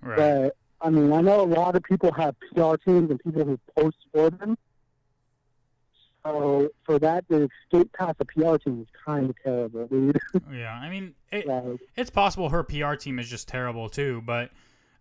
Right. 0.02 0.18
But, 0.18 0.56
I 0.82 0.90
mean, 0.90 1.14
I 1.14 1.22
know 1.22 1.42
a 1.42 1.44
lot 1.44 1.76
of 1.76 1.84
people 1.84 2.12
have 2.14 2.36
PR 2.40 2.76
teams 2.76 3.12
and 3.12 3.20
people 3.20 3.46
who 3.46 3.60
post 3.78 3.98
for 4.14 4.30
them. 4.30 4.58
So 6.26 6.70
for 6.84 7.00
that 7.00 7.28
to 7.30 7.50
escape 7.66 7.92
past 7.94 8.20
the 8.20 8.26
PR 8.26 8.58
team 8.58 8.82
is 8.82 8.88
kind 9.06 9.30
of 9.30 9.36
terrible, 9.44 9.88
dude. 9.88 10.20
Yeah. 10.54 10.74
I 10.74 10.90
mean, 10.90 11.16
it, 11.32 11.48
like, 11.48 11.80
it's 11.96 12.10
possible 12.10 12.50
her 12.50 12.64
PR 12.64 12.96
team 12.96 13.18
is 13.20 13.30
just 13.30 13.48
terrible 13.48 13.90
too, 13.90 14.22
but 14.26 14.52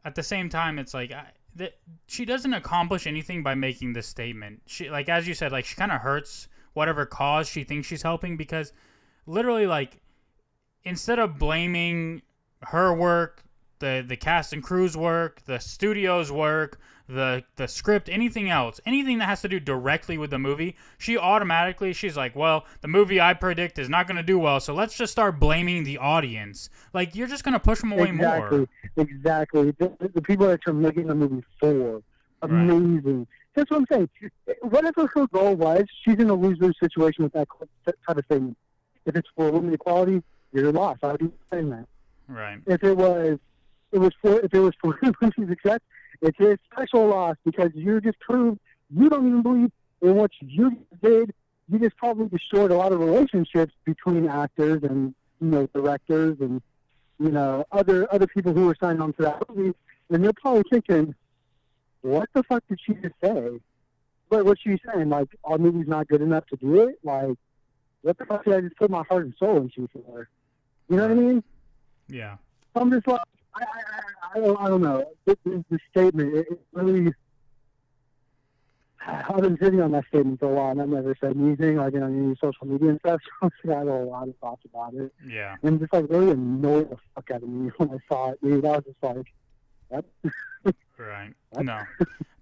at 0.05 0.15
the 0.15 0.23
same 0.23 0.49
time, 0.49 0.79
it's 0.79 0.95
like 0.95 1.13
I, 1.13 1.27
that 1.57 1.75
she 2.07 2.25
doesn't 2.25 2.55
accomplish 2.55 3.07
anything 3.07 3.43
by 3.43 3.55
making 3.55 3.93
this 3.93 4.07
statement. 4.07 4.63
She 4.67 4.89
like 4.89 5.09
as 5.09 5.29
you 5.29 5.35
said, 5.35 5.53
like 5.53 5.65
she 5.65 5.77
kind 5.77 5.93
of 5.93 6.01
hurts 6.01 6.49
whatever 6.73 7.05
cause 7.05 7.49
she 7.49 7.65
thinks 7.65 7.87
she's 7.87 8.03
helping 8.03 8.37
because 8.37 8.73
literally 9.27 9.67
like 9.67 10.01
instead 10.85 11.19
of 11.19 11.39
blaming 11.39 12.23
her 12.63 12.95
work, 12.95 13.43
the 13.81 14.05
the 14.07 14.17
cast 14.17 14.53
and 14.53 14.63
crew's 14.63 14.97
work, 14.97 15.43
the 15.45 15.59
studio's 15.59 16.31
work, 16.31 16.79
the 17.09 17.43
the 17.57 17.67
script, 17.67 18.09
anything 18.09 18.49
else, 18.49 18.81
anything 18.87 19.19
that 19.19 19.25
has 19.27 19.41
to 19.43 19.49
do 19.49 19.59
directly 19.59 20.17
with 20.17 20.31
the 20.31 20.39
movie, 20.39 20.77
she 20.99 21.19
automatically 21.19 21.93
she's 21.93 22.17
like, 22.17 22.37
well, 22.37 22.65
the 22.83 22.89
movie 22.89 23.21
I 23.21 23.35
predict 23.35 23.79
is 23.79 23.89
not 23.89 24.07
going 24.07 24.17
to 24.17 24.23
do 24.23 24.39
well, 24.39 24.61
so 24.61 24.73
let's 24.75 24.97
just 24.97 25.11
start 25.13 25.41
blaming 25.41 25.83
the 25.85 25.99
audience. 25.99 26.71
Like 26.95 27.15
you're 27.17 27.27
just 27.27 27.43
going 27.43 27.55
to 27.55 27.61
push 27.61 27.81
them 27.81 27.93
away 27.93 28.09
exactly, 28.11 28.59
more. 28.59 28.69
exactly. 28.97 29.71
The, 29.79 30.11
the 30.15 30.23
people 30.23 30.47
that 30.47 30.61
you're 30.65 30.75
making 30.75 31.09
the 31.09 31.15
movie 31.15 31.43
for, 31.59 32.03
Right. 32.43 32.51
amazing. 32.71 33.27
That's 33.55 33.71
what 33.71 33.79
I'm 33.79 33.87
saying. 33.91 34.09
Whatever 34.63 35.09
her 35.09 35.27
goal 35.27 35.57
was, 35.57 35.83
she's 36.05 36.19
in 36.19 36.31
a 36.31 36.35
lose-lose 36.35 36.77
situation 36.81 37.25
with 37.25 37.33
that 37.33 37.49
type 38.07 38.17
of 38.17 38.25
thing. 38.27 38.55
If 39.05 39.17
it's 39.17 39.29
for 39.37 39.51
women 39.51 39.75
equality, 39.75 40.23
you're 40.53 40.71
lost. 40.73 41.03
I 41.03 41.13
would 41.13 41.21
be 41.21 41.31
saying 41.53 41.71
that. 41.71 41.87
Right. 42.29 42.61
if 42.67 42.85
it 42.85 42.97
was 42.97 43.41
it 43.93 43.99
was 43.99 44.13
for 44.21 44.41
if 44.41 44.53
it 44.53 44.61
was 44.61 44.75
for 44.81 44.99
women's 45.21 45.51
success, 45.51 45.81
it's 46.23 46.39
a 46.41 46.59
special 46.73 47.07
loss 47.09 47.37
because 47.45 47.71
you 47.75 48.01
just 48.01 48.19
proved 48.21 48.59
you 48.95 49.09
don't 49.09 49.27
even 49.27 49.43
believe 49.43 49.73
in 50.03 50.15
what 50.15 50.31
you 50.41 50.77
did. 51.03 51.33
You 51.69 51.79
just 51.79 51.97
probably 51.97 52.29
destroyed 52.29 52.71
a 52.71 52.77
lot 52.77 52.93
of 52.93 53.01
relationships 53.01 53.73
between 53.85 54.29
actors 54.29 54.83
and 54.83 55.15
you 55.41 55.49
know 55.49 55.67
directors 55.75 56.37
and 56.41 56.61
you 57.19 57.31
know 57.31 57.65
other 57.73 58.13
other 58.13 58.27
people 58.27 58.53
who 58.53 58.67
were 58.67 58.77
signed 58.81 59.01
on 59.03 59.13
to 59.15 59.23
that 59.23 59.43
movie, 59.49 59.75
and 60.11 60.25
they're 60.25 60.33
probably 60.33 60.65
thinking, 60.71 61.15
"What 62.03 62.29
the 62.35 62.43
fuck 62.43 62.65
did 62.69 62.81
she 62.85 62.95
just 62.95 63.15
say?" 63.23 63.61
But 64.29 64.45
what's 64.45 64.63
she 64.63 64.79
saying? 64.87 65.09
Like 65.09 65.29
our 65.45 65.59
movie's 65.59 65.89
not 65.89 66.09
good 66.09 66.23
enough 66.23 66.47
to 66.47 66.57
do 66.57 66.89
it? 66.89 66.99
Like 67.03 67.37
what 68.03 68.17
the 68.19 68.25
fuck 68.25 68.45
did 68.45 68.55
I 68.55 68.61
just 68.63 68.77
put 68.77 68.91
my 68.91 69.03
heart 69.09 69.25
and 69.25 69.35
soul 69.39 69.59
into 69.59 69.89
for? 69.93 70.29
You 70.89 70.97
know 70.97 71.03
what 71.03 71.11
I 71.13 71.15
mean? 71.15 71.45
Yeah. 72.09 72.37
I'm 72.75 72.91
just 72.91 73.07
like, 73.07 73.21
I, 73.55 73.63
I, 73.63 73.65
I, 73.65 74.39
I, 74.39 74.41
don't, 74.41 74.61
I 74.61 74.69
don't 74.69 74.83
know. 74.83 75.05
This, 75.27 75.37
this, 75.45 75.63
this 75.71 75.81
statement, 75.91 76.35
it, 76.35 76.47
it 76.51 76.61
really. 76.73 77.13
I've 79.07 79.41
been 79.41 79.57
sitting 79.61 79.81
on 79.81 79.93
that 79.93 80.05
statement 80.09 80.41
for 80.41 80.51
a 80.51 80.55
while, 80.55 80.71
and 80.73 80.83
I've 80.83 80.89
never 80.89 81.17
said 81.21 81.35
anything 81.35 81.77
like 81.77 81.95
on 81.95 82.03
any 82.03 82.37
social 82.41 82.67
media 82.67 82.91
and 82.91 82.99
stuff. 83.01 83.21
So 83.65 83.75
I 83.75 83.79
had 83.79 83.87
a 83.87 83.95
lot 83.95 84.29
of 84.29 84.37
thoughts 84.37 84.63
about 84.67 84.93
it, 84.95 85.13
Yeah. 85.27 85.57
and 85.63 85.77
it 85.77 85.81
just 85.81 85.93
like 85.93 86.05
really 86.11 86.31
annoyed 86.33 86.91
the 86.91 86.97
fuck 87.15 87.31
out 87.31 87.43
of 87.43 87.49
me 87.49 87.71
when 87.79 87.91
I 87.91 87.97
saw 88.09 88.31
it, 88.33 88.39
dude. 88.43 88.65
I 88.65 88.69
was 88.77 88.85
just 88.85 88.97
like, 89.03 89.27
What? 89.89 90.05
Right. 90.99 91.33
What? 91.49 91.65
No. 91.65 91.81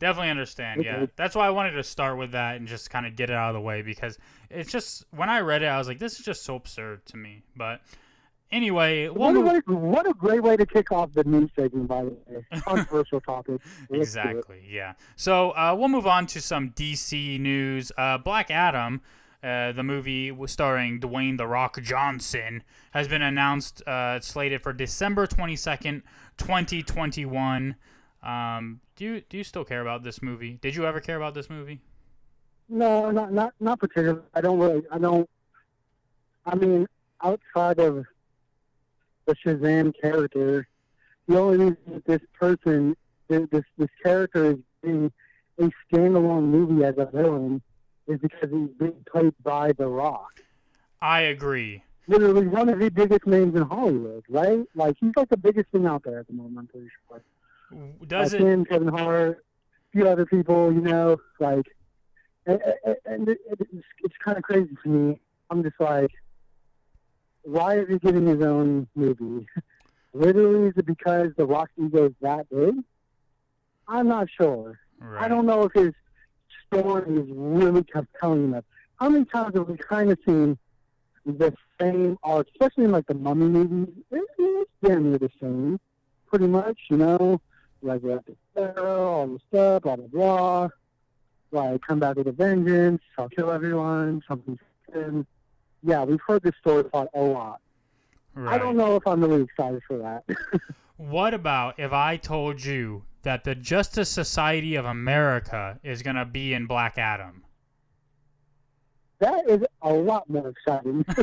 Definitely 0.00 0.30
understand. 0.30 0.84
Yeah. 0.84 1.06
That's 1.14 1.36
why 1.36 1.46
I 1.46 1.50
wanted 1.50 1.72
to 1.72 1.84
start 1.84 2.18
with 2.18 2.32
that 2.32 2.56
and 2.56 2.66
just 2.66 2.90
kind 2.90 3.06
of 3.06 3.14
get 3.14 3.30
it 3.30 3.36
out 3.36 3.50
of 3.50 3.54
the 3.54 3.60
way 3.60 3.82
because 3.82 4.18
it's 4.50 4.72
just 4.72 5.04
when 5.12 5.30
I 5.30 5.40
read 5.40 5.62
it, 5.62 5.66
I 5.66 5.78
was 5.78 5.86
like, 5.86 6.00
this 6.00 6.18
is 6.18 6.24
just 6.24 6.42
so 6.44 6.56
absurd 6.56 7.06
to 7.06 7.16
me. 7.16 7.44
But 7.54 7.80
anyway, 8.50 9.08
we'll 9.08 9.14
What 9.14 9.30
a, 9.30 9.32
move. 9.34 9.52
way, 9.66 9.74
what 9.74 10.08
a 10.08 10.14
great 10.14 10.42
way 10.42 10.56
to 10.56 10.66
kick 10.66 10.90
off 10.92 11.12
the 11.12 11.24
news 11.24 11.50
segment, 11.56 11.88
by 11.88 12.04
the 12.04 12.10
way. 12.26 12.46
Controversial 12.60 13.20
topic. 13.20 13.60
Let's. 13.90 14.02
Exactly. 14.02 14.62
Yeah. 14.68 14.94
So 15.16 15.50
uh, 15.50 15.74
we'll 15.78 15.88
move 15.88 16.06
on 16.06 16.26
to 16.26 16.40
some 16.40 16.70
DC 16.70 17.38
news. 17.40 17.92
Uh, 17.96 18.18
Black 18.18 18.50
Adam, 18.50 19.00
uh, 19.42 19.72
the 19.72 19.82
movie 19.82 20.36
starring 20.46 21.00
Dwayne 21.00 21.36
the 21.36 21.46
Rock 21.46 21.80
Johnson, 21.82 22.62
has 22.92 23.08
been 23.08 23.22
announced. 23.22 23.86
Uh, 23.86 24.20
slated 24.20 24.62
for 24.62 24.72
December 24.72 25.26
twenty 25.26 25.56
second, 25.56 26.02
twenty 26.36 26.82
twenty 26.82 27.24
one. 27.24 27.76
Um, 28.22 28.80
do 28.96 29.04
you 29.04 29.20
do 29.28 29.36
you 29.36 29.44
still 29.44 29.64
care 29.64 29.80
about 29.80 30.02
this 30.02 30.20
movie? 30.22 30.58
Did 30.60 30.74
you 30.74 30.84
ever 30.86 31.00
care 31.00 31.16
about 31.16 31.34
this 31.34 31.48
movie? 31.48 31.80
No, 32.68 33.10
not 33.10 33.32
not 33.32 33.54
not 33.60 33.78
particularly. 33.80 34.20
I 34.34 34.40
don't 34.40 34.58
really. 34.58 34.82
I 34.90 34.98
don't. 34.98 35.28
I 36.44 36.54
mean, 36.54 36.86
outside 37.22 37.78
of 37.78 38.04
the 39.28 39.34
Shazam 39.36 39.92
character, 40.00 40.66
the 41.28 41.38
only 41.38 41.58
reason 41.58 41.76
that 41.88 42.04
this 42.06 42.22
person, 42.32 42.96
this 43.28 43.46
this, 43.76 43.88
character 44.02 44.52
is 44.52 44.56
being 44.82 45.12
a 45.58 45.70
standalone 45.92 46.44
movie 46.44 46.82
as 46.84 46.94
a 46.96 47.04
villain 47.06 47.60
is 48.06 48.18
because 48.20 48.48
he's 48.50 48.70
being 48.78 49.04
played 49.10 49.34
by 49.42 49.72
The 49.72 49.86
Rock. 49.86 50.40
I 51.02 51.20
agree. 51.20 51.82
Literally 52.06 52.46
one 52.48 52.70
of 52.70 52.78
the 52.78 52.90
biggest 52.90 53.26
names 53.26 53.54
in 53.54 53.62
Hollywood, 53.62 54.24
right? 54.30 54.64
Like 54.74 54.96
he's 54.98 55.12
like 55.14 55.28
the 55.28 55.36
biggest 55.36 55.68
thing 55.70 55.86
out 55.86 56.02
there 56.04 56.18
at 56.20 56.26
the 56.26 56.32
moment. 56.32 56.58
I'm 56.58 56.66
pretty 56.68 56.88
sure. 57.08 57.22
Does 58.06 58.32
like 58.32 58.40
it? 58.40 58.46
him, 58.46 58.64
Kevin 58.64 58.88
Hart, 58.88 59.44
a 59.44 59.92
few 59.92 60.08
other 60.08 60.24
people, 60.24 60.72
you 60.72 60.80
know, 60.80 61.18
like, 61.38 61.66
and, 62.46 62.60
and- 62.86 62.96
and 63.04 63.28
it's, 63.28 63.84
it's 64.04 64.14
kind 64.24 64.38
of 64.38 64.42
crazy 64.42 64.74
to 64.82 64.88
me. 64.88 65.20
I'm 65.50 65.62
just 65.62 65.78
like, 65.78 66.10
why 67.48 67.78
is 67.78 67.88
he 67.88 67.98
getting 67.98 68.26
his 68.26 68.42
own 68.42 68.86
movie? 68.94 69.46
Literally, 70.12 70.68
is 70.68 70.74
it 70.76 70.86
because 70.86 71.30
the 71.36 71.46
Rock 71.46 71.70
ego 71.78 72.06
is 72.06 72.14
that 72.20 72.48
big? 72.50 72.74
I'm 73.86 74.08
not 74.08 74.28
sure. 74.30 74.78
Right. 75.00 75.24
I 75.24 75.28
don't 75.28 75.46
know 75.46 75.62
if 75.62 75.72
his 75.72 75.94
story 76.66 77.16
is 77.16 77.26
really 77.30 77.84
compelling 77.84 78.44
enough. 78.44 78.64
How 78.96 79.08
many 79.08 79.24
times 79.24 79.54
have 79.54 79.68
we 79.68 79.76
kind 79.78 80.10
of 80.10 80.18
seen 80.26 80.58
the 81.24 81.54
same 81.80 82.18
arc, 82.22 82.48
especially 82.50 82.84
in 82.84 82.92
like 82.92 83.06
the 83.06 83.14
Mummy 83.14 83.46
movies? 83.46 83.94
It, 84.10 84.24
it's 84.38 84.70
damn 84.84 85.10
near 85.10 85.18
the 85.18 85.30
same, 85.40 85.80
pretty 86.26 86.46
much. 86.46 86.78
You 86.90 86.98
know, 86.98 87.40
like 87.80 88.02
we 88.02 88.10
have 88.10 88.26
to 88.26 88.36
Pharaoh, 88.54 89.08
all 89.08 89.26
this 89.26 89.40
stuff, 89.48 89.82
blah 89.82 89.96
blah 89.96 90.06
blah. 90.06 90.68
Like 91.50 91.80
come 91.80 92.00
back 92.00 92.16
with 92.16 92.26
a 92.26 92.32
vengeance, 92.32 93.00
I'll 93.16 93.30
kill 93.30 93.50
everyone, 93.50 94.22
something's 94.28 94.58
happened. 94.86 95.26
Yeah, 95.82 96.04
we've 96.04 96.20
heard 96.26 96.42
this 96.42 96.54
story 96.60 96.84
a 96.92 97.20
lot. 97.20 97.60
Right. 98.34 98.54
I 98.54 98.58
don't 98.58 98.76
know 98.76 98.96
if 98.96 99.06
I'm 99.06 99.22
really 99.22 99.42
excited 99.42 99.82
for 99.86 99.98
that. 99.98 100.24
What 100.96 101.32
about 101.32 101.78
if 101.78 101.92
I 101.92 102.16
told 102.16 102.64
you 102.64 103.04
that 103.22 103.44
the 103.44 103.54
Justice 103.54 104.08
Society 104.08 104.74
of 104.74 104.84
America 104.84 105.78
is 105.84 106.02
gonna 106.02 106.24
be 106.24 106.52
in 106.52 106.66
Black 106.66 106.98
Adam? 106.98 107.44
that 109.20 109.48
is 109.48 109.62
a 109.82 109.92
lot 109.92 110.28
more 110.28 110.48
exciting. 110.48 111.04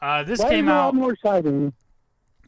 Uh, 0.00 0.22
this 0.22 0.38
that 0.38 0.48
came 0.50 0.66
is 0.68 0.70
a 0.70 0.74
lot 0.74 0.86
out. 0.88 0.94
more 0.94 1.12
exciting. 1.12 1.72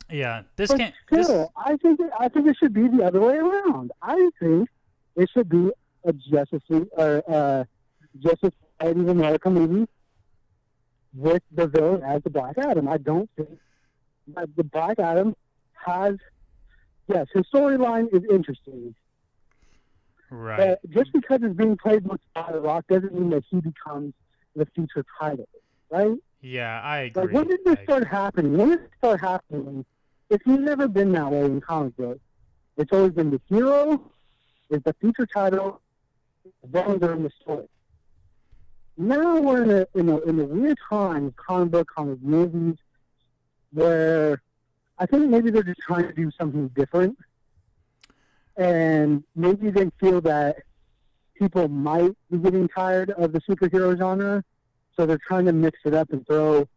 Yeah, 0.08 0.42
this 0.56 0.70
But 0.70 0.78
came. 0.78 0.92
still, 1.06 1.18
This, 1.38 1.48
I 1.56 1.76
think 1.78 1.98
it, 2.00 2.10
I 2.18 2.28
think 2.28 2.46
it 2.46 2.56
should 2.58 2.72
be 2.72 2.86
the 2.88 3.02
other 3.04 3.20
way 3.20 3.36
around. 3.36 3.90
I 4.02 4.30
think 4.40 4.68
it 5.16 5.28
should 5.34 5.48
be 5.48 5.70
a 6.04 6.12
Justice 6.12 6.62
or 6.92 7.22
uh, 7.28 7.64
Justice 8.20 8.54
Society 8.78 9.00
of 9.00 9.08
America 9.08 9.50
movie 9.50 9.88
with 11.14 11.42
the 11.52 11.66
villain 11.66 12.02
as 12.02 12.22
the 12.22 12.30
Black 12.30 12.56
Adam. 12.58 12.88
I 12.88 12.98
don't 12.98 13.28
think 13.36 13.58
that 14.34 14.48
the 14.56 14.64
Black 14.64 14.98
Adam 14.98 15.34
has. 15.86 16.16
Yes, 17.08 17.26
his 17.34 17.44
storyline 17.52 18.06
is 18.14 18.22
interesting, 18.30 18.94
right. 20.30 20.78
but 20.80 20.90
just 20.90 21.12
because 21.12 21.40
it's 21.42 21.56
being 21.56 21.76
played 21.76 22.06
with 22.06 22.20
by 22.34 22.48
The 22.52 22.60
Rock 22.60 22.84
doesn't 22.88 23.12
mean 23.12 23.30
that 23.30 23.42
he 23.50 23.60
becomes 23.60 24.14
the 24.54 24.64
future 24.66 25.04
title, 25.18 25.48
right? 25.90 26.16
Yeah, 26.40 26.80
I 26.80 26.98
agree. 26.98 27.22
Like, 27.22 27.32
when 27.32 27.48
did 27.48 27.60
this 27.64 27.78
I- 27.80 27.82
start 27.82 28.06
happening? 28.06 28.56
When 28.56 28.68
did 28.70 28.80
it 28.80 28.90
start 28.98 29.20
happening? 29.20 29.84
It's 30.28 30.46
never 30.46 30.86
been 30.86 31.10
that 31.12 31.32
way 31.32 31.46
in 31.46 31.60
comic 31.60 31.96
books. 31.96 32.20
It's 32.76 32.92
always 32.92 33.12
been 33.12 33.30
the 33.30 33.40
hero 33.48 34.00
is 34.70 34.80
the 34.84 34.94
future 35.00 35.26
title, 35.26 35.80
the 36.62 36.68
villains 36.68 37.02
are 37.02 37.16
the 37.16 37.30
story. 37.42 37.68
Now 39.00 39.40
we're 39.40 39.62
in 39.62 39.70
a 39.70 39.86
in 39.98 40.08
a 40.10 40.18
in 40.18 40.40
a 40.40 40.44
weird 40.44 40.76
time 40.86 41.28
of 41.28 41.36
comic 41.36 41.70
book 41.70 41.88
comic 41.88 42.20
movies 42.20 42.76
where 43.72 44.42
I 44.98 45.06
think 45.06 45.30
maybe 45.30 45.50
they're 45.50 45.62
just 45.62 45.80
trying 45.80 46.06
to 46.06 46.12
do 46.12 46.30
something 46.38 46.68
different, 46.76 47.16
and 48.58 49.24
maybe 49.34 49.70
they 49.70 49.90
feel 49.98 50.20
that 50.20 50.64
people 51.34 51.66
might 51.68 52.14
be 52.30 52.36
getting 52.36 52.68
tired 52.68 53.08
of 53.12 53.32
the 53.32 53.40
superhero 53.40 53.96
genre, 53.96 54.44
so 54.94 55.06
they're 55.06 55.16
trying 55.26 55.46
to 55.46 55.54
mix 55.54 55.78
it 55.86 55.94
up 55.94 56.10
and 56.12 56.26
throw 56.26 56.68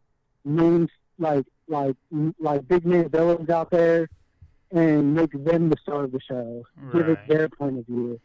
names 0.46 0.92
like 1.20 1.46
like 1.68 1.98
like 2.40 2.66
big 2.70 2.86
name 2.86 3.10
villains 3.10 3.50
out 3.50 3.70
there 3.70 4.08
and 4.72 5.14
make 5.14 5.32
them 5.44 5.70
the 5.70 5.76
star 5.82 6.06
of 6.06 6.14
the 6.14 6.22
show. 6.22 6.64
Give 6.94 7.10
it 7.10 7.20
their 7.28 7.50
point 7.50 7.80
of 7.80 7.86
view. 7.86 8.18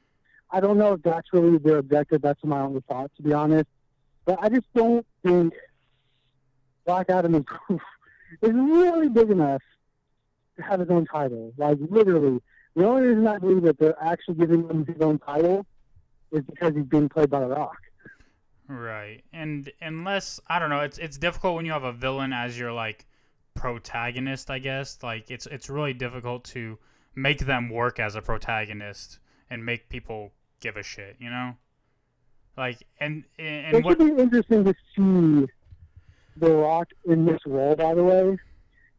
I 0.53 0.61
don't 0.61 0.79
know 0.79 0.93
if 0.93 1.03
that's 1.03 1.33
really 1.33 1.59
their 1.59 1.79
objective. 1.79 2.23
That's 2.23 2.43
my 2.45 2.61
only 2.61 2.83
thought, 2.89 3.11
to 3.17 3.23
be 3.25 3.33
honest. 3.33 3.69
But 4.29 4.41
I 4.43 4.51
just 4.51 4.67
don't 4.75 5.07
think 5.25 5.55
Black 6.85 7.09
Adam 7.09 7.35
is, 7.35 7.45
is 8.43 8.53
really 8.53 9.09
big 9.09 9.31
enough 9.31 9.63
to 10.59 10.63
have 10.63 10.81
his 10.81 10.91
own 10.91 11.07
title. 11.07 11.55
Like 11.57 11.79
literally, 11.89 12.43
the 12.77 12.87
only 12.87 13.09
reason 13.09 13.27
I 13.27 13.39
believe 13.39 13.63
that 13.63 13.79
they're 13.79 13.97
actually 14.05 14.35
giving 14.35 14.69
him 14.69 14.85
his 14.85 15.01
own 15.01 15.19
title 15.19 15.65
is 16.31 16.45
because 16.45 16.75
he's 16.75 16.85
being 16.85 17.09
played 17.09 17.31
by 17.31 17.41
The 17.41 17.47
Rock. 17.47 17.79
Right. 18.69 19.23
And 19.33 19.73
unless 19.81 20.41
I 20.47 20.59
don't 20.59 20.69
know, 20.69 20.81
it's 20.81 20.99
it's 20.99 21.17
difficult 21.17 21.57
when 21.57 21.65
you 21.65 21.73
have 21.73 21.85
a 21.85 21.93
villain 21.95 22.35
as 22.35 22.59
your 22.59 22.75
like 22.75 23.07
protagonist, 23.55 24.51
I 24.51 24.59
guess. 24.59 24.99
Like 25.03 25.31
it's 25.31 25.47
it's 25.47 25.71
really 25.71 25.95
difficult 25.95 26.45
to 26.53 26.79
make 27.15 27.47
them 27.47 27.71
work 27.71 27.99
as 27.99 28.15
a 28.15 28.21
protagonist 28.21 29.21
and 29.49 29.65
make 29.65 29.89
people 29.89 30.33
give 30.61 30.77
a 30.77 30.83
shit, 30.83 31.17
you 31.19 31.31
know? 31.31 31.55
Like 32.59 32.85
and 33.01 33.23
and, 33.39 33.77
It 33.77 33.85
what 33.85 33.97
could 33.99 34.17
be 34.17 34.21
interesting 34.23 34.65
to 34.65 34.75
see 34.95 35.47
The 36.37 36.51
Rock 36.57 36.89
in 37.07 37.25
this 37.25 37.39
role, 37.47 37.77
by 37.77 37.95
the 37.95 38.03
way, 38.03 38.37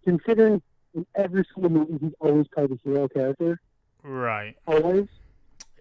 considering 0.06 0.62
in 0.96 1.06
every 1.16 1.44
single 1.54 1.70
movie 1.70 1.98
he's 2.02 2.14
always 2.22 2.48
played 2.48 2.72
a 2.72 2.78
hero 2.84 3.08
character. 3.10 3.60
right. 4.04 4.56
Always. 4.66 5.08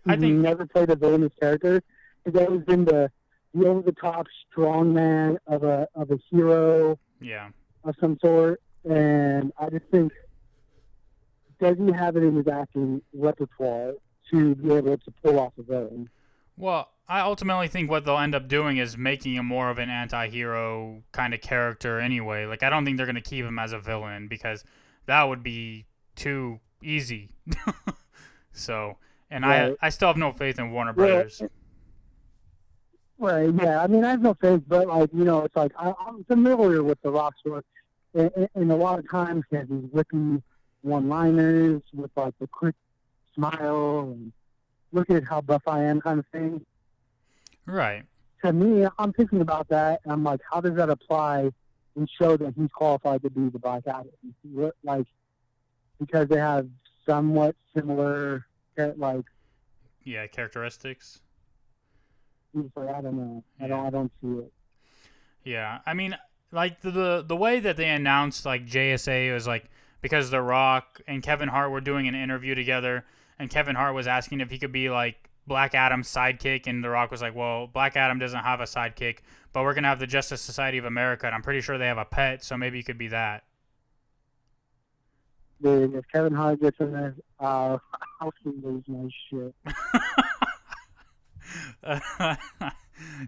I 0.07 0.13
He's 0.15 0.21
think- 0.23 0.41
never 0.41 0.67
played 0.67 0.91
a 0.91 0.97
villainous 0.97 1.33
character. 1.41 1.81
He's 2.25 2.35
always 2.35 2.63
been 2.65 2.85
the 2.85 3.11
the 3.55 3.67
over 3.67 3.81
the 3.83 3.93
top 3.93 4.27
strong 4.51 4.93
man 4.93 5.39
of 5.47 5.63
a 5.63 5.89
of 5.95 6.11
a 6.11 6.19
hero 6.31 6.99
Yeah. 7.21 7.51
of 7.85 7.95
some 8.01 8.19
sort. 8.21 8.61
And 8.85 9.53
I 9.59 9.71
just 9.71 9.87
think 9.87 10.13
does 11.61 11.77
he 11.79 11.93
have 11.93 12.17
it 12.17 12.23
in 12.25 12.35
his 12.37 12.47
acting 12.49 13.03
repertoire 13.13 13.95
to 14.31 14.55
be 14.57 14.73
able 14.75 14.99
to 14.99 15.11
pull 15.23 15.39
off 15.39 15.53
a 15.59 15.63
villain? 15.63 16.09
Well, 16.59 16.89
I 17.09 17.21
ultimately 17.21 17.69
think 17.69 17.89
what 17.89 18.05
they'll 18.05 18.19
end 18.19 18.35
up 18.35 18.49
doing 18.49 18.77
is 18.77 18.99
making 18.99 19.35
him 19.35 19.47
more 19.47 19.71
of 19.71 19.79
an 19.79 19.89
anti-hero 19.89 21.05
kind 21.13 21.33
of 21.33 21.41
character 21.41 22.01
anyway. 22.01 22.45
Like 22.47 22.63
I 22.63 22.69
don't 22.69 22.85
think 22.85 22.97
they're 22.97 23.07
going 23.07 23.15
to 23.17 23.21
keep 23.23 23.45
him 23.45 23.59
as 23.59 23.73
a 23.73 23.79
villain 23.79 24.29
because 24.29 24.65
that 25.07 25.23
would 25.25 25.43
be 25.43 25.87
too 26.17 26.61
easy. 26.83 27.31
so, 28.53 28.97
and 29.31 29.45
Right. 29.45 29.75
I 29.81 29.87
I 29.87 29.89
still 29.91 30.09
have 30.09 30.17
no 30.17 30.33
faith 30.33 30.59
in 30.59 30.71
Warner 30.73 30.93
Brothers. 30.93 31.43
Right, 33.21 33.51
yeah. 33.53 33.83
I 33.83 33.87
mean, 33.89 34.05
I 34.05 34.11
have 34.11 34.23
no 34.23 34.35
faith, 34.35 34.63
but 34.69 34.87
like 34.87 35.11
you 35.13 35.25
know, 35.25 35.43
it's 35.45 35.57
like 35.57 35.73
I, 35.79 35.93
I'm 36.07 36.25
familiar 36.25 36.83
with 36.83 37.01
the 37.03 37.11
Rock's 37.11 37.39
work, 37.45 37.65
and, 38.15 38.31
and- 38.37 38.49
and 38.55 38.73
a 38.73 38.77
lot 38.77 38.99
of 38.99 39.11
times 39.11 39.45
he 39.51 39.57
has 39.57 39.67
these 39.69 39.85
witty 39.93 40.43
one-liners 40.83 41.83
with 41.93 42.11
like 42.17 42.35
the 42.39 42.47
quick 42.47 42.75
smile 43.35 44.11
and 44.13 44.33
look 44.93 45.11
at 45.11 45.25
how 45.25 45.41
buff 45.41 45.63
I 45.67 45.85
am 45.85 46.01
kind 46.01 46.19
of 46.19 46.27
thing. 46.33 46.65
Right. 47.67 48.05
To 48.45 48.53
me, 48.53 48.87
I'm 48.99 49.13
thinking 49.13 49.41
about 49.41 49.69
that, 49.69 50.01
and 50.05 50.13
I'm 50.13 50.23
like, 50.25 50.41
how 50.51 50.61
does 50.61 50.75
that 50.77 50.91
apply 50.91 51.51
and 51.97 52.09
show 52.19 52.37
that 52.37 52.55
he's 52.57 52.71
qualified 52.71 53.23
to 53.23 53.31
be 53.31 53.49
the 53.49 53.59
Black 53.59 53.83
Adam? 53.87 54.11
Like, 54.85 55.07
because 55.99 56.29
they 56.29 56.39
have 56.39 56.69
somewhat 57.05 57.57
similar, 57.75 58.47
like, 58.77 59.25
Yeah, 60.05 60.27
characteristics. 60.29 61.21
I 62.57 62.61
don't 63.03 63.17
know, 63.17 63.45
I 63.61 63.67
don't, 63.67 63.87
I 63.87 63.91
don't 63.91 64.13
see 64.23 64.39
it. 64.39 64.53
Yeah, 65.45 65.81
I 65.87 65.95
mean, 65.95 66.17
like 66.51 66.81
the 66.81 66.91
the, 66.91 67.25
the 67.27 67.37
way 67.37 67.61
that 67.61 67.77
they 67.77 67.89
announced 67.89 68.47
like 68.47 68.67
JSA 68.67 69.33
was 69.33 69.47
like 69.47 69.71
because 70.01 70.31
The 70.31 70.41
Rock 70.41 71.01
and 71.07 71.23
Kevin 71.23 71.49
Hart 71.49 71.71
were 71.71 71.81
doing 71.81 72.09
an 72.09 72.15
interview 72.15 72.55
together, 72.55 73.05
and 73.39 73.51
Kevin 73.51 73.77
Hart 73.77 73.95
was 73.95 74.07
asking 74.07 74.41
if 74.41 74.51
he 74.51 74.59
could 74.59 74.73
be 74.73 74.91
like 74.91 75.31
Black 75.47 75.75
Adam's 75.75 76.09
sidekick, 76.09 76.67
and 76.67 76.85
The 76.85 76.91
Rock 76.91 77.11
was 77.11 77.23
like, 77.23 77.35
"Well, 77.35 77.67
Black 77.67 77.97
Adam 77.97 78.19
doesn't 78.19 78.41
have 78.41 78.61
a 78.61 78.65
sidekick, 78.65 79.21
but 79.53 79.63
we're 79.63 79.75
gonna 79.75 79.89
have 79.89 79.99
the 79.99 80.07
Justice 80.07 80.43
Society 80.43 80.79
of 80.79 80.85
America, 80.85 81.27
and 81.27 81.35
I'm 81.35 81.43
pretty 81.43 81.61
sure 81.61 81.79
they 81.79 81.87
have 81.87 81.99
a 81.99 82.05
pet, 82.05 82.45
so 82.45 82.57
maybe 82.57 82.79
you 82.79 82.85
could 82.85 82.99
be 82.99 83.09
that." 83.09 83.45
Dude, 85.61 85.95
if 85.95 86.05
Kevin 86.13 86.35
Hart 86.35 86.61
gets 86.61 86.79
in 86.79 86.93
there, 86.93 87.17
uh, 87.41 87.79
I'll 88.21 88.33
lose 88.45 88.85
my 88.87 89.09
shit. 89.29 89.55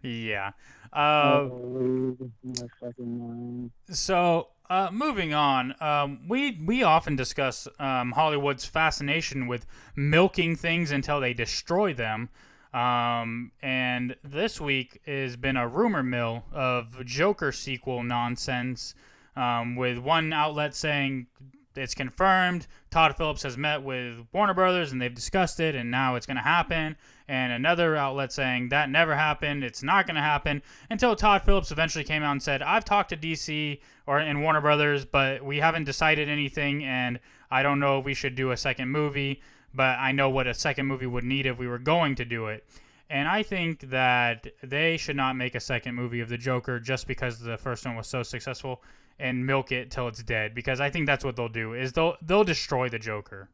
yeah. 0.03 0.53
Uh, 0.93 0.97
I'll 0.97 1.73
lose 1.73 2.19
my 2.45 2.67
fucking 2.81 3.19
mind. 3.19 3.71
So, 3.91 4.49
uh, 4.71 4.89
moving 4.93 5.35
on, 5.35 5.75
um, 5.81 6.21
we 6.29 6.53
we 6.65 6.85
often 6.85 7.17
discuss 7.17 7.67
um, 7.81 8.13
Hollywood's 8.13 8.65
fascination 8.65 9.49
with 9.49 9.67
milking 9.97 10.55
things 10.55 10.93
until 10.93 11.19
they 11.21 11.35
destroy 11.35 11.93
them. 11.93 12.29
Um, 12.73 13.51
and 13.61 14.15
this 14.23 14.61
week 14.61 15.01
has 15.05 15.37
been 15.37 15.57
a 15.57 15.67
rumor 15.67 16.05
mill 16.05 16.45
of 16.53 17.05
Joker 17.05 17.51
sequel 17.51 18.05
nonsense, 18.05 18.95
um, 19.35 19.75
with 19.75 19.99
one 19.99 20.33
outlet 20.33 20.77
saying 20.77 21.27
it's 21.75 21.95
confirmed. 21.95 22.69
Todd 22.93 23.17
Phillips 23.17 23.43
has 23.43 23.57
met 23.57 23.83
with 23.83 24.25
Warner 24.33 24.55
Brothers 24.55 24.93
and 24.93 25.03
they've 25.03 25.13
discussed 25.13 25.59
it, 25.59 25.75
and 25.75 25.91
now 25.91 26.15
it's 26.15 26.27
going 26.27 26.37
to 26.37 26.45
happen. 26.45 26.97
And 27.31 27.53
another 27.53 27.95
outlet 27.95 28.33
saying 28.33 28.71
that 28.71 28.91
never 28.91 29.15
happened, 29.15 29.63
it's 29.63 29.85
not 29.85 30.05
going 30.05 30.17
to 30.17 30.21
happen. 30.21 30.63
Until 30.91 31.15
Todd 31.15 31.43
Phillips 31.45 31.71
eventually 31.71 32.03
came 32.03 32.25
out 32.25 32.33
and 32.33 32.43
said, 32.43 32.61
"I've 32.61 32.85
talked 32.85 33.11
to 33.11 33.17
DC 33.17 33.81
or 34.05 34.19
in 34.19 34.41
Warner 34.41 34.61
Brothers, 34.61 35.05
but 35.05 35.45
we 35.45 35.59
haven't 35.61 35.85
decided 35.85 36.29
anything, 36.29 36.83
and 36.83 37.21
I 37.49 37.63
don't 37.63 37.79
know 37.79 38.01
if 38.01 38.05
we 38.05 38.15
should 38.15 38.35
do 38.35 38.51
a 38.51 38.57
second 38.57 38.89
movie, 38.89 39.41
but 39.73 39.97
I 40.01 40.11
know 40.11 40.29
what 40.29 40.49
a 40.49 40.55
second 40.55 40.87
movie 40.87 41.07
would 41.07 41.23
need 41.23 41.47
if 41.47 41.57
we 41.57 41.69
were 41.69 41.79
going 41.79 42.17
to 42.17 42.25
do 42.25 42.49
it." 42.49 42.67
And 43.09 43.29
I 43.29 43.45
think 43.45 43.91
that 43.91 44.49
they 44.61 44.97
should 44.97 45.15
not 45.15 45.37
make 45.37 45.55
a 45.55 45.61
second 45.61 45.95
movie 45.95 46.19
of 46.19 46.31
the 46.31 46.37
Joker 46.37 46.81
just 46.81 47.07
because 47.07 47.39
the 47.39 47.57
first 47.57 47.87
one 47.87 47.95
was 47.95 48.09
so 48.09 48.25
successful 48.25 48.83
and 49.21 49.47
milk 49.47 49.71
it 49.71 49.93
till 49.93 50.09
it's 50.09 50.25
dead 50.25 50.53
because 50.53 50.81
I 50.81 50.91
think 50.91 51.07
that's 51.07 51.25
what 51.25 51.37
they'll 51.37 51.49
do 51.49 51.75
is 51.75 51.93
they'll 51.93 52.17
they'll 52.21 52.43
destroy 52.43 52.89
the 52.89 52.99
Joker. 52.99 53.51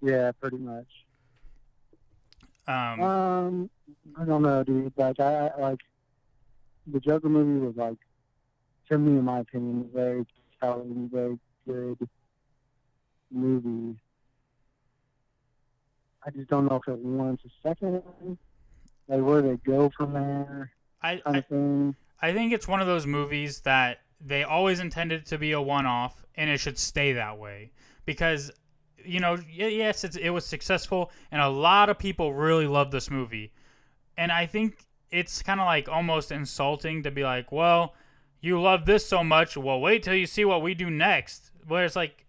Yeah, 0.00 0.30
pretty 0.40 0.58
much. 0.58 1.05
Um, 2.68 3.00
Um, 3.00 3.70
I 4.18 4.24
don't 4.24 4.42
know, 4.42 4.64
dude. 4.64 4.92
Like, 4.96 5.20
I, 5.20 5.48
I 5.48 5.60
like 5.60 5.80
the 6.86 7.00
Joker 7.00 7.28
movie 7.28 7.64
was 7.64 7.76
like, 7.76 7.98
to 8.88 8.98
me, 8.98 9.18
in 9.18 9.24
my 9.24 9.40
opinion, 9.40 9.88
a 9.92 9.96
very 9.96 10.26
telling, 10.60 11.08
very 11.12 11.38
good 11.66 12.08
movie. 13.30 13.96
I 16.24 16.30
just 16.30 16.48
don't 16.48 16.66
know 16.66 16.76
if 16.76 16.88
it 16.88 16.98
warrants 16.98 17.44
a 17.44 17.68
second 17.68 18.02
one. 18.18 18.38
Like, 19.08 19.22
where 19.22 19.42
they 19.42 19.56
go 19.58 19.90
from 19.96 20.12
there, 20.12 20.72
I, 21.02 21.22
I. 21.24 21.44
I 22.20 22.32
think 22.32 22.52
it's 22.52 22.66
one 22.66 22.80
of 22.80 22.86
those 22.86 23.06
movies 23.06 23.60
that 23.60 24.00
they 24.20 24.42
always 24.42 24.80
intended 24.80 25.26
to 25.26 25.38
be 25.38 25.52
a 25.52 25.60
one-off, 25.60 26.24
and 26.34 26.50
it 26.50 26.58
should 26.58 26.78
stay 26.78 27.12
that 27.12 27.38
way 27.38 27.70
because 28.04 28.50
you 29.06 29.20
know 29.20 29.38
yes 29.48 30.04
it 30.04 30.30
was 30.30 30.44
successful 30.44 31.10
and 31.30 31.40
a 31.40 31.48
lot 31.48 31.88
of 31.88 31.98
people 31.98 32.34
really 32.34 32.66
love 32.66 32.90
this 32.90 33.10
movie. 33.10 33.52
And 34.18 34.32
i 34.32 34.46
think 34.46 34.86
it's 35.10 35.42
kind 35.42 35.60
of 35.60 35.66
like 35.66 35.88
almost 35.88 36.32
insulting 36.32 37.02
to 37.02 37.10
be 37.10 37.22
like 37.22 37.52
well 37.52 37.94
you 38.40 38.60
love 38.60 38.86
this 38.86 39.06
so 39.06 39.22
much 39.24 39.56
well 39.56 39.80
wait 39.80 40.02
till 40.02 40.14
you 40.14 40.26
see 40.26 40.44
what 40.44 40.62
we 40.62 40.74
do 40.74 40.90
next. 40.90 41.50
Where 41.66 41.84
it's 41.84 41.96
like 41.96 42.26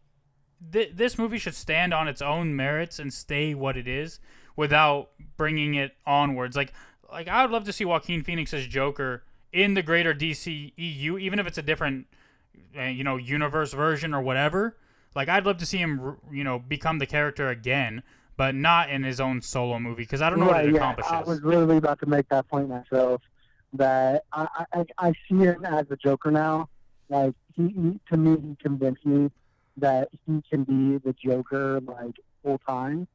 th- 0.71 0.91
this 0.95 1.17
movie 1.17 1.37
should 1.37 1.55
stand 1.55 1.93
on 1.93 2.07
its 2.07 2.21
own 2.21 2.55
merits 2.55 2.99
and 2.99 3.13
stay 3.13 3.53
what 3.53 3.77
it 3.77 3.87
is 3.87 4.19
without 4.55 5.09
bringing 5.37 5.75
it 5.75 5.93
onwards. 6.05 6.55
Like 6.55 6.73
like 7.11 7.27
i 7.27 7.41
would 7.41 7.51
love 7.51 7.63
to 7.63 7.73
see 7.73 7.85
joaquin 7.85 8.23
phoenix's 8.23 8.67
joker 8.67 9.23
in 9.51 9.73
the 9.73 9.81
greater 9.81 10.13
dc 10.13 10.73
eu 10.75 11.17
even 11.17 11.39
if 11.39 11.47
it's 11.47 11.57
a 11.57 11.61
different 11.61 12.07
uh, 12.77 12.83
you 12.83 13.03
know 13.03 13.17
universe 13.17 13.73
version 13.73 14.13
or 14.13 14.21
whatever 14.21 14.77
like 15.17 15.27
I'd 15.30 15.45
love 15.45 15.58
to 15.58 15.65
see 15.65 15.80
him, 15.80 16.15
you 16.32 16.43
know, 16.43 16.60
become 16.60 16.99
the 16.99 17.08
character 17.08 17.49
again, 17.49 18.03
but 18.38 18.53
not 18.53 18.91
in 18.91 19.03
his 19.03 19.19
own 19.19 19.41
solo 19.41 19.80
movie 19.80 20.03
because 20.03 20.21
I 20.21 20.30
don't 20.30 20.39
know 20.39 20.45
what 20.45 20.53
right, 20.53 20.67
it 20.69 20.73
yeah. 20.75 20.77
accomplishes. 20.77 21.12
I 21.12 21.21
was 21.21 21.41
literally 21.41 21.77
about 21.77 21.99
to 22.01 22.06
make 22.06 22.30
that 22.30 22.47
point 22.47 22.69
myself. 22.69 23.21
That 23.73 24.23
I, 24.32 24.65
I, 24.73 24.86
I 24.99 25.13
see 25.27 25.39
him 25.39 25.65
as 25.65 25.88
a 25.89 25.97
Joker 25.97 26.30
now. 26.32 26.69
Like 27.10 27.34
he, 27.56 27.63
he, 27.69 27.99
to 28.12 28.17
me, 28.17 28.38
he 28.39 28.56
convinced 28.62 29.06
me 29.06 29.32
that 29.77 30.10
he 30.25 30.41
can 30.49 30.63
be 30.63 30.99
the 30.99 31.13
Joker 31.13 31.82
like 31.82 32.15
full 32.43 32.60
time. 32.60 33.08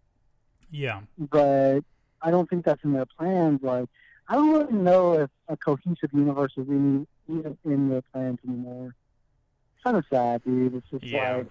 yeah, 0.71 1.01
But 1.17 1.81
I 2.21 2.31
don't 2.31 2.51
think 2.51 2.65
that's 2.65 2.83
in 2.85 2.93
their 2.93 3.07
plans. 3.07 3.61
Like 3.62 3.88
I 4.29 4.35
don't 4.35 4.51
really 4.53 4.73
know 4.73 5.21
if 5.21 5.31
a 5.49 5.57
cohesive 5.57 6.11
universe 6.12 6.53
is 6.57 6.67
even 6.67 7.07
even 7.29 7.57
in 7.65 7.88
their 7.88 8.03
plans 8.12 8.41
anymore. 8.47 8.95
It's 9.77 9.85
kind 9.85 9.97
of 9.97 10.05
sad, 10.11 10.43
dude. 10.45 10.75
It's 10.75 10.91
just 10.91 11.05
Yeah. 11.05 11.37
like 11.37 11.47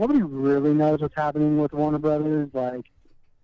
nobody 0.00 0.22
really 0.22 0.72
knows 0.72 1.00
what's 1.00 1.14
happening 1.14 1.58
with 1.58 1.74
Warner 1.74 1.98
Brothers. 1.98 2.48
Like 2.54 2.86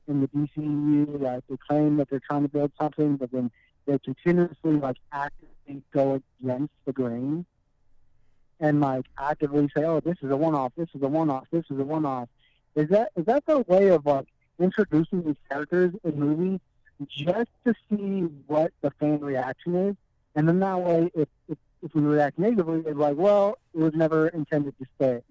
in 0.09 0.23
the 0.23 0.29
DCU, 0.29 1.21
like 1.21 1.45
they 1.49 1.57
claim 1.69 1.99
that 1.99 2.09
they're 2.09 2.21
trying 2.27 2.43
to 2.43 2.49
build 2.49 2.73
something, 2.81 3.17
but 3.17 3.31
then 3.31 3.51
they 3.85 3.99
continuously 3.99 4.73
like 4.73 4.97
actively 5.13 5.83
go 5.93 6.23
against 6.43 6.73
the 6.87 6.93
grain 6.93 7.45
and 8.59 8.81
like 8.81 9.05
actively 9.19 9.69
say, 9.77 9.85
"Oh, 9.85 10.01
this 10.01 10.17
is 10.23 10.31
a 10.31 10.37
one-off. 10.37 10.73
This 10.77 10.89
is 10.95 11.03
a 11.03 11.09
one-off. 11.09 11.45
This 11.53 11.65
is 11.71 11.79
a 11.79 11.85
one-off." 11.85 12.29
Is 12.75 12.89
that 12.89 13.13
is 13.17 13.27
that 13.27 13.45
the 13.47 13.61
way 13.69 13.89
of 13.89 14.07
like 14.07 14.27
introducing 14.59 15.23
these 15.23 15.37
characters 15.51 15.93
in 16.05 16.19
movies 16.19 16.61
just 17.07 17.51
to 17.67 17.75
see 17.91 18.23
what 18.47 18.73
the 18.81 18.91
fan 18.93 19.21
reaction 19.21 19.77
is, 19.77 19.97
and 20.35 20.49
then 20.49 20.61
that 20.61 20.81
way, 20.81 21.11
if 21.15 21.29
if, 21.49 21.59
if 21.83 21.95
we 21.95 22.01
react 22.01 22.39
negatively, 22.39 22.83
it's 22.87 22.97
like, 22.97 23.17
well, 23.19 23.59
it 23.75 23.81
was 23.81 23.93
never 23.95 24.29
intended 24.29 24.75
to 24.79 24.87
stay. 24.97 25.23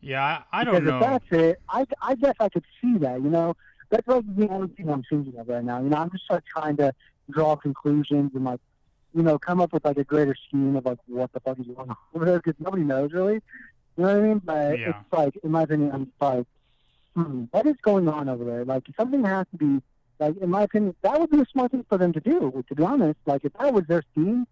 Yeah, 0.00 0.42
I, 0.52 0.60
I 0.60 0.64
don't 0.64 0.74
Because 0.84 0.88
know. 0.88 0.98
if 0.98 1.02
that's 1.30 1.42
it, 1.42 1.60
I, 1.68 1.86
I 2.02 2.14
guess 2.14 2.34
I 2.40 2.48
could 2.48 2.64
see 2.80 2.98
that. 2.98 3.20
You 3.22 3.30
know, 3.30 3.54
that's 3.90 4.06
like 4.06 4.24
the 4.36 4.48
only 4.48 4.68
thing 4.68 4.88
I'm 4.88 5.02
thinking 5.08 5.38
of 5.38 5.48
right 5.48 5.64
now. 5.64 5.80
You 5.82 5.88
know, 5.88 5.96
I'm 5.96 6.10
just 6.10 6.24
like 6.30 6.44
trying 6.44 6.76
to 6.78 6.92
draw 7.30 7.56
conclusions 7.56 8.32
and 8.34 8.44
like, 8.44 8.60
you 9.14 9.22
know, 9.22 9.38
come 9.38 9.60
up 9.60 9.72
with 9.72 9.84
like 9.84 9.98
a 9.98 10.04
greater 10.04 10.36
scheme 10.46 10.76
of 10.76 10.84
like 10.84 10.98
what 11.06 11.32
the 11.32 11.40
fuck 11.40 11.58
is 11.58 11.66
going 11.66 11.90
on 11.90 11.96
over 12.14 12.24
there 12.24 12.38
because 12.38 12.54
nobody 12.58 12.84
knows 12.84 13.12
really. 13.12 13.34
You 13.34 14.04
know 14.04 14.14
what 14.14 14.16
I 14.16 14.20
mean? 14.20 14.38
But 14.44 14.78
Yeah. 14.78 14.88
it's 14.90 15.12
like, 15.12 15.36
in 15.42 15.50
my 15.50 15.62
opinion, 15.62 15.90
I'm 15.92 16.12
like, 16.20 16.46
hmm, 17.14 17.44
what 17.50 17.66
is 17.66 17.76
going 17.82 18.08
on 18.08 18.28
over 18.28 18.44
there? 18.44 18.64
Like, 18.64 18.84
something 18.96 19.24
has 19.24 19.46
to 19.50 19.56
be. 19.56 19.82
Like, 20.20 20.36
in 20.38 20.50
my 20.50 20.62
opinion, 20.62 20.96
that 21.02 21.20
would 21.20 21.30
be 21.30 21.40
a 21.40 21.46
smart 21.52 21.70
thing 21.70 21.84
for 21.88 21.96
them 21.96 22.12
to 22.12 22.20
do. 22.20 22.64
To 22.68 22.74
be 22.74 22.82
honest, 22.82 23.18
like 23.26 23.44
if 23.44 23.52
that 23.54 23.72
was 23.72 23.84
their 23.86 24.02
scheme, 24.12 24.46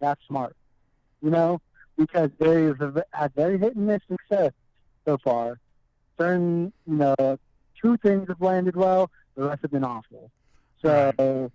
that's 0.00 0.20
smart. 0.26 0.56
You 1.22 1.30
know, 1.30 1.60
because 1.96 2.30
they've 2.38 2.76
had 3.12 3.32
very 3.34 3.58
hit 3.58 3.76
and 3.76 3.86
miss 3.86 4.02
success 4.08 4.52
so 5.06 5.18
far. 5.18 5.58
Certain, 6.18 6.72
you 6.86 6.96
know, 6.96 7.38
two 7.80 7.96
things 7.98 8.28
have 8.28 8.40
landed 8.40 8.76
well, 8.76 9.10
the 9.36 9.48
rest 9.48 9.62
have 9.62 9.70
been 9.70 9.84
awful. 9.84 10.30
So 10.82 11.50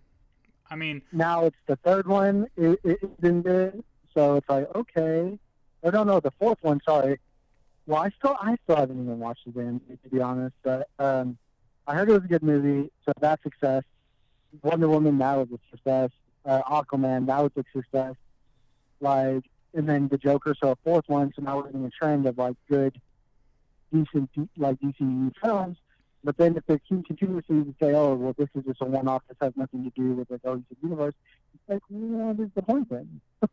I 0.70 0.76
mean, 0.76 1.02
now 1.12 1.46
it's 1.46 1.58
the 1.68 1.76
third 1.78 2.08
one, 2.08 2.48
it, 2.56 2.80
it, 2.84 3.00
it's 3.02 3.20
been 3.20 3.42
good. 3.42 3.84
So 4.14 4.36
it's 4.36 4.50
like, 4.50 4.68
okay. 4.74 5.38
I 5.84 5.90
don't 5.90 6.08
know 6.08 6.20
the 6.20 6.32
fourth 6.40 6.60
one, 6.62 6.80
sorry. 6.86 7.20
Well, 7.88 8.02
I 8.02 8.10
still, 8.18 8.38
I 8.40 8.56
still 8.64 8.78
haven't 8.78 9.04
even 9.04 9.20
watched 9.20 9.46
the 9.46 9.52
thing, 9.52 9.82
to 10.04 10.10
be 10.10 10.22
honest. 10.22 10.56
But 10.64 10.88
um, 11.00 11.38
I 11.88 11.96
heard 11.96 12.10
it 12.10 12.14
was 12.14 12.24
a 12.24 12.28
good 12.28 12.44
movie, 12.44 12.92
so 13.06 13.12
that's 13.20 13.42
success. 13.44 13.84
Wonder 14.62 14.88
Woman, 14.88 15.18
that 15.18 15.36
was 15.38 15.48
a 15.54 15.60
success. 15.72 16.12
Uh, 16.46 16.62
Aquaman, 16.64 17.26
that 17.28 17.42
was 17.42 17.52
a 17.58 17.64
success. 17.76 18.16
Like, 19.00 19.44
and 19.74 19.90
then 19.90 20.08
the 20.08 20.18
Joker, 20.18 20.56
so 20.62 20.72
a 20.72 20.76
fourth 20.84 21.06
one. 21.08 21.34
So 21.36 21.42
now 21.42 21.58
we're 21.58 21.70
in 21.70 21.84
a 21.84 21.90
trend 21.90 22.28
of 22.28 22.38
like 22.38 22.56
good, 22.70 23.00
decent, 23.92 24.30
like 24.58 24.80
DCU 24.80 25.32
films. 25.42 25.78
But 26.24 26.38
then 26.38 26.56
if 26.56 26.66
they 26.68 26.80
keep 26.88 27.06
continuously 27.06 27.64
to 27.64 27.76
say, 27.82 27.94
oh, 27.94 28.14
well, 28.14 28.36
this 28.38 28.48
is 28.56 28.64
just 28.66 28.82
a 28.82 28.86
one-off, 28.86 29.24
this 29.28 29.38
has 29.42 29.54
nothing 29.56 29.84
to 29.84 29.90
do 29.90 30.14
with 30.14 30.28
the 30.28 30.38
cohesive 30.40 30.78
universe, 30.84 31.16
it's 31.54 31.64
like, 31.68 31.82
what 31.90 32.40
is 32.40 32.52
the 32.54 32.62
point 32.62 32.90
then? 32.90 33.22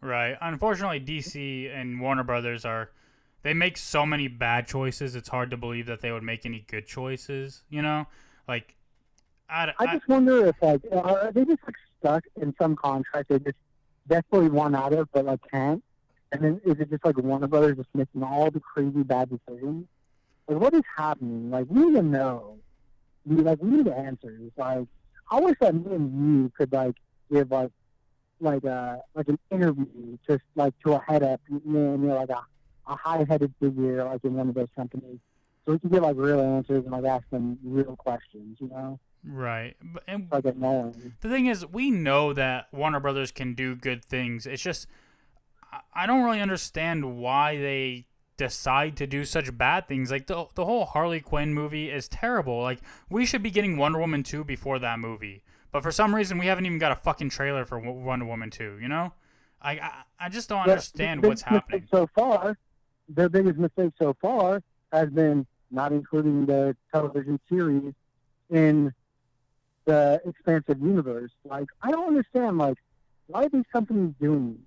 right? 0.00 0.36
Unfortunately, 0.40 1.00
DC 1.00 1.74
and 1.74 2.00
Warner 2.00 2.24
Brothers 2.24 2.64
are 2.64 2.90
they 3.42 3.54
make 3.54 3.76
so 3.76 4.06
many 4.06 4.28
bad 4.28 4.66
choices. 4.66 5.16
It's 5.16 5.28
hard 5.28 5.50
to 5.50 5.56
believe 5.56 5.86
that 5.86 6.00
they 6.00 6.12
would 6.12 6.22
make 6.22 6.46
any 6.46 6.64
good 6.68 6.86
choices. 6.86 7.62
You 7.70 7.82
know, 7.82 8.06
like 8.46 8.74
I, 9.48 9.72
I 9.78 9.94
just 9.94 10.08
wonder 10.08 10.46
if, 10.46 10.56
like, 10.62 10.80
are 10.92 11.32
they 11.32 11.44
just 11.44 11.62
like 11.64 11.74
stuck 11.98 12.24
in 12.40 12.54
some 12.60 12.76
contract 12.76 13.28
they 13.28 13.38
just 13.38 13.56
desperately 14.08 14.48
want 14.48 14.76
out 14.76 14.92
of, 14.92 15.08
but 15.12 15.24
like 15.24 15.40
can't? 15.50 15.82
And 16.32 16.42
then 16.42 16.60
is 16.64 16.80
it 16.80 16.90
just 16.90 17.04
like 17.04 17.16
Warner 17.18 17.46
Brothers 17.46 17.76
just 17.76 17.88
making 17.94 18.22
all 18.22 18.50
the 18.50 18.60
crazy 18.60 19.02
bad 19.02 19.28
decisions? 19.30 19.86
Like, 20.48 20.58
what 20.58 20.74
is 20.74 20.82
happening? 20.96 21.50
Like, 21.50 21.66
we 21.68 21.84
need 21.84 21.94
to 21.96 22.02
know. 22.02 22.56
We 23.24 23.36
like 23.36 23.58
we 23.62 23.70
need 23.70 23.88
answers. 23.88 24.50
Like, 24.56 24.86
I 25.30 25.40
wish 25.40 25.56
that 25.60 25.74
me 25.74 25.94
and 25.94 26.42
you 26.42 26.52
could 26.56 26.72
like 26.72 26.96
give 27.30 27.50
like 27.50 27.70
like 28.40 28.64
a 28.64 29.00
like 29.14 29.28
an 29.28 29.38
interview 29.50 30.18
just 30.26 30.42
like 30.56 30.74
to 30.84 30.94
a 30.94 31.00
head 31.00 31.22
up, 31.22 31.40
you 31.48 31.60
know, 31.64 31.92
you 31.92 31.98
know, 32.08 32.16
like 32.16 32.30
a 32.30 32.42
a 32.88 32.96
high-headed 32.96 33.54
figure 33.60 34.02
like 34.04 34.24
in 34.24 34.34
one 34.34 34.48
of 34.48 34.54
those 34.56 34.66
companies, 34.74 35.18
so 35.64 35.72
we 35.72 35.78
can 35.78 35.90
get 35.90 36.02
like 36.02 36.16
real 36.16 36.40
answers 36.40 36.82
and 36.82 36.90
like 36.90 37.04
ask 37.04 37.28
them 37.30 37.56
real 37.62 37.94
questions. 37.94 38.56
You 38.60 38.68
know, 38.68 38.98
Right. 39.24 39.76
But, 39.80 40.02
and 40.08 40.26
like 40.32 40.44
annoying. 40.46 41.14
the 41.20 41.28
thing 41.28 41.46
is, 41.46 41.64
we 41.64 41.90
know 41.92 42.32
that 42.32 42.66
Warner 42.72 42.98
Brothers 42.98 43.30
can 43.30 43.54
do 43.54 43.76
good 43.76 44.04
things. 44.04 44.46
It's 44.46 44.62
just 44.62 44.88
I- 45.94 46.06
don't 46.06 46.22
really 46.24 46.40
understand 46.40 47.16
why 47.18 47.56
they 47.56 48.06
decide 48.36 48.96
to 48.96 49.06
do 49.06 49.24
such 49.24 49.56
bad 49.56 49.86
things. 49.88 50.10
Like 50.10 50.26
the 50.26 50.46
the 50.54 50.64
whole 50.64 50.84
Harley 50.86 51.20
Quinn 51.20 51.54
movie 51.54 51.90
is 51.90 52.08
terrible. 52.08 52.60
Like 52.60 52.80
we 53.08 53.24
should 53.26 53.42
be 53.42 53.50
getting 53.50 53.76
Wonder 53.76 53.98
Woman 54.00 54.22
2 54.22 54.44
before 54.44 54.78
that 54.80 54.98
movie. 54.98 55.42
But 55.70 55.82
for 55.82 55.90
some 55.90 56.14
reason 56.14 56.38
we 56.38 56.46
haven't 56.46 56.66
even 56.66 56.78
got 56.78 56.92
a 56.92 56.96
fucking 56.96 57.30
trailer 57.30 57.64
for 57.64 57.78
Wo- 57.78 57.92
Wonder 57.92 58.26
Woman 58.26 58.50
2, 58.50 58.78
you 58.80 58.88
know? 58.88 59.12
I 59.60 59.72
I, 59.72 59.92
I 60.20 60.28
just 60.28 60.48
don't 60.48 60.60
understand 60.72 61.24
what's 61.24 61.42
happening. 61.42 61.86
So 61.90 62.08
far, 62.14 62.58
their 63.08 63.28
biggest 63.28 63.58
mistake 63.58 63.92
so 63.98 64.14
far 64.20 64.62
has 64.92 65.08
been 65.10 65.46
not 65.70 65.92
including 65.92 66.44
the 66.46 66.76
television 66.92 67.40
series 67.48 67.94
in 68.50 68.92
the 69.84 70.20
expansive 70.26 70.80
universe. 70.80 71.30
Like, 71.44 71.66
I 71.80 71.90
don't 71.90 72.06
understand. 72.08 72.58
Like, 72.58 72.76
why 73.26 73.44
are 73.44 73.48
these 73.48 73.64
companies 73.72 74.14
doing 74.20 74.52
this? 74.52 74.60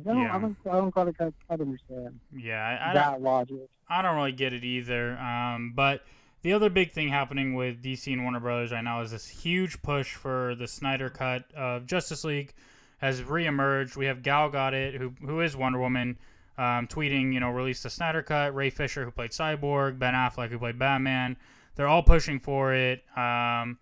I 0.00 0.02
don't, 0.02 0.22
Yeah. 0.22 0.36
I 0.36 0.38
don't, 0.38 0.56
I 0.66 0.72
don't 0.72 0.90
quite, 0.92 1.16
quite, 1.16 1.34
quite 1.46 1.60
understand 1.60 2.20
Yeah, 2.36 2.64
I, 2.64 2.90
I, 2.90 2.94
that 2.94 3.22
logic. 3.22 3.68
I 3.88 4.02
don't 4.02 4.16
really 4.16 4.32
get 4.32 4.52
it 4.52 4.64
either. 4.64 5.16
Um, 5.18 5.72
but 5.74 6.02
the 6.42 6.52
other 6.52 6.68
big 6.68 6.92
thing 6.92 7.08
happening 7.08 7.54
with 7.54 7.82
DC 7.82 8.12
and 8.12 8.22
Warner 8.22 8.40
Brothers 8.40 8.72
right 8.72 8.82
now 8.82 9.00
is 9.02 9.12
this 9.12 9.28
huge 9.28 9.80
push 9.82 10.14
for 10.14 10.54
the 10.54 10.66
Snyder 10.66 11.08
cut 11.10 11.44
of 11.54 11.86
Justice 11.86 12.24
League 12.24 12.52
has 12.98 13.20
reemerged. 13.22 13.96
We 13.96 14.06
have 14.06 14.22
Gal 14.22 14.50
Gadot, 14.50 14.96
who 14.96 15.12
who 15.24 15.40
is 15.40 15.56
Wonder 15.56 15.78
Woman, 15.78 16.18
um, 16.56 16.86
tweeting, 16.86 17.32
you 17.32 17.40
know, 17.40 17.50
release 17.50 17.82
the 17.82 17.90
Snyder 17.90 18.22
cut. 18.22 18.54
Ray 18.54 18.70
Fisher, 18.70 19.04
who 19.04 19.10
played 19.10 19.30
Cyborg, 19.30 19.98
Ben 19.98 20.14
Affleck, 20.14 20.50
who 20.50 20.58
played 20.58 20.78
Batman, 20.78 21.36
they're 21.76 21.88
all 21.88 22.02
pushing 22.02 22.38
for 22.38 22.74
it. 22.74 23.02
Um, 23.16 23.78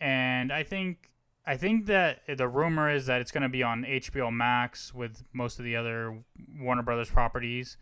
and 0.00 0.52
I 0.52 0.62
think 0.62 1.10
I 1.46 1.56
think 1.56 1.86
that 1.86 2.22
the 2.26 2.48
rumor 2.48 2.90
is 2.90 3.06
that 3.06 3.20
it's 3.20 3.30
going 3.30 3.44
to 3.44 3.48
be 3.48 3.62
on 3.62 3.84
HBO 3.84 4.32
Max 4.32 4.92
with 4.92 5.22
most 5.32 5.58
of 5.58 5.64
the 5.64 5.76
other 5.76 6.18
Warner 6.58 6.82
Brothers 6.82 7.08
properties. 7.08 7.76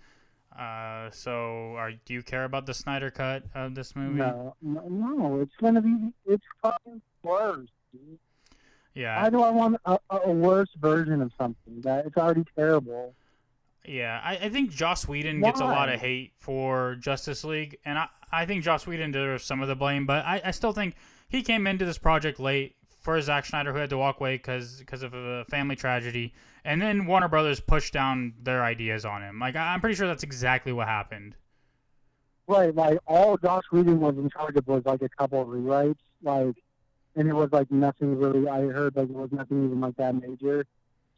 Uh, 0.57 1.11
so, 1.11 1.75
are 1.77 1.93
do 1.93 2.15
you 2.15 2.23
care 2.23 2.45
about 2.45 2.67
the 2.67 2.75
Snyder 2.75 3.11
cut 3.11 3.43
of 3.55 3.75
this 3.75 3.97
movie? 3.97 4.19
No, 4.19 4.55
no, 4.63 5.41
it's 5.41 5.55
gonna 5.61 5.81
be, 5.83 6.13
it's 6.27 6.45
fucking 6.63 7.03
worse. 7.25 7.69
Dude. 7.93 8.19
Yeah, 8.95 9.21
Why 9.21 9.31
do 9.31 9.43
I 9.43 9.51
want 9.51 9.81
a, 9.85 9.99
a 10.11 10.31
worse 10.31 10.69
version 10.79 11.21
of 11.23 11.33
something 11.37 11.81
that 11.81 12.07
it's 12.07 12.17
already 12.17 12.45
terrible? 12.55 13.17
yeah. 13.85 14.21
I, 14.23 14.37
I 14.37 14.49
think 14.49 14.71
Joss 14.71 15.09
Whedon 15.09 15.41
gets 15.41 15.59
a 15.61 15.65
lot 15.65 15.89
of 15.89 16.01
hate 16.01 16.33
for 16.39 16.95
Justice 17.01 17.43
League, 17.43 17.79
and 17.85 17.99
I, 17.99 18.07
I 18.31 18.47
think 18.47 18.63
Joss 18.63 18.87
Whedon 18.87 19.11
deserves 19.11 19.43
some 19.43 19.61
of 19.61 19.67
the 19.67 19.75
blame, 19.75 20.07
but 20.07 20.25
I, 20.25 20.41
I 20.45 20.51
still 20.53 20.73
think 20.73 20.95
he 21.29 21.43
came 21.43 21.67
into 21.67 21.85
this 21.85 21.99
project 21.99 22.39
late 22.39 22.77
for 23.05 23.21
Zack 23.21 23.45
Snyder, 23.45 23.71
who 23.73 23.79
had 23.79 23.91
to 23.91 23.99
walk 23.99 24.19
away 24.19 24.37
because 24.37 24.79
because 24.79 25.03
of 25.03 25.13
a 25.13 25.45
family 25.45 25.77
tragedy, 25.77 26.33
and 26.65 26.81
then 26.81 27.05
Warner 27.05 27.29
Brothers 27.29 27.61
pushed 27.61 27.93
down 27.93 28.33
their 28.43 28.65
ideas 28.65 29.05
on 29.05 29.23
him. 29.23 29.39
Like 29.39 29.55
I'm 29.55 29.81
pretty 29.81 29.95
sure 29.95 30.09
that's 30.09 30.23
exactly 30.23 30.73
what 30.73 30.89
happened. 30.89 31.37
Right, 32.47 32.75
like 32.75 32.99
all 33.07 33.37
Joss 33.37 33.63
Whedon 33.71 34.01
was 34.01 34.17
in 34.17 34.31
charge 34.31 34.57
of 34.57 34.67
was 34.67 34.85
like 34.87 35.03
a 35.03 35.09
couple 35.11 35.43
of 35.43 35.49
rewrites, 35.49 35.99
like, 36.23 36.57
and 37.15 37.29
it 37.29 37.35
was 37.35 37.51
like 37.53 37.71
nothing 37.71 38.19
really. 38.19 38.49
I 38.49 38.63
heard 38.63 38.97
like 38.97 39.11
it 39.11 39.15
was 39.15 39.31
nothing 39.31 39.67
even 39.67 39.81
like 39.81 39.97
that 39.97 40.15
major. 40.15 40.65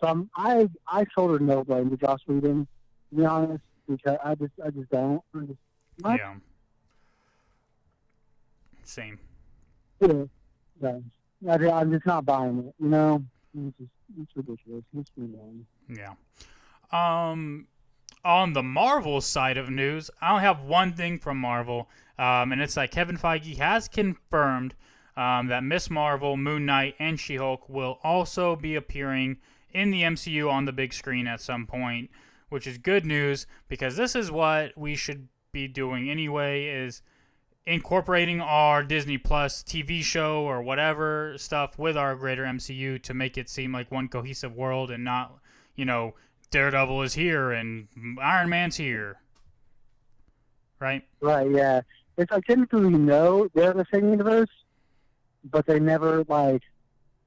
So 0.00 0.08
I'm, 0.08 0.28
I 0.36 0.68
I 0.88 1.06
shoulder 1.14 1.38
no 1.38 1.62
blame 1.62 1.90
to 1.90 1.96
Joss 1.96 2.20
Whedon, 2.26 2.66
to 3.10 3.16
be 3.16 3.24
honest, 3.24 3.62
because 3.88 4.18
I 4.24 4.34
just 4.34 4.52
I 4.64 4.70
just 4.70 4.90
don't. 4.90 5.22
I 5.34 5.38
just? 5.40 5.58
Yeah. 6.04 6.34
Same. 8.82 9.18
Yeah. 10.00 10.24
Yeah. 10.82 10.98
I, 11.48 11.54
I'm 11.54 11.92
just 11.92 12.06
not 12.06 12.24
buying 12.24 12.58
it. 12.58 12.74
You 12.82 12.88
know, 12.88 13.24
it's 13.54 13.76
just 13.78 13.90
it's 14.20 14.36
ridiculous. 14.36 14.84
It's 14.96 15.10
annoying. 15.16 15.66
Yeah. 15.88 16.14
Um, 16.92 17.66
on 18.24 18.52
the 18.52 18.62
Marvel 18.62 19.20
side 19.20 19.56
of 19.56 19.70
news, 19.70 20.10
I 20.20 20.30
only 20.30 20.42
have 20.42 20.62
one 20.62 20.92
thing 20.92 21.18
from 21.18 21.38
Marvel, 21.38 21.88
um, 22.18 22.52
and 22.52 22.60
it's 22.60 22.74
that 22.74 22.90
Kevin 22.90 23.16
Feige 23.16 23.56
has 23.58 23.88
confirmed 23.88 24.74
um, 25.16 25.46
that 25.46 25.64
Miss 25.64 25.88
Marvel, 25.90 26.36
Moon 26.36 26.66
Knight, 26.66 26.94
and 26.98 27.18
She 27.18 27.36
Hulk 27.36 27.68
will 27.68 27.98
also 28.02 28.56
be 28.56 28.74
appearing 28.74 29.38
in 29.72 29.90
the 29.90 30.02
MCU 30.02 30.50
on 30.50 30.64
the 30.64 30.72
big 30.72 30.92
screen 30.92 31.26
at 31.26 31.40
some 31.40 31.66
point, 31.66 32.10
which 32.48 32.66
is 32.66 32.78
good 32.78 33.04
news 33.04 33.46
because 33.68 33.96
this 33.96 34.14
is 34.14 34.30
what 34.30 34.76
we 34.76 34.94
should 34.94 35.28
be 35.52 35.68
doing 35.68 36.10
anyway. 36.10 36.66
Is 36.66 37.02
incorporating 37.66 38.40
our 38.40 38.82
Disney 38.84 39.18
Plus 39.18 39.62
TV 39.62 40.02
show 40.02 40.42
or 40.42 40.62
whatever 40.62 41.34
stuff 41.36 41.78
with 41.78 41.96
our 41.96 42.14
greater 42.14 42.44
MCU 42.44 43.02
to 43.02 43.14
make 43.14 43.36
it 43.36 43.48
seem 43.48 43.72
like 43.72 43.90
one 43.90 44.08
cohesive 44.08 44.54
world 44.54 44.90
and 44.90 45.04
not, 45.04 45.38
you 45.74 45.84
know, 45.84 46.14
Daredevil 46.50 47.02
is 47.02 47.14
here 47.14 47.50
and 47.50 47.88
Iron 48.22 48.48
Man's 48.48 48.76
here. 48.76 49.16
Right? 50.78 51.02
Right, 51.20 51.50
yeah. 51.50 51.80
It's 52.16 52.30
like 52.30 52.44
technically 52.44 52.86
we 52.86 52.98
know 52.98 53.48
they're 53.54 53.72
in 53.72 53.78
the 53.78 53.86
same 53.92 54.10
universe, 54.10 54.48
but 55.44 55.66
they 55.66 55.80
never 55.80 56.24
like 56.28 56.62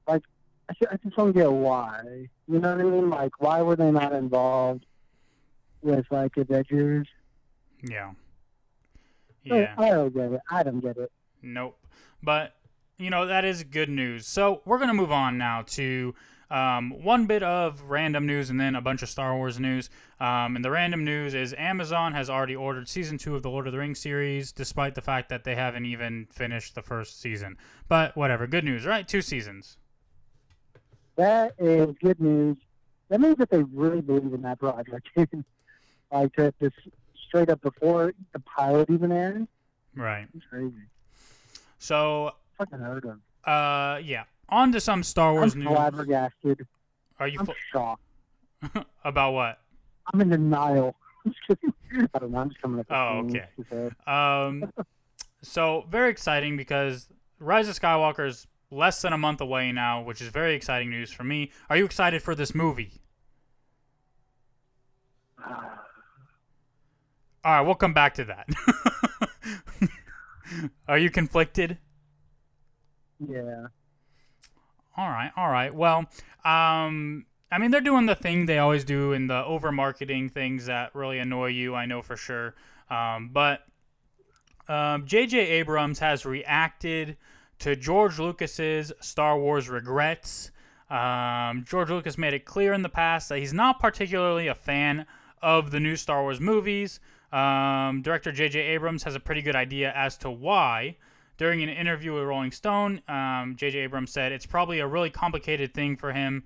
like 0.08 0.22
I 0.68 0.74
I 0.90 0.96
just 0.96 1.16
don't 1.16 1.32
get 1.32 1.52
why. 1.52 2.28
You 2.48 2.58
know 2.58 2.76
what 2.76 2.80
I 2.80 2.90
mean? 2.90 3.10
Like 3.10 3.32
why 3.38 3.60
were 3.62 3.76
they 3.76 3.90
not 3.90 4.12
involved 4.12 4.86
with 5.82 6.06
like 6.10 6.36
Avengers? 6.36 7.08
Yeah. 7.82 8.12
Yeah. 9.44 9.74
I 9.78 9.90
don't 9.90 10.14
get 10.14 10.32
it. 10.32 10.40
I 10.50 10.62
don't 10.62 10.80
get 10.80 10.96
it. 10.96 11.10
Nope. 11.42 11.78
But 12.22 12.54
you 12.98 13.10
know 13.10 13.26
that 13.26 13.44
is 13.44 13.64
good 13.64 13.88
news. 13.88 14.26
So 14.26 14.62
we're 14.64 14.78
gonna 14.78 14.94
move 14.94 15.12
on 15.12 15.38
now 15.38 15.62
to 15.68 16.14
um, 16.50 16.90
one 17.02 17.26
bit 17.26 17.42
of 17.42 17.82
random 17.82 18.26
news 18.26 18.50
and 18.50 18.60
then 18.60 18.74
a 18.74 18.80
bunch 18.80 19.02
of 19.02 19.08
Star 19.08 19.36
Wars 19.36 19.60
news. 19.60 19.88
Um, 20.18 20.56
and 20.56 20.64
the 20.64 20.70
random 20.70 21.04
news 21.04 21.32
is 21.32 21.54
Amazon 21.56 22.12
has 22.12 22.28
already 22.28 22.56
ordered 22.56 22.88
season 22.88 23.18
two 23.18 23.36
of 23.36 23.42
the 23.42 23.50
Lord 23.50 23.66
of 23.66 23.72
the 23.72 23.78
Rings 23.78 24.00
series, 24.00 24.52
despite 24.52 24.94
the 24.96 25.00
fact 25.00 25.28
that 25.28 25.44
they 25.44 25.54
haven't 25.54 25.86
even 25.86 26.26
finished 26.30 26.74
the 26.74 26.82
first 26.82 27.20
season. 27.20 27.56
But 27.88 28.16
whatever, 28.16 28.46
good 28.46 28.64
news, 28.64 28.84
right? 28.84 29.06
Two 29.06 29.22
seasons. 29.22 29.78
That 31.16 31.54
is 31.58 31.94
good 32.02 32.20
news. 32.20 32.58
That 33.08 33.20
means 33.20 33.36
that 33.38 33.50
they 33.50 33.62
really 33.62 34.00
believe 34.00 34.32
in 34.32 34.42
that 34.42 34.58
project. 34.58 35.08
like 36.12 36.32
to 36.34 36.52
just 36.60 36.76
straight 37.30 37.48
up 37.48 37.60
before 37.62 38.12
the 38.32 38.40
pilot 38.40 38.90
even 38.90 39.12
aired. 39.12 39.46
Right. 39.94 40.26
It's 40.36 40.44
crazy. 40.50 40.74
So, 41.78 42.32
Fucking 42.58 42.80
heard 42.80 43.04
of. 43.04 43.18
uh, 43.50 43.98
yeah. 44.02 44.24
On 44.48 44.72
to 44.72 44.80
some 44.80 45.04
Star 45.04 45.32
Wars 45.32 45.54
I'm 45.54 45.60
news. 45.60 45.68
flabbergasted. 45.68 46.66
Are 47.20 47.28
you 47.28 47.38
I'm 47.38 47.46
fl- 47.46 47.52
shocked. 47.72 48.02
about 49.04 49.32
what? 49.32 49.60
I'm 50.12 50.20
in 50.20 50.28
denial. 50.30 50.96
I'm 51.24 51.32
just 51.32 51.62
don't 52.18 52.32
know. 52.32 52.38
I'm 52.38 52.48
just 52.50 52.60
coming 52.60 52.80
up 52.80 52.88
with 52.88 53.38
Oh, 53.70 53.72
okay. 53.72 53.94
Um, 54.06 54.72
so 55.42 55.86
very 55.88 56.10
exciting 56.10 56.56
because 56.56 57.08
Rise 57.38 57.68
of 57.68 57.78
Skywalker 57.78 58.26
is 58.26 58.48
less 58.72 59.00
than 59.02 59.12
a 59.12 59.18
month 59.18 59.40
away 59.40 59.70
now, 59.70 60.02
which 60.02 60.20
is 60.20 60.28
very 60.28 60.54
exciting 60.54 60.90
news 60.90 61.12
for 61.12 61.22
me. 61.24 61.52
Are 61.68 61.76
you 61.76 61.84
excited 61.84 62.22
for 62.22 62.34
this 62.34 62.54
movie? 62.54 63.00
All 67.44 67.52
right, 67.52 67.60
we'll 67.62 67.74
come 67.74 67.94
back 67.94 68.14
to 68.14 68.24
that. 68.24 68.48
Are 70.88 70.98
you 70.98 71.10
conflicted? 71.10 71.78
Yeah. 73.18 73.66
All 74.96 75.08
right, 75.08 75.30
all 75.36 75.48
right. 75.48 75.74
Well, 75.74 76.06
um, 76.44 77.24
I 77.52 77.58
mean, 77.58 77.70
they're 77.70 77.80
doing 77.80 78.06
the 78.06 78.14
thing 78.14 78.46
they 78.46 78.58
always 78.58 78.84
do 78.84 79.12
in 79.12 79.26
the 79.26 79.44
over 79.44 79.72
marketing 79.72 80.28
things 80.28 80.66
that 80.66 80.94
really 80.94 81.18
annoy 81.18 81.48
you. 81.48 81.74
I 81.74 81.86
know 81.86 82.02
for 82.02 82.16
sure. 82.16 82.54
Um, 82.90 83.30
but 83.32 83.60
um, 84.68 85.06
J.J. 85.06 85.38
Abrams 85.38 86.00
has 86.00 86.26
reacted 86.26 87.16
to 87.60 87.76
George 87.76 88.18
Lucas's 88.18 88.92
Star 89.00 89.38
Wars 89.38 89.68
regrets. 89.68 90.50
Um, 90.90 91.64
George 91.66 91.90
Lucas 91.90 92.18
made 92.18 92.34
it 92.34 92.44
clear 92.44 92.72
in 92.72 92.82
the 92.82 92.88
past 92.88 93.28
that 93.28 93.38
he's 93.38 93.52
not 93.52 93.78
particularly 93.78 94.48
a 94.48 94.54
fan 94.54 95.06
of 95.40 95.70
the 95.70 95.80
new 95.80 95.96
Star 95.96 96.22
Wars 96.22 96.40
movies. 96.40 97.00
Um, 97.32 98.02
director 98.02 98.32
J.J. 98.32 98.58
Abrams 98.60 99.04
has 99.04 99.14
a 99.14 99.20
pretty 99.20 99.42
good 99.42 99.56
idea 99.56 99.92
as 99.94 100.16
to 100.18 100.30
why. 100.30 100.96
During 101.36 101.62
an 101.62 101.70
interview 101.70 102.12
with 102.12 102.24
Rolling 102.24 102.52
Stone, 102.52 103.00
um, 103.08 103.54
J.J. 103.56 103.78
Abrams 103.78 104.12
said 104.12 104.30
it's 104.30 104.44
probably 104.44 104.78
a 104.78 104.86
really 104.86 105.08
complicated 105.08 105.72
thing 105.72 105.96
for 105.96 106.12
him 106.12 106.44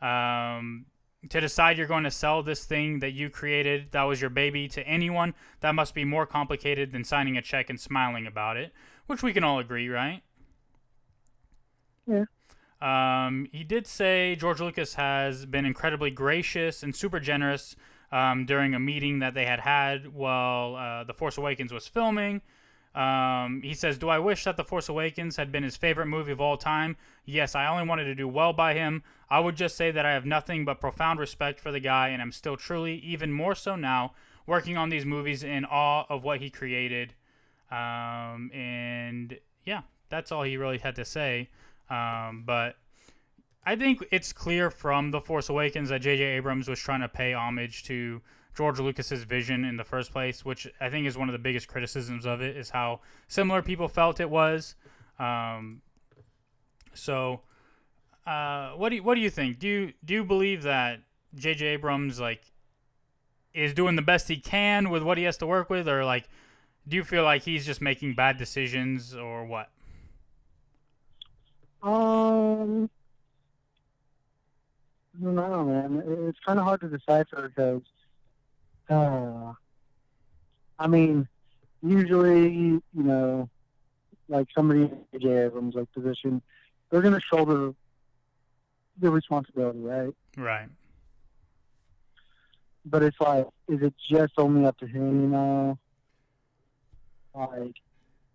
um, 0.00 0.86
to 1.28 1.40
decide 1.40 1.76
you're 1.76 1.86
going 1.86 2.04
to 2.04 2.10
sell 2.10 2.42
this 2.42 2.64
thing 2.64 3.00
that 3.00 3.12
you 3.12 3.28
created, 3.28 3.90
that 3.90 4.04
was 4.04 4.22
your 4.22 4.30
baby, 4.30 4.66
to 4.68 4.86
anyone. 4.86 5.34
That 5.60 5.74
must 5.74 5.94
be 5.94 6.04
more 6.04 6.24
complicated 6.24 6.92
than 6.92 7.04
signing 7.04 7.36
a 7.36 7.42
check 7.42 7.68
and 7.68 7.78
smiling 7.78 8.26
about 8.26 8.56
it, 8.56 8.72
which 9.06 9.22
we 9.22 9.34
can 9.34 9.44
all 9.44 9.58
agree, 9.58 9.88
right? 9.88 10.22
Yeah. 12.06 12.24
Um, 12.80 13.46
he 13.52 13.62
did 13.62 13.86
say 13.86 14.36
George 14.36 14.60
Lucas 14.60 14.94
has 14.94 15.44
been 15.44 15.66
incredibly 15.66 16.10
gracious 16.10 16.82
and 16.82 16.96
super 16.96 17.20
generous 17.20 17.76
um, 18.12 18.44
during 18.46 18.74
a 18.74 18.80
meeting 18.80 19.20
that 19.20 19.34
they 19.34 19.46
had 19.46 19.60
had 19.60 20.14
while 20.14 20.76
uh, 20.76 21.04
The 21.04 21.14
Force 21.14 21.38
Awakens 21.38 21.72
was 21.72 21.86
filming. 21.86 22.42
Um, 22.94 23.62
he 23.62 23.74
says, 23.74 23.98
Do 23.98 24.08
I 24.08 24.18
wish 24.18 24.44
that 24.44 24.56
The 24.56 24.64
Force 24.64 24.88
Awakens 24.88 25.36
had 25.36 25.52
been 25.52 25.62
his 25.62 25.76
favorite 25.76 26.06
movie 26.06 26.32
of 26.32 26.40
all 26.40 26.56
time? 26.56 26.96
Yes, 27.24 27.54
I 27.54 27.66
only 27.66 27.86
wanted 27.86 28.04
to 28.04 28.14
do 28.14 28.26
well 28.26 28.52
by 28.52 28.74
him. 28.74 29.04
I 29.28 29.38
would 29.38 29.56
just 29.56 29.76
say 29.76 29.92
that 29.92 30.04
I 30.04 30.12
have 30.12 30.26
nothing 30.26 30.64
but 30.64 30.80
profound 30.80 31.20
respect 31.20 31.60
for 31.60 31.70
the 31.70 31.78
guy, 31.78 32.08
and 32.08 32.20
I'm 32.20 32.32
still 32.32 32.56
truly, 32.56 32.96
even 32.96 33.30
more 33.30 33.54
so 33.54 33.76
now, 33.76 34.14
working 34.44 34.76
on 34.76 34.88
these 34.88 35.06
movies 35.06 35.44
in 35.44 35.64
awe 35.64 36.04
of 36.08 36.24
what 36.24 36.40
he 36.40 36.50
created. 36.50 37.14
Um, 37.70 38.50
and 38.52 39.38
yeah, 39.64 39.82
that's 40.08 40.32
all 40.32 40.42
he 40.42 40.56
really 40.56 40.78
had 40.78 40.96
to 40.96 41.04
say. 41.04 41.48
Um, 41.88 42.42
but 42.44 42.76
I 43.64 43.76
think 43.76 44.04
it's 44.10 44.32
clear 44.32 44.70
from 44.70 45.10
The 45.10 45.20
Force 45.20 45.48
Awakens 45.48 45.90
that 45.90 46.00
J.J. 46.00 46.22
Abrams 46.22 46.68
was 46.68 46.80
trying 46.80 47.00
to 47.00 47.08
pay 47.08 47.34
homage 47.34 47.84
to 47.84 48.22
George 48.56 48.80
Lucas's 48.80 49.24
vision 49.24 49.64
in 49.64 49.76
the 49.76 49.84
first 49.84 50.12
place, 50.12 50.44
which 50.44 50.66
I 50.80 50.88
think 50.88 51.06
is 51.06 51.16
one 51.16 51.28
of 51.28 51.32
the 51.32 51.38
biggest 51.38 51.68
criticisms 51.68 52.26
of 52.26 52.40
it, 52.40 52.56
is 52.56 52.70
how 52.70 53.00
similar 53.28 53.62
people 53.62 53.86
felt 53.86 54.18
it 54.18 54.30
was. 54.30 54.74
Um, 55.18 55.82
so, 56.94 57.42
uh, 58.26 58.70
what 58.70 58.88
do 58.88 58.96
you, 58.96 59.02
what 59.02 59.14
do 59.14 59.20
you 59.20 59.30
think? 59.30 59.58
Do 59.58 59.68
you 59.68 59.92
do 60.04 60.14
you 60.14 60.24
believe 60.24 60.62
that 60.62 61.00
J.J. 61.34 61.66
Abrams 61.66 62.18
like 62.18 62.42
is 63.52 63.74
doing 63.74 63.96
the 63.96 64.02
best 64.02 64.28
he 64.28 64.38
can 64.38 64.90
with 64.90 65.02
what 65.02 65.18
he 65.18 65.24
has 65.24 65.36
to 65.38 65.46
work 65.46 65.70
with, 65.70 65.88
or 65.88 66.04
like 66.04 66.28
do 66.88 66.96
you 66.96 67.04
feel 67.04 67.24
like 67.24 67.42
he's 67.42 67.66
just 67.66 67.80
making 67.80 68.14
bad 68.14 68.36
decisions, 68.36 69.14
or 69.14 69.44
what? 69.44 69.70
Um, 71.82 72.90
I 75.20 75.24
don't 75.24 75.34
know, 75.34 75.64
man. 75.64 76.02
It's 76.28 76.38
kind 76.46 76.58
of 76.58 76.64
hard 76.64 76.80
to 76.80 76.88
decipher 76.88 77.48
because, 77.48 77.82
uh, 78.88 79.52
I 80.78 80.86
mean, 80.86 81.28
usually, 81.82 82.48
you 82.52 82.82
know, 82.94 83.50
like 84.28 84.46
somebody 84.56 84.82
in 84.82 85.04
J.J. 85.12 85.44
Abrams' 85.44 85.74
like 85.74 85.92
position, 85.92 86.40
they're 86.90 87.02
going 87.02 87.14
to 87.14 87.20
shoulder 87.20 87.74
the 88.98 89.10
responsibility, 89.10 89.80
right? 89.80 90.14
Right. 90.36 90.68
But 92.86 93.02
it's 93.02 93.20
like, 93.20 93.46
is 93.68 93.82
it 93.82 93.94
just 94.08 94.32
only 94.38 94.64
up 94.64 94.78
to 94.78 94.86
him, 94.86 95.22
you 95.22 95.28
know? 95.28 95.78
Like, 97.34 97.74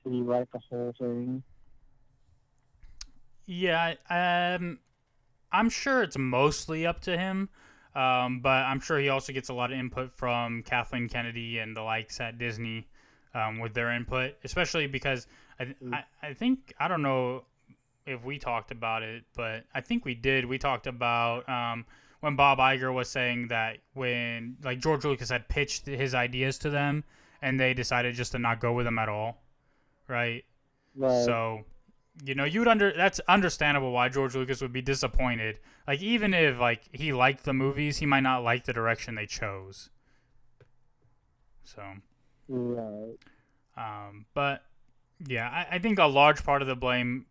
did 0.04 0.14
he 0.14 0.22
write 0.22 0.52
the 0.52 0.60
whole 0.70 0.94
thing? 1.00 1.44
Yeah, 3.48 3.96
um, 4.10 4.80
I'm 5.56 5.70
sure 5.70 6.04
it's 6.04 6.18
mostly 6.18 6.86
up 6.86 7.00
to 7.02 7.18
him, 7.18 7.50
um, 7.96 8.42
but 8.42 8.64
I'm 8.66 8.80
sure 8.82 9.00
he 9.00 9.10
also 9.10 9.32
gets 9.32 9.50
a 9.50 9.54
lot 9.54 9.72
of 9.72 9.80
input 9.80 10.12
from 10.12 10.64
Kathleen 10.64 11.08
Kennedy 11.08 11.60
and 11.60 11.76
the 11.76 11.82
likes 11.82 12.20
at 12.20 12.38
Disney 12.38 12.88
um, 13.34 13.60
with 13.60 13.74
their 13.74 13.92
input, 13.92 14.34
especially 14.44 14.88
because 14.88 15.28
I, 15.60 15.74
I, 15.94 16.04
I 16.22 16.34
think 16.34 16.74
I 16.78 16.90
don't 16.90 17.02
know 17.02 17.46
if 18.06 18.24
we 18.24 18.38
talked 18.38 18.72
about 18.72 19.02
it, 19.02 19.24
but 19.36 19.64
I 19.74 19.82
think 19.82 20.04
we 20.04 20.14
did. 20.14 20.46
We 20.46 20.58
talked 20.58 20.88
about 20.88 21.48
um, 21.48 21.86
when 22.20 22.36
Bob 22.36 22.60
Iger 22.60 22.94
was 22.94 23.10
saying 23.10 23.48
that 23.48 23.78
when 23.94 24.58
like 24.64 24.80
George 24.80 25.06
Lucas 25.06 25.30
had 25.30 25.48
pitched 25.48 25.86
his 25.86 26.14
ideas 26.14 26.58
to 26.60 26.70
them 26.70 27.04
and 27.42 27.60
they 27.60 27.74
decided 27.74 28.16
just 28.16 28.34
to 28.34 28.40
not 28.40 28.60
go 28.60 28.74
with 28.74 28.86
them 28.86 29.00
at 29.00 29.08
all, 29.08 29.42
right? 30.08 30.44
Right. 30.96 31.26
So, 31.26 31.64
you 32.24 32.36
know, 32.36 32.46
you'd 32.46 32.68
under 32.68 32.94
that's 32.96 33.20
understandable 33.28 33.92
why 33.92 34.10
George 34.10 34.36
Lucas 34.36 34.62
would 34.62 34.74
be 34.74 34.82
disappointed. 34.82 35.60
Like 35.88 36.02
even 36.02 36.34
if 36.34 36.60
like 36.60 36.84
he 36.92 37.14
liked 37.14 37.44
the 37.44 37.54
movies, 37.54 37.98
he 37.98 38.06
might 38.06 38.22
not 38.22 38.44
like 38.44 38.66
the 38.66 38.74
direction 38.74 39.16
they 39.16 39.26
chose. 39.26 39.90
So, 41.64 41.82
right. 42.48 43.18
um, 43.76 44.26
but 44.34 44.64
yeah, 45.28 45.50
I, 45.50 45.76
I 45.76 45.80
think 45.80 46.00
a 46.00 46.06
large 46.06 46.44
part 46.44 46.62
of 46.62 46.68
the 46.68 46.76
blame 46.76 47.26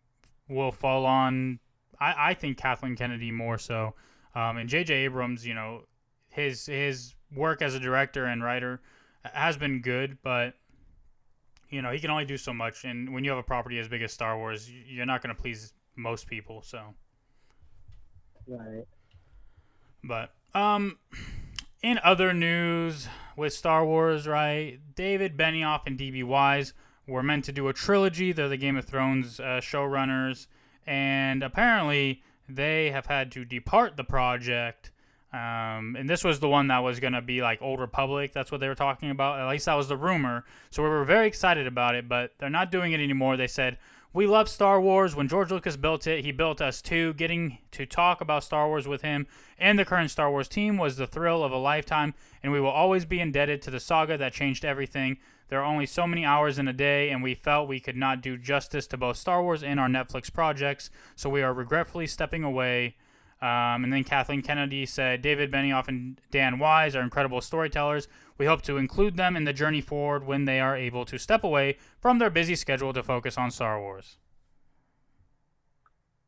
will 0.47 0.71
fall 0.71 1.05
on 1.05 1.59
I, 1.99 2.29
I 2.29 2.33
think 2.33 2.57
Kathleen 2.57 2.95
Kennedy 2.95 3.31
more 3.31 3.57
so. 3.57 3.95
Um, 4.33 4.57
and 4.57 4.69
J.J. 4.69 4.93
Abrams, 4.93 5.45
you 5.45 5.53
know, 5.53 5.83
his 6.29 6.65
his 6.65 7.15
work 7.33 7.61
as 7.61 7.73
a 7.75 7.79
director 7.79 8.25
and 8.25 8.43
writer 8.43 8.81
has 9.23 9.57
been 9.57 9.81
good, 9.81 10.17
but 10.21 10.55
you 11.69 11.81
know 11.81 11.91
he 11.91 11.99
can 11.99 12.09
only 12.09 12.25
do 12.25 12.37
so 12.37 12.53
much. 12.53 12.83
And 12.85 13.13
when 13.13 13.23
you 13.23 13.29
have 13.31 13.39
a 13.39 13.43
property 13.43 13.79
as 13.79 13.87
big 13.87 14.01
as 14.01 14.11
Star 14.13 14.37
Wars, 14.37 14.69
you're 14.71 15.05
not 15.05 15.21
going 15.21 15.35
to 15.35 15.41
please 15.41 15.73
most 15.95 16.27
people. 16.27 16.61
So, 16.61 16.93
Right. 18.47 18.85
but 20.03 20.33
um, 20.53 20.99
in 21.81 21.99
other 22.03 22.33
news 22.33 23.07
with 23.35 23.53
Star 23.53 23.85
Wars, 23.85 24.27
right? 24.27 24.79
David 24.95 25.35
Benioff 25.37 25.81
and 25.85 25.97
DB 25.97 26.23
Weiss 26.23 26.73
were 27.07 27.23
meant 27.23 27.45
to 27.45 27.51
do 27.51 27.67
a 27.67 27.73
trilogy. 27.73 28.31
They're 28.31 28.49
the 28.49 28.57
Game 28.57 28.77
of 28.77 28.85
Thrones 28.85 29.39
uh, 29.39 29.59
showrunners, 29.61 30.47
and 30.85 31.43
apparently 31.43 32.23
they 32.47 32.91
have 32.91 33.07
had 33.07 33.31
to 33.33 33.43
depart 33.45 33.97
the 33.97 34.03
project. 34.03 34.91
Um, 35.33 35.95
and 35.97 36.07
this 36.07 36.23
was 36.23 36.39
the 36.39 36.47
one 36.47 36.67
that 36.67 36.79
was 36.79 36.99
going 36.99 37.13
to 37.13 37.21
be 37.21 37.41
like 37.41 37.61
Old 37.61 37.79
Republic. 37.79 38.31
That's 38.33 38.51
what 38.51 38.61
they 38.61 38.67
were 38.67 38.75
talking 38.75 39.09
about. 39.09 39.39
At 39.39 39.49
least 39.49 39.65
that 39.65 39.73
was 39.73 39.89
the 39.89 39.97
rumor. 39.97 40.45
So 40.69 40.81
we 40.81 40.89
were 40.89 41.03
very 41.03 41.27
excited 41.27 41.67
about 41.67 41.95
it, 41.95 42.07
but 42.07 42.33
they're 42.37 42.49
not 42.49 42.71
doing 42.71 42.93
it 42.93 43.01
anymore. 43.01 43.35
They 43.35 43.47
said, 43.47 43.77
We 44.13 44.27
love 44.27 44.47
Star 44.47 44.79
Wars. 44.79 45.15
When 45.15 45.27
George 45.27 45.51
Lucas 45.51 45.75
built 45.75 46.07
it, 46.07 46.23
he 46.23 46.31
built 46.31 46.61
us 46.61 46.81
too. 46.81 47.13
Getting 47.15 47.57
to 47.71 47.85
talk 47.85 48.21
about 48.21 48.45
Star 48.45 48.67
Wars 48.67 48.87
with 48.87 49.01
him 49.01 49.27
and 49.57 49.79
the 49.79 49.85
current 49.85 50.11
Star 50.11 50.29
Wars 50.29 50.47
team 50.47 50.77
was 50.77 50.97
the 50.97 51.07
thrill 51.07 51.43
of 51.43 51.51
a 51.51 51.57
lifetime, 51.57 52.13
and 52.43 52.51
we 52.51 52.59
will 52.59 52.69
always 52.69 53.05
be 53.05 53.19
indebted 53.19 53.61
to 53.61 53.71
the 53.71 53.79
saga 53.79 54.17
that 54.17 54.33
changed 54.33 54.65
everything. 54.65 55.17
There 55.47 55.59
are 55.59 55.65
only 55.65 55.85
so 55.85 56.07
many 56.07 56.25
hours 56.25 56.57
in 56.57 56.67
a 56.67 56.73
day, 56.73 57.09
and 57.09 57.21
we 57.21 57.35
felt 57.35 57.67
we 57.67 57.79
could 57.79 57.95
not 57.95 58.21
do 58.21 58.37
justice 58.37 58.87
to 58.87 58.97
both 58.97 59.17
Star 59.17 59.41
Wars 59.43 59.63
and 59.63 59.79
our 59.79 59.87
Netflix 59.87 60.33
projects, 60.33 60.89
so 61.15 61.29
we 61.29 61.41
are 61.41 61.53
regretfully 61.53 62.07
stepping 62.07 62.43
away. 62.43 62.95
Um, 63.41 63.83
and 63.83 63.91
then 63.91 64.03
Kathleen 64.03 64.41
Kennedy 64.41 64.85
said, 64.85 65.21
David 65.21 65.51
Benioff 65.51 65.87
and 65.87 66.19
Dan 66.31 66.57
Weiss 66.57 66.95
are 66.95 67.01
incredible 67.01 67.41
storytellers. 67.41 68.07
We 68.37 68.45
hope 68.45 68.61
to 68.63 68.77
include 68.77 69.17
them 69.17 69.35
in 69.35 69.43
the 69.43 69.53
journey 69.53 69.81
forward 69.81 70.25
when 70.25 70.45
they 70.45 70.59
are 70.59 70.75
able 70.75 71.05
to 71.05 71.19
step 71.19 71.43
away 71.43 71.77
from 71.99 72.17
their 72.19 72.29
busy 72.29 72.55
schedule 72.55 72.93
to 72.93 73.03
focus 73.03 73.37
on 73.37 73.51
Star 73.51 73.79
Wars. 73.79 74.17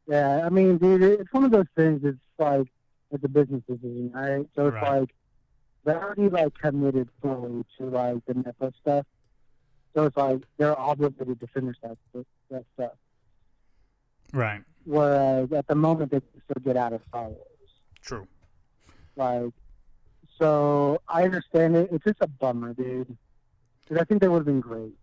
Yeah, 0.07 0.45
I 0.45 0.49
mean, 0.49 0.77
dude, 0.77 1.01
it's 1.03 1.31
one 1.33 1.43
of 1.43 1.51
those 1.51 1.65
things. 1.75 2.01
It's 2.03 2.17
like 2.37 2.67
it's 3.11 3.23
a 3.23 3.27
business 3.27 3.61
decision, 3.67 4.11
right? 4.13 4.45
So 4.55 4.67
it's 4.67 4.75
Right. 4.75 4.99
like 4.99 5.09
they're 5.83 6.01
already 6.03 6.29
like 6.29 6.53
committed 6.55 7.09
fully 7.21 7.63
to 7.77 7.85
like 7.85 8.23
the 8.25 8.33
Netflix 8.33 8.75
stuff. 8.81 9.05
So 9.95 10.05
it's 10.05 10.15
like 10.17 10.43
they're 10.57 10.77
obligated 10.79 11.39
to 11.39 11.47
finish 11.47 11.75
that 11.83 11.97
that 12.51 12.65
stuff. 12.75 12.91
Right. 14.33 14.61
Whereas 14.87 15.51
at 15.51 15.67
the 15.67 15.75
moment 15.75 16.11
they 16.11 16.21
can 16.21 16.41
still 16.49 16.61
get 16.63 16.77
out 16.77 16.93
of 16.93 17.01
Star 17.09 17.27
Wars. 17.27 17.37
True. 18.01 18.25
Like, 19.17 19.51
so 20.39 21.01
I 21.09 21.23
understand 21.23 21.75
it. 21.75 21.89
It's 21.91 22.05
just 22.05 22.21
a 22.21 22.27
bummer, 22.27 22.73
dude. 22.73 23.17
Because 23.83 24.01
I 24.01 24.05
think 24.05 24.21
they 24.21 24.29
would 24.29 24.39
have 24.39 24.45
been 24.45 24.61
great. 24.61 24.93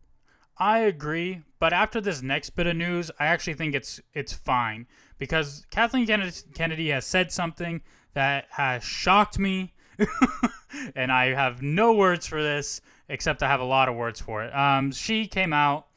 I 0.57 0.78
agree, 0.78 1.43
but 1.59 1.72
after 1.72 2.01
this 2.01 2.22
next 2.22 2.51
bit 2.51 2.66
of 2.66 2.76
news, 2.76 3.11
I 3.18 3.26
actually 3.26 3.55
think 3.55 3.74
it's 3.74 4.01
it's 4.12 4.32
fine 4.32 4.87
because 5.18 5.66
Kathleen 5.70 6.07
Kennedy, 6.07 6.37
Kennedy 6.55 6.91
has 6.91 7.05
said 7.05 7.32
something 7.32 7.82
that 8.14 8.47
has 8.51 8.85
shocked 8.85 9.37
me, 9.37 9.74
and 10.95 11.11
I 11.11 11.35
have 11.35 11.61
no 11.61 11.93
words 11.93 12.28
for 12.28 12.41
this 12.41 12.80
except 13.09 13.43
I 13.43 13.49
have 13.49 13.61
a 13.61 13.64
lot 13.64 13.89
of 13.89 13.97
words 13.97 14.20
for 14.20 14.45
it. 14.45 14.55
Um, 14.55 14.93
she 14.93 15.26
came 15.26 15.53
out, 15.53 15.89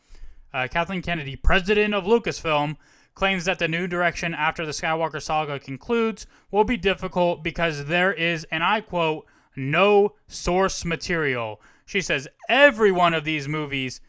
uh, 0.53 0.67
Kathleen 0.69 1.03
Kennedy, 1.03 1.35
president 1.35 1.93
of 1.93 2.05
Lucasfilm, 2.05 2.77
claims 3.17 3.45
that 3.45 3.57
the 3.57 3.67
new 3.67 3.87
direction 3.87 4.35
after 4.35 4.63
the 4.63 4.71
Skywalker 4.71 5.19
saga 5.19 5.59
concludes 5.59 6.27
will 6.51 6.63
be 6.63 6.77
difficult 6.77 7.43
because 7.43 7.85
there 7.85 8.13
is, 8.13 8.45
and 8.51 8.63
I 8.63 8.79
quote, 8.79 9.25
no 9.55 10.13
source 10.27 10.85
material. 10.85 11.59
She 11.83 11.99
says 11.99 12.27
every 12.47 12.91
one 12.91 13.15
of 13.15 13.23
these 13.23 13.47
movies 13.47 14.01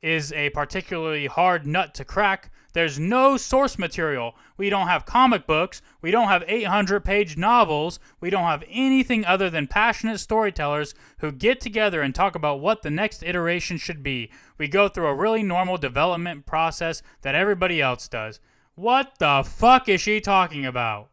is 0.00 0.32
a 0.32 0.48
particularly 0.50 1.26
hard 1.26 1.66
nut 1.66 1.92
to 1.96 2.06
crack. 2.06 2.50
There's 2.72 2.98
no 2.98 3.36
source 3.36 3.78
material. 3.78 4.34
We 4.56 4.70
don't 4.70 4.88
have 4.88 5.04
comic 5.04 5.46
books. 5.46 5.82
We 6.00 6.10
don't 6.10 6.28
have 6.28 6.42
800 6.48 7.04
page 7.04 7.36
novels. 7.36 8.00
We 8.18 8.30
don't 8.30 8.44
have 8.44 8.64
anything 8.70 9.26
other 9.26 9.50
than 9.50 9.66
passionate 9.66 10.20
storytellers 10.20 10.94
who 11.18 11.32
get 11.32 11.60
together 11.60 12.00
and 12.00 12.14
talk 12.14 12.34
about 12.34 12.60
what 12.60 12.80
the 12.80 12.90
next 12.90 13.22
iteration 13.22 13.76
should 13.76 14.02
be. 14.02 14.30
We 14.56 14.68
go 14.68 14.88
through 14.88 15.08
a 15.08 15.14
really 15.14 15.42
normal 15.42 15.76
development 15.76 16.46
process 16.46 17.02
that 17.20 17.34
everybody 17.34 17.82
else 17.82 18.08
does. 18.08 18.40
What 18.74 19.18
the 19.18 19.44
fuck 19.46 19.88
is 19.88 20.00
she 20.00 20.20
talking 20.20 20.66
about? 20.66 21.10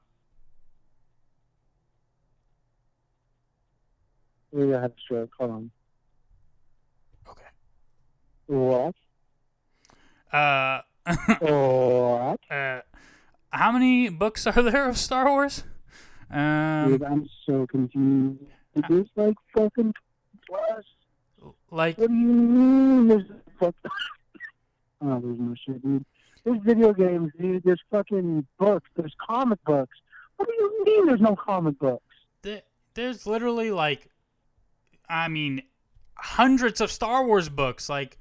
We 4.51 4.69
have 4.69 4.83
a 4.85 4.93
stroke. 5.03 5.31
Hold 5.37 5.51
on. 5.51 5.71
Okay. 7.29 7.43
What? 8.47 8.95
Uh, 10.33 10.81
what? 11.39 12.39
uh, 12.49 12.81
how 13.51 13.71
many 13.71 14.09
books 14.09 14.47
are 14.47 14.61
there 14.61 14.89
of 14.89 14.97
Star 14.97 15.29
Wars? 15.29 15.63
Um, 16.31 16.91
Dude, 16.91 17.03
I'm 17.03 17.29
so 17.45 17.67
confused. 17.67 18.39
There's 18.89 19.07
like 19.15 19.35
fucking 19.55 19.93
plus. 20.47 20.85
Like, 21.69 21.97
What 21.97 22.07
do 22.07 22.13
you 22.13 22.19
mean? 22.19 23.07
There's 23.07 23.23
fuck. 23.59 23.75
oh, 25.01 25.19
there's 25.19 25.39
no 25.39 25.55
shit, 25.65 25.81
dude. 25.81 26.05
There's 26.43 26.59
video 26.63 26.93
games, 26.93 27.31
dude. 27.39 27.63
There's 27.63 27.81
fucking 27.91 28.45
books. 28.57 28.89
There's 28.95 29.15
comic 29.25 29.63
books. 29.65 29.97
What 30.37 30.47
do 30.47 30.53
you 30.53 30.83
mean? 30.85 31.05
There's 31.05 31.21
no 31.21 31.35
comic 31.35 31.77
books? 31.79 32.03
th- 32.43 32.63
there's 32.93 33.25
literally 33.25 33.71
like, 33.71 34.07
I 35.09 35.27
mean, 35.27 35.63
hundreds 36.15 36.81
of 36.81 36.91
Star 36.91 37.25
Wars 37.25 37.49
books. 37.49 37.89
Like, 37.89 38.17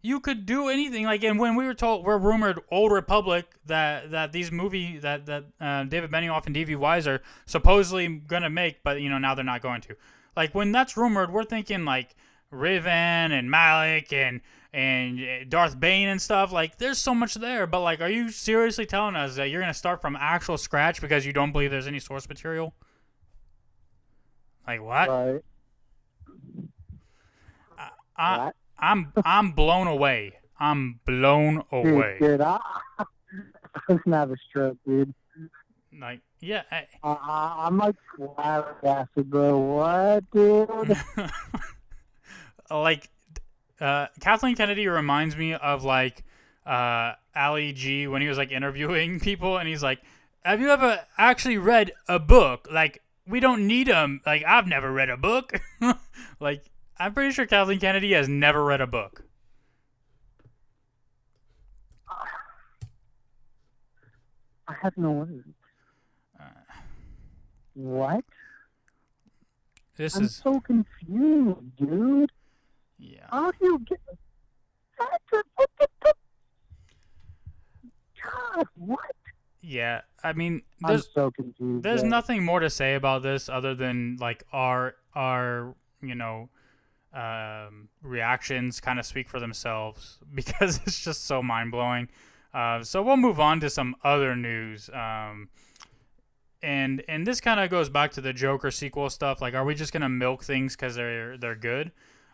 you 0.00 0.20
could 0.20 0.46
do 0.46 0.68
anything. 0.68 1.04
Like, 1.04 1.22
and 1.22 1.38
when 1.38 1.54
we 1.54 1.64
were 1.64 1.74
told, 1.74 2.04
we're 2.04 2.18
rumored 2.18 2.60
Old 2.70 2.92
Republic 2.92 3.46
that 3.66 4.10
that 4.10 4.32
these 4.32 4.50
movie 4.50 4.98
that 4.98 5.26
that 5.26 5.44
uh, 5.60 5.84
David 5.84 6.10
Benioff 6.10 6.46
and 6.46 6.54
D.B. 6.54 6.74
Weiss 6.74 7.06
are 7.06 7.22
supposedly 7.46 8.08
gonna 8.08 8.50
make, 8.50 8.82
but 8.82 9.00
you 9.00 9.08
know 9.08 9.18
now 9.18 9.34
they're 9.34 9.44
not 9.44 9.62
going 9.62 9.80
to. 9.82 9.96
Like 10.36 10.54
when 10.54 10.72
that's 10.72 10.96
rumored, 10.96 11.32
we're 11.32 11.44
thinking 11.44 11.84
like 11.84 12.16
Revan 12.52 13.30
and 13.30 13.50
Malak 13.50 14.12
and 14.12 14.40
and 14.72 15.20
uh, 15.20 15.44
Darth 15.48 15.78
Bane 15.78 16.08
and 16.08 16.20
stuff. 16.20 16.52
Like, 16.52 16.78
there's 16.78 16.98
so 16.98 17.14
much 17.14 17.34
there. 17.34 17.66
But 17.66 17.80
like, 17.80 18.00
are 18.00 18.08
you 18.08 18.30
seriously 18.30 18.86
telling 18.86 19.16
us 19.16 19.36
that 19.36 19.50
you're 19.50 19.60
gonna 19.60 19.74
start 19.74 20.00
from 20.00 20.16
actual 20.18 20.56
scratch 20.56 21.00
because 21.00 21.26
you 21.26 21.32
don't 21.32 21.52
believe 21.52 21.70
there's 21.70 21.86
any 21.86 22.00
source 22.00 22.28
material? 22.28 22.74
Like 24.66 24.82
what? 24.82 25.08
Right. 25.08 25.40
I, 28.16 28.38
What? 28.38 28.54
I'm 28.78 29.12
I'm 29.24 29.52
blown 29.52 29.86
away. 29.86 30.34
I'm 30.58 31.00
blown 31.06 31.64
away. 31.72 32.18
dude, 32.20 32.40
I, 32.40 32.58
I'm 33.88 34.00
gonna 34.04 34.32
a 34.32 34.36
stroke, 34.48 34.78
dude. 34.86 35.14
Like, 35.98 36.20
yeah, 36.40 36.62
I, 36.70 36.86
I, 37.02 37.12
I, 37.12 37.66
I'm 37.66 37.78
like 37.78 37.96
flabbergasted, 38.16 39.30
bro. 39.30 39.58
What, 39.58 40.30
dude? 40.32 40.96
like 42.70 43.08
uh, 43.82 44.06
Kathleen 44.20 44.54
Kennedy 44.56 44.86
reminds 44.86 45.36
me 45.36 45.54
of 45.54 45.84
like 45.84 46.24
uh, 46.64 47.12
Ali 47.34 47.72
G 47.72 48.06
when 48.06 48.22
he 48.22 48.28
was 48.28 48.38
like 48.38 48.52
interviewing 48.52 49.20
people, 49.28 49.58
and 49.58 49.68
he's 49.68 49.82
like, 49.82 50.00
"Have 50.44 50.60
you 50.60 50.70
ever 50.70 51.04
actually 51.18 51.58
read 51.58 51.92
a 52.08 52.18
book? 52.18 52.68
Like, 52.70 53.02
we 53.26 53.40
don't 53.40 53.66
need 53.66 53.88
them. 53.88 54.20
Like, 54.24 54.44
I've 54.46 54.66
never 54.66 54.92
read 54.92 55.10
a 55.10 55.16
book. 55.16 55.60
like, 56.40 56.64
I'm 56.98 57.12
pretty 57.14 57.32
sure 57.32 57.46
Kathleen 57.46 57.80
Kennedy 57.80 58.12
has 58.12 58.28
never 58.28 58.64
read 58.64 58.80
a 58.80 58.86
book. 58.86 59.24
I 64.68 64.74
have 64.82 64.96
no 64.96 65.10
words. 65.12 65.44
Uh, 66.40 66.44
What? 67.74 68.24
This 69.96 70.14
is 70.14 70.18
I'm 70.18 70.24
is 70.24 70.34
so 70.36 70.60
confused, 70.60 71.76
dude. 71.76 72.32
Yeah. 73.02 73.50
Do 73.58 73.66
you 73.66 73.78
get? 73.80 74.00
What 74.96 75.20
the- 75.30 75.44
what 75.56 75.70
the- 75.78 75.88
the- 76.04 76.14
God, 78.22 78.66
what? 78.76 79.10
Yeah, 79.60 80.02
I 80.24 80.32
mean, 80.32 80.62
I'm 80.84 80.90
there's 80.90 81.08
so 81.14 81.30
confused. 81.30 81.84
there's 81.84 82.02
nothing 82.02 82.44
more 82.44 82.60
to 82.60 82.68
say 82.70 82.94
about 82.94 83.22
this 83.22 83.48
other 83.48 83.74
than 83.74 84.16
like 84.20 84.44
our 84.52 84.96
our 85.14 85.74
you 86.00 86.14
know 86.14 86.48
um, 87.14 87.88
reactions 88.02 88.80
kind 88.80 88.98
of 88.98 89.06
speak 89.06 89.28
for 89.28 89.38
themselves 89.38 90.18
because 90.34 90.80
it's 90.86 91.02
just 91.04 91.24
so 91.24 91.42
mind 91.42 91.70
blowing. 91.70 92.08
Uh, 92.52 92.82
so 92.82 93.02
we'll 93.02 93.16
move 93.16 93.40
on 93.40 93.60
to 93.60 93.70
some 93.70 93.94
other 94.04 94.34
news. 94.36 94.90
Um, 94.90 95.48
and 96.62 97.02
and 97.08 97.26
this 97.26 97.40
kind 97.40 97.58
of 97.60 97.70
goes 97.70 97.88
back 97.88 98.12
to 98.12 98.20
the 98.20 98.32
Joker 98.32 98.70
sequel 98.70 99.10
stuff. 99.10 99.40
Like, 99.40 99.54
are 99.54 99.64
we 99.64 99.74
just 99.74 99.92
gonna 99.92 100.08
milk 100.08 100.44
things 100.44 100.76
because 100.76 100.94
they're 100.96 101.36
they're 101.38 101.56
good? 101.56 101.92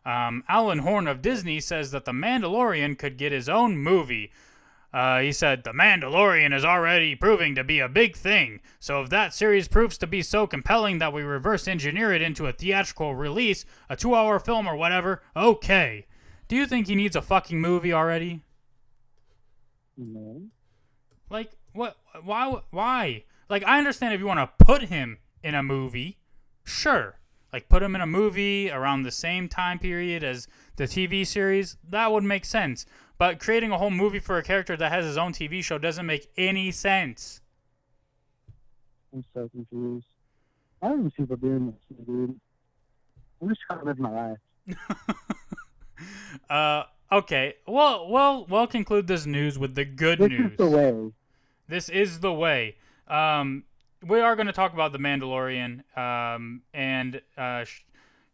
Um, 0.09 0.43
Alan 0.49 0.79
Horn 0.79 1.07
of 1.07 1.21
Disney 1.21 1.61
says 1.61 1.91
that 1.91 2.07
the 2.07 2.13
Mandalorian 2.13 2.97
could 2.97 3.19
get 3.19 3.31
his 3.31 3.47
own 3.47 3.77
movie. 3.77 4.33
Uh, 4.91 5.21
he 5.21 5.33
said, 5.33 5.65
The 5.65 5.73
Mandalorian 5.73 6.55
is 6.55 6.65
already 6.65 7.15
proving 7.15 7.55
to 7.55 7.63
be 7.63 7.79
a 7.79 7.91
big 7.91 8.17
thing, 8.17 8.61
so 8.81 9.03
if 9.03 9.11
that 9.11 9.35
series 9.35 9.69
proves 9.69 9.99
to 9.99 10.07
be 10.07 10.23
so 10.23 10.47
compelling 10.47 10.99
that 10.99 11.13
we 11.13 11.21
reverse 11.21 11.69
engineer 11.69 12.11
it 12.11 12.23
into 12.23 12.47
a 12.47 12.55
theatrical 12.55 13.15
release, 13.15 13.67
a 13.91 13.97
two 13.97 14.15
hour 14.15 14.39
film 14.39 14.67
or 14.67 14.77
whatever, 14.77 15.21
okay. 15.37 16.07
Do 16.49 16.57
you 16.57 16.67
think 16.67 16.87
he 16.87 16.95
needs 16.95 17.15
a 17.15 17.21
fucking 17.21 17.61
movie 17.61 17.93
already? 17.93 18.41
No. 19.99 20.45
Like, 21.29 21.51
what? 21.75 21.99
Why? 22.25 22.63
Why? 22.71 23.25
Like, 23.51 23.63
I 23.65 23.77
understand 23.77 24.15
if 24.15 24.21
you 24.21 24.27
want 24.27 24.41
to 24.41 24.65
put 24.65 24.85
him 24.85 25.19
in 25.43 25.55
a 25.55 25.63
movie, 25.63 26.17
sure. 26.65 27.19
Like, 27.53 27.69
put 27.69 27.83
him 27.83 27.95
in 27.95 28.01
a 28.01 28.07
movie 28.07 28.71
around 28.71 29.03
the 29.03 29.11
same 29.11 29.49
time 29.49 29.79
period 29.79 30.23
as 30.23 30.47
the 30.77 30.85
TV 30.85 31.27
series, 31.27 31.77
that 31.89 32.13
would 32.13 32.25
make 32.25 32.45
sense. 32.45 32.85
But 33.17 33.41
creating 33.41 33.73
a 33.73 33.79
whole 33.79 33.91
movie 33.91 34.21
for 34.21 34.39
a 34.39 34.43
character 34.43 34.77
that 34.77 34.93
has 34.93 35.05
his 35.05 35.17
own 35.17 35.33
TV 35.33 35.63
show 35.65 35.79
doesn't 35.79 36.07
make 36.07 36.31
any 36.37 36.71
sense. 36.71 37.41
I'm 39.13 39.25
so 39.35 39.49
confused. 39.49 40.07
I 40.83 40.89
don't 40.89 40.99
even 41.01 41.11
see 41.11 41.23
people 41.23 41.37
doing 41.37 41.67
this, 41.67 42.07
dude. 42.07 42.39
I'm 43.41 43.49
just 43.49 43.61
trying 43.67 43.81
to 43.81 43.85
live 43.87 43.99
my 43.99 44.11
life. 44.11 44.77
uh, 46.51 46.83
okay. 47.11 47.55
Well, 47.67 48.09
well, 48.09 48.47
we'll 48.49 48.67
conclude 48.67 49.07
this 49.07 49.27
news 49.27 49.59
with 49.59 49.75
the 49.75 49.85
good 49.85 50.19
This 50.19 50.29
news. 50.29 50.53
is 50.53 50.57
the 50.59 50.67
way. 50.67 51.13
This 51.69 51.89
is 51.89 52.21
the 52.21 52.33
way. 52.33 52.77
Um, 53.09 53.65
we 54.07 54.21
are 54.21 54.37
going 54.37 54.47
to 54.47 54.53
talk 54.53 54.73
about 54.73 54.93
the 54.93 54.99
Mandalorian, 54.99 55.83
um, 55.97 56.63
and 56.73 57.21
uh, 57.37 57.65
sh- 57.65 57.83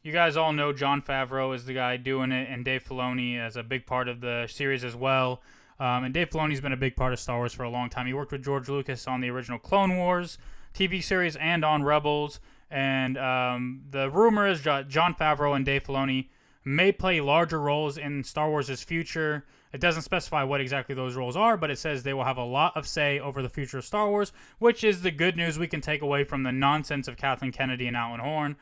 you 0.02 0.12
guys 0.12 0.36
all 0.36 0.52
know 0.52 0.72
Jon 0.72 1.00
Favreau 1.00 1.54
is 1.54 1.64
the 1.64 1.74
guy 1.74 1.96
doing 1.96 2.32
it, 2.32 2.48
and 2.50 2.64
Dave 2.64 2.84
Filoni 2.84 3.44
is 3.44 3.56
a 3.56 3.62
big 3.62 3.86
part 3.86 4.08
of 4.08 4.20
the 4.20 4.46
series 4.50 4.84
as 4.84 4.94
well. 4.94 5.40
Um, 5.80 6.04
and 6.04 6.14
Dave 6.14 6.30
Filoni's 6.30 6.60
been 6.60 6.72
a 6.72 6.76
big 6.76 6.94
part 6.94 7.12
of 7.12 7.18
Star 7.18 7.38
Wars 7.38 7.52
for 7.52 7.64
a 7.64 7.70
long 7.70 7.90
time. 7.90 8.06
He 8.06 8.14
worked 8.14 8.32
with 8.32 8.44
George 8.44 8.68
Lucas 8.68 9.08
on 9.08 9.20
the 9.20 9.30
original 9.30 9.58
Clone 9.58 9.96
Wars 9.96 10.38
TV 10.74 11.02
series 11.02 11.36
and 11.36 11.64
on 11.64 11.82
Rebels. 11.82 12.40
And 12.70 13.16
um, 13.18 13.82
the 13.90 14.10
rumor 14.10 14.46
is 14.46 14.60
Jon 14.60 15.14
Favreau 15.14 15.56
and 15.56 15.64
Dave 15.64 15.84
Filoni 15.84 16.28
may 16.64 16.92
play 16.92 17.20
larger 17.20 17.60
roles 17.60 17.96
in 17.98 18.24
Star 18.24 18.48
Wars' 18.50 18.82
future. 18.82 19.44
It 19.74 19.80
doesn't 19.80 20.02
specify 20.02 20.44
what 20.44 20.60
exactly 20.60 20.94
those 20.94 21.16
roles 21.16 21.36
are, 21.36 21.56
but 21.56 21.68
it 21.68 21.80
says 21.80 22.04
they 22.04 22.14
will 22.14 22.22
have 22.22 22.36
a 22.36 22.44
lot 22.44 22.76
of 22.76 22.86
say 22.86 23.18
over 23.18 23.42
the 23.42 23.48
future 23.48 23.78
of 23.78 23.84
Star 23.84 24.08
Wars, 24.08 24.32
which 24.60 24.84
is 24.84 25.02
the 25.02 25.10
good 25.10 25.36
news 25.36 25.58
we 25.58 25.66
can 25.66 25.80
take 25.80 26.00
away 26.00 26.22
from 26.22 26.44
the 26.44 26.52
nonsense 26.52 27.08
of 27.08 27.16
Kathleen 27.16 27.50
Kennedy 27.50 27.88
and 27.88 27.96
Alan 27.96 28.20
Horn. 28.20 28.54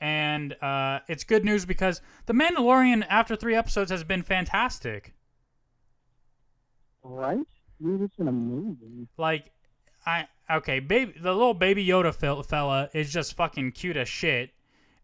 And 0.00 0.52
uh, 0.62 1.00
it's 1.08 1.24
good 1.24 1.44
news 1.44 1.66
because 1.66 2.00
The 2.26 2.34
Mandalorian, 2.34 3.04
after 3.08 3.34
three 3.34 3.56
episodes, 3.56 3.90
has 3.90 4.04
been 4.04 4.22
fantastic. 4.22 5.12
Right? 7.02 7.44
Dude, 7.82 8.02
it's 8.02 8.14
been 8.14 8.28
amazing. 8.28 9.08
Like, 9.18 9.50
I 10.06 10.28
okay, 10.48 10.78
baby, 10.78 11.14
the 11.20 11.32
little 11.32 11.52
baby 11.52 11.84
Yoda 11.84 12.14
fella 12.46 12.90
is 12.94 13.12
just 13.12 13.34
fucking 13.34 13.72
cute 13.72 13.96
as 13.96 14.08
shit, 14.08 14.50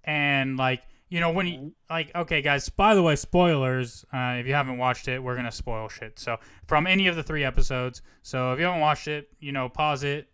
and 0.05 0.57
like 0.57 0.83
you 1.09 1.21
know 1.21 1.31
when 1.31 1.47
you 1.47 1.73
like 1.89 2.15
okay 2.15 2.43
guys. 2.43 2.69
By 2.69 2.95
the 2.95 3.03
way, 3.03 3.17
spoilers. 3.17 4.05
Uh, 4.13 4.37
if 4.39 4.47
you 4.47 4.55
haven't 4.55 4.79
watched 4.79 5.09
it, 5.09 5.23
we're 5.23 5.37
gonna 5.37 5.53
spoil 5.53 5.89
shit. 5.89 6.19
So 6.19 6.39
from 6.67 6.87
any 6.87 7.07
of 7.07 7.17
the 7.17 7.23
three 7.23 7.45
episodes. 7.45 8.03
So 8.23 8.53
if 8.53 8.59
you 8.59 8.65
haven't 8.65 8.81
watched 8.81 9.09
it, 9.09 9.29
you 9.39 9.53
know, 9.53 9.69
pause 9.69 10.03
it, 10.03 10.29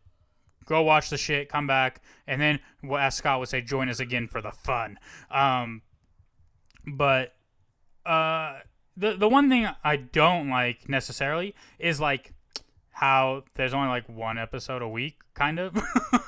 go 0.64 0.82
watch 0.82 1.10
the 1.10 1.18
shit, 1.18 1.48
come 1.48 1.66
back, 1.66 2.00
and 2.26 2.40
then 2.40 2.60
as 2.98 3.14
Scott 3.16 3.38
would 3.40 3.48
say, 3.48 3.60
join 3.60 3.88
us 3.88 4.00
again 4.00 4.28
for 4.28 4.40
the 4.40 4.50
fun. 4.50 4.98
Um, 5.30 5.82
but 6.86 7.34
uh, 8.06 8.60
the 8.96 9.16
the 9.16 9.28
one 9.28 9.48
thing 9.48 9.68
I 9.84 9.96
don't 9.96 10.48
like 10.48 10.88
necessarily 10.88 11.54
is 11.78 12.00
like 12.00 12.32
how 12.92 13.44
there's 13.54 13.74
only 13.74 13.88
like 13.88 14.08
one 14.08 14.38
episode 14.38 14.82
a 14.82 14.88
week, 14.88 15.18
kind 15.34 15.58
of. 15.58 15.76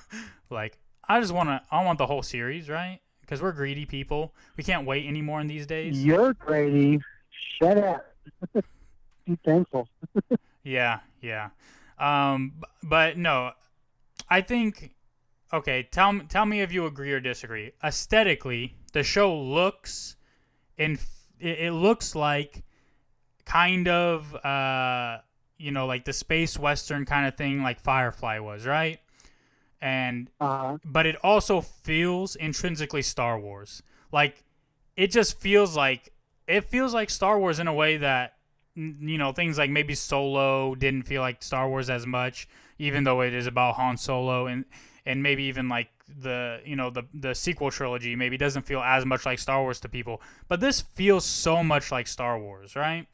like 0.51 0.79
I 1.09 1.21
just 1.21 1.33
want 1.33 1.49
to, 1.49 1.63
I 1.71 1.85
want 1.85 1.99
the 1.99 2.07
whole 2.07 2.23
series, 2.23 2.69
right? 2.69 3.01
Because 3.25 3.43
we're 3.43 3.53
greedy 3.53 3.87
people. 3.87 4.35
We 4.57 4.65
can't 4.65 4.87
wait 4.87 5.07
anymore 5.07 5.41
in 5.41 5.47
these 5.47 5.67
days. 5.67 6.05
You're 6.05 6.35
greedy. 6.35 7.01
Shut 7.59 7.79
up. 7.79 8.15
Be 9.27 9.39
thankful. 9.45 9.89
Yeah, 10.63 11.01
yeah. 11.21 11.51
Um, 11.99 12.55
but 12.83 13.17
no, 13.17 13.53
I 14.29 14.41
think. 14.41 14.95
Okay, 15.53 15.87
tell 15.91 16.13
me, 16.13 16.25
tell 16.29 16.47
me 16.47 16.63
if 16.63 16.73
you 16.73 16.85
agree 16.85 17.13
or 17.13 17.21
disagree. 17.21 17.73
Aesthetically, 17.83 18.75
the 18.93 19.03
show 19.05 19.35
looks, 19.35 20.17
in 20.77 20.99
it, 21.39 21.59
it 21.61 21.73
looks 21.73 22.15
like, 22.15 22.65
kind 23.45 23.87
of, 23.87 24.35
uh, 24.45 25.19
you 25.59 25.71
know, 25.71 25.87
like 25.87 26.05
the 26.05 26.13
space 26.13 26.59
western 26.59 27.05
kind 27.05 27.27
of 27.27 27.37
thing, 27.37 27.63
like 27.63 27.79
Firefly 27.79 28.41
was, 28.41 28.67
right? 28.67 28.99
And 29.85 30.31
Uh, 30.41 30.79
but 30.83 31.05
it 31.05 31.17
also 31.23 31.61
feels 31.61 32.37
intrinsically 32.37 33.03
Star 33.03 33.39
Wars. 33.39 33.83
Like 34.11 34.43
it 34.97 35.11
just 35.11 35.39
feels 35.39 35.77
like 35.77 36.13
it 36.49 36.65
feels 36.65 36.95
like 36.95 37.11
Star 37.11 37.39
Wars 37.39 37.59
in 37.59 37.69
a 37.69 37.75
way 37.75 37.99
that 37.99 38.39
you 38.75 39.19
know 39.19 39.33
things 39.33 39.59
like 39.59 39.71
maybe 39.71 39.95
Solo 39.95 40.75
didn't 40.75 41.03
feel 41.03 41.21
like 41.21 41.43
Star 41.43 41.69
Wars 41.69 41.91
as 41.91 42.07
much, 42.07 42.49
even 42.79 43.05
though 43.05 43.21
it 43.21 43.35
is 43.35 43.47
about 43.47 43.75
Han 43.75 43.99
Solo 43.99 44.47
and 44.47 44.65
and 45.05 45.23
maybe 45.23 45.43
even 45.45 45.69
like 45.69 45.91
the 46.09 46.61
you 46.65 46.77
know 46.77 46.89
the 46.89 47.03
the 47.13 47.35
sequel 47.35 47.71
trilogy 47.71 48.17
maybe 48.17 48.39
doesn't 48.39 48.63
feel 48.65 48.81
as 48.81 49.05
much 49.05 49.27
like 49.27 49.39
Star 49.39 49.61
Wars 49.61 49.81
to 49.81 49.89
people, 49.89 50.23
but 50.49 50.61
this 50.61 50.81
feels 50.81 51.27
so 51.27 51.63
much 51.63 51.93
like 51.93 52.07
Star 52.07 52.39
Wars, 52.39 52.75
right? 52.75 53.07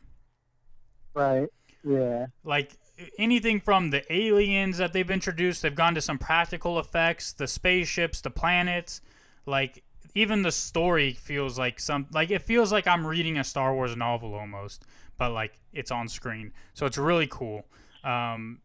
Right. 1.14 1.48
Yeah. 1.84 2.26
Like 2.44 2.72
anything 3.18 3.60
from 3.60 3.90
the 3.90 4.10
aliens 4.12 4.78
that 4.78 4.92
they've 4.92 5.10
introduced, 5.10 5.62
they've 5.62 5.74
gone 5.74 5.94
to 5.94 6.00
some 6.00 6.18
practical 6.18 6.78
effects, 6.78 7.32
the 7.32 7.46
spaceships, 7.46 8.20
the 8.20 8.30
planets, 8.30 9.00
like 9.46 9.82
even 10.14 10.42
the 10.42 10.52
story 10.52 11.12
feels 11.12 11.58
like 11.58 11.78
some 11.80 12.06
like 12.12 12.30
it 12.30 12.42
feels 12.42 12.72
like 12.72 12.86
I'm 12.86 13.06
reading 13.06 13.38
a 13.38 13.44
Star 13.44 13.74
Wars 13.74 13.96
novel 13.96 14.34
almost, 14.34 14.84
but 15.18 15.30
like 15.32 15.58
it's 15.72 15.90
on 15.90 16.08
screen. 16.08 16.52
So 16.74 16.86
it's 16.86 16.98
really 16.98 17.28
cool. 17.28 17.66
Um 18.04 18.60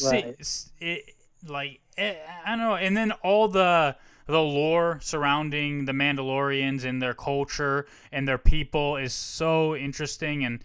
Right. 0.00 0.36
see, 0.38 0.70
it, 0.80 1.14
like 1.46 1.80
eh, 1.96 2.14
I 2.44 2.50
don't 2.50 2.58
know, 2.58 2.76
and 2.76 2.96
then 2.96 3.12
all 3.22 3.48
the 3.48 3.96
the 4.26 4.40
lore 4.40 4.98
surrounding 5.00 5.86
the 5.86 5.92
Mandalorians 5.92 6.84
and 6.84 7.00
their 7.00 7.14
culture 7.14 7.86
and 8.12 8.28
their 8.28 8.38
people 8.38 8.96
is 8.96 9.14
so 9.14 9.74
interesting 9.74 10.44
and 10.44 10.62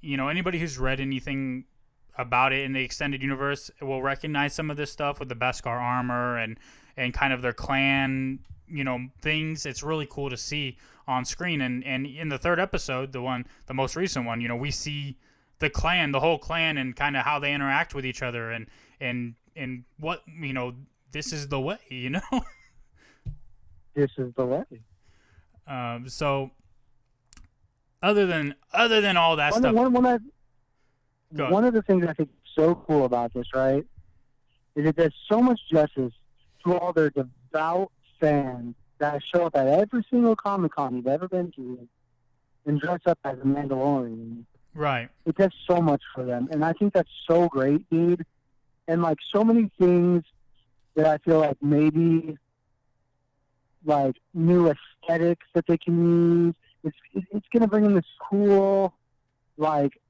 you 0.00 0.16
know 0.16 0.28
anybody 0.28 0.58
who's 0.58 0.78
read 0.78 0.98
anything 1.00 1.64
about 2.16 2.52
it 2.52 2.62
in 2.64 2.72
the 2.72 2.82
extended 2.84 3.22
universe 3.22 3.70
will 3.80 4.02
recognize 4.02 4.54
some 4.54 4.70
of 4.70 4.76
this 4.76 4.90
stuff 4.92 5.18
with 5.18 5.28
the 5.28 5.34
Beskar 5.34 5.80
armor 5.80 6.36
and 6.38 6.58
and 6.96 7.12
kind 7.12 7.32
of 7.32 7.42
their 7.42 7.52
clan 7.52 8.40
you 8.68 8.84
know 8.84 9.08
things. 9.20 9.66
It's 9.66 9.82
really 9.82 10.06
cool 10.08 10.30
to 10.30 10.36
see 10.36 10.78
on 11.06 11.24
screen. 11.24 11.60
And 11.60 11.84
and 11.84 12.06
in 12.06 12.28
the 12.28 12.38
third 12.38 12.58
episode 12.60 13.12
the 13.12 13.20
one 13.22 13.46
the 13.66 13.74
most 13.74 13.96
recent 13.96 14.26
one 14.26 14.40
you 14.40 14.48
know 14.48 14.56
we 14.56 14.70
see 14.70 15.16
the 15.58 15.70
clan 15.70 16.12
the 16.12 16.20
whole 16.20 16.38
clan 16.38 16.76
and 16.78 16.94
kind 16.96 17.16
of 17.16 17.24
how 17.24 17.38
they 17.38 17.52
interact 17.52 17.94
with 17.94 18.04
each 18.06 18.22
other 18.22 18.50
and 18.50 18.66
and 19.00 19.34
and 19.56 19.84
what 19.98 20.22
you 20.40 20.52
know 20.52 20.74
this 21.12 21.32
is 21.32 21.48
the 21.48 21.60
way 21.60 21.78
you 21.88 22.10
know? 22.10 22.20
This 23.94 24.10
is 24.18 24.32
the 24.34 24.44
way. 24.44 24.64
um 25.68 26.08
so 26.08 26.50
other 28.02 28.26
than 28.26 28.54
other 28.72 29.00
than 29.00 29.16
all 29.16 29.36
that 29.36 29.52
One, 29.52 29.62
stuff. 29.62 29.74
one, 29.74 29.92
one, 29.92 30.30
Go 31.34 31.50
one 31.50 31.64
of 31.64 31.74
the 31.74 31.82
things 31.82 32.06
I 32.06 32.12
think 32.12 32.30
is 32.30 32.52
so 32.54 32.74
cool 32.74 33.04
about 33.04 33.32
this, 33.34 33.46
right, 33.54 33.84
is 34.74 34.86
it 34.86 34.96
does 34.96 35.12
so 35.28 35.40
much 35.40 35.60
justice 35.70 36.12
to 36.64 36.74
all 36.76 36.92
their 36.92 37.10
devout 37.10 37.90
fans 38.20 38.74
that 38.98 39.22
show 39.22 39.46
up 39.46 39.56
at 39.56 39.66
every 39.66 40.04
single 40.10 40.36
Comic 40.36 40.72
Con 40.72 40.96
you've 40.96 41.06
ever 41.06 41.28
been 41.28 41.52
to 41.52 41.88
and 42.66 42.80
dress 42.80 43.00
up 43.06 43.18
as 43.24 43.38
a 43.38 43.42
Mandalorian. 43.42 44.44
right 44.74 45.08
It 45.26 45.36
does 45.36 45.52
so 45.66 45.80
much 45.80 46.02
for 46.14 46.24
them, 46.24 46.48
and 46.50 46.64
I 46.64 46.72
think 46.72 46.94
that's 46.94 47.10
so 47.26 47.48
great, 47.48 47.88
dude. 47.90 48.24
And 48.86 49.02
like 49.02 49.18
so 49.32 49.42
many 49.44 49.70
things 49.78 50.24
that 50.94 51.06
I 51.06 51.18
feel 51.18 51.40
like 51.40 51.56
maybe 51.62 52.36
like 53.84 54.16
new 54.32 54.70
aesthetics 54.70 55.46
that 55.54 55.66
they 55.66 55.78
can 55.78 56.46
use. 56.46 56.54
It's 56.82 56.96
it's 57.32 57.46
gonna 57.52 57.66
bring 57.66 57.84
in 57.84 57.94
this 57.94 58.04
cool 58.30 58.94
like 59.56 60.00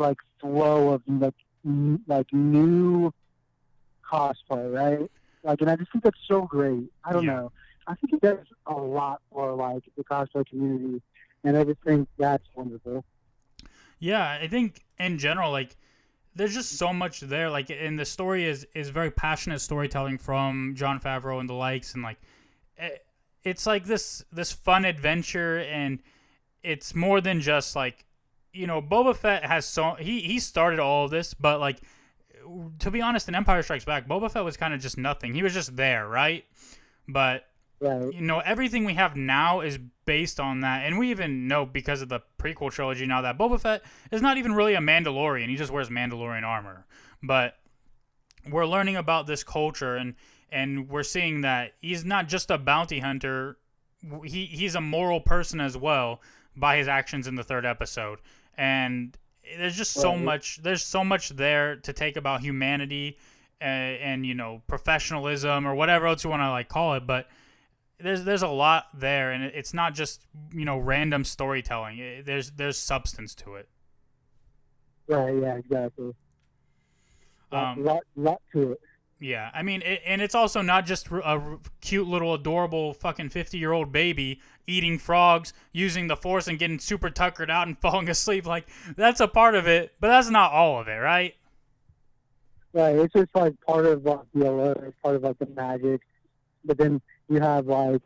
like 0.00 0.16
flow 0.40 0.94
of 0.94 1.02
like 1.06 1.34
n- 1.64 2.02
like 2.06 2.26
new 2.32 3.12
cosplay, 4.04 4.72
right? 4.74 5.10
Like, 5.44 5.60
and 5.60 5.70
I 5.70 5.76
just 5.76 5.92
think 5.92 6.04
that's 6.04 6.18
so 6.26 6.42
great. 6.42 6.84
I 7.04 7.12
don't 7.12 7.24
Yeah. 7.24 7.34
know. 7.36 7.52
I 7.86 7.94
think 7.94 8.12
it 8.14 8.20
does 8.20 8.46
a 8.66 8.74
lot 8.74 9.20
for 9.32 9.52
like 9.54 9.82
the 9.96 10.04
cosplay 10.04 10.46
community, 10.46 11.02
and 11.44 11.56
I 11.56 11.64
just 11.64 11.80
think 11.82 12.08
that's 12.18 12.44
wonderful. 12.54 13.04
Yeah, 13.98 14.38
I 14.40 14.46
think 14.48 14.84
in 14.98 15.18
general, 15.18 15.50
like 15.50 15.76
there's 16.34 16.54
just 16.54 16.72
so 16.78 16.92
much 16.92 17.20
there. 17.20 17.50
Like, 17.50 17.70
and 17.70 17.98
the 17.98 18.04
story 18.04 18.44
is 18.44 18.66
is 18.74 18.90
very 18.90 19.10
passionate 19.10 19.60
storytelling 19.60 20.18
from 20.18 20.74
Jon 20.76 21.00
Favreau 21.00 21.40
and 21.40 21.48
the 21.48 21.54
likes, 21.54 21.94
and 21.94 22.02
like 22.02 22.18
it, 22.76 23.04
it's 23.42 23.66
like 23.66 23.84
this 23.86 24.24
this 24.30 24.52
fun 24.52 24.84
adventure, 24.84 25.58
and 25.58 26.02
it's 26.62 26.94
more 26.94 27.20
than 27.20 27.40
just 27.40 27.74
like 27.74 28.04
you 28.52 28.66
know 28.66 28.80
Boba 28.82 29.16
Fett 29.16 29.44
has 29.44 29.66
so 29.66 29.94
he 29.94 30.20
he 30.20 30.38
started 30.38 30.78
all 30.78 31.04
of 31.04 31.10
this, 31.10 31.34
but 31.34 31.60
like 31.60 31.80
to 32.80 32.90
be 32.90 33.00
honest, 33.00 33.28
in 33.28 33.34
Empire 33.34 33.62
Strikes 33.62 33.84
Back, 33.84 34.08
Boba 34.08 34.30
Fett 34.30 34.44
was 34.44 34.56
kind 34.56 34.74
of 34.74 34.80
just 34.80 34.98
nothing. 34.98 35.34
He 35.34 35.42
was 35.42 35.54
just 35.54 35.76
there, 35.76 36.08
right? 36.08 36.44
But 37.08 37.44
Right. 37.82 38.12
you 38.12 38.20
know 38.20 38.40
everything 38.40 38.84
we 38.84 38.92
have 38.92 39.16
now 39.16 39.62
is 39.62 39.78
based 40.04 40.38
on 40.38 40.60
that 40.60 40.84
and 40.84 40.98
we 40.98 41.10
even 41.10 41.48
know 41.48 41.64
because 41.64 42.02
of 42.02 42.10
the 42.10 42.20
prequel 42.38 42.70
trilogy 42.70 43.06
now 43.06 43.22
that 43.22 43.38
Boba 43.38 43.58
Fett 43.58 43.82
is 44.10 44.20
not 44.20 44.36
even 44.36 44.52
really 44.52 44.74
a 44.74 44.80
Mandalorian 44.80 45.48
he 45.48 45.56
just 45.56 45.72
wears 45.72 45.88
Mandalorian 45.88 46.42
armor 46.42 46.84
but 47.22 47.56
we're 48.50 48.66
learning 48.66 48.96
about 48.96 49.26
this 49.26 49.42
culture 49.42 49.96
and 49.96 50.14
and 50.52 50.90
we're 50.90 51.02
seeing 51.02 51.40
that 51.40 51.72
he's 51.80 52.04
not 52.04 52.28
just 52.28 52.50
a 52.50 52.58
bounty 52.58 52.98
hunter 52.98 53.56
he 54.24 54.44
he's 54.44 54.74
a 54.74 54.80
moral 54.82 55.20
person 55.22 55.58
as 55.58 55.74
well 55.74 56.20
by 56.54 56.76
his 56.76 56.86
actions 56.86 57.26
in 57.26 57.36
the 57.36 57.42
third 57.44 57.64
episode 57.64 58.18
and 58.60 59.16
there's 59.58 59.74
just 59.76 59.92
so 59.92 60.10
Right. 60.12 60.20
much 60.22 60.60
there's 60.62 60.84
so 60.84 61.02
much 61.02 61.30
there 61.30 61.76
to 61.76 61.92
take 61.92 62.16
about 62.16 62.42
humanity 62.42 63.16
and, 63.60 63.96
and 63.98 64.26
you 64.26 64.34
know 64.34 64.62
professionalism 64.68 65.66
or 65.66 65.74
whatever 65.74 66.06
else 66.06 66.22
you 66.24 66.30
want 66.30 66.42
to 66.42 66.50
like 66.50 66.68
call 66.68 66.94
it 66.94 67.06
but 67.06 67.26
there's 67.98 68.24
there's 68.24 68.42
a 68.42 68.48
lot 68.48 68.86
there, 68.94 69.30
and 69.30 69.44
it's 69.44 69.74
not 69.74 69.94
just 69.94 70.24
you 70.54 70.64
know 70.64 70.78
random 70.78 71.22
storytelling. 71.22 71.98
It- 71.98 72.24
there's 72.24 72.52
there's 72.52 72.78
substance 72.78 73.34
to 73.36 73.56
it. 73.56 73.68
Right. 75.06 75.34
Yeah. 75.36 75.56
Exactly. 75.56 76.14
Lot, 77.52 77.72
Um, 77.72 77.84
lot, 77.84 78.02
lot 78.16 78.40
to 78.52 78.72
it. 78.72 78.80
Yeah, 79.20 79.50
I 79.52 79.62
mean, 79.62 79.82
it, 79.82 80.00
and 80.06 80.22
it's 80.22 80.34
also 80.34 80.62
not 80.62 80.86
just 80.86 81.08
a 81.10 81.58
cute 81.82 82.08
little 82.08 82.32
adorable 82.32 82.94
fucking 82.94 83.28
fifty 83.28 83.58
year 83.58 83.72
old 83.72 83.92
baby 83.92 84.40
eating 84.66 84.98
frogs, 84.98 85.52
using 85.72 86.06
the 86.06 86.16
force, 86.16 86.48
and 86.48 86.58
getting 86.58 86.78
super 86.78 87.10
tuckered 87.10 87.50
out 87.50 87.68
and 87.68 87.78
falling 87.80 88.08
asleep. 88.08 88.46
Like 88.46 88.66
that's 88.96 89.20
a 89.20 89.28
part 89.28 89.54
of 89.54 89.66
it, 89.66 89.92
but 90.00 90.08
that's 90.08 90.30
not 90.30 90.52
all 90.52 90.80
of 90.80 90.88
it, 90.88 90.92
right? 90.92 91.34
Right. 92.72 92.96
It's 92.96 93.12
just 93.12 93.34
like 93.34 93.60
part 93.60 93.84
of 93.84 94.04
like 94.06 94.20
the 94.32 94.48
allure, 94.48 94.94
part 95.02 95.16
of 95.16 95.22
like 95.22 95.38
the 95.38 95.46
magic. 95.46 96.00
But 96.64 96.78
then 96.78 97.02
you 97.28 97.40
have 97.40 97.66
like 97.66 98.00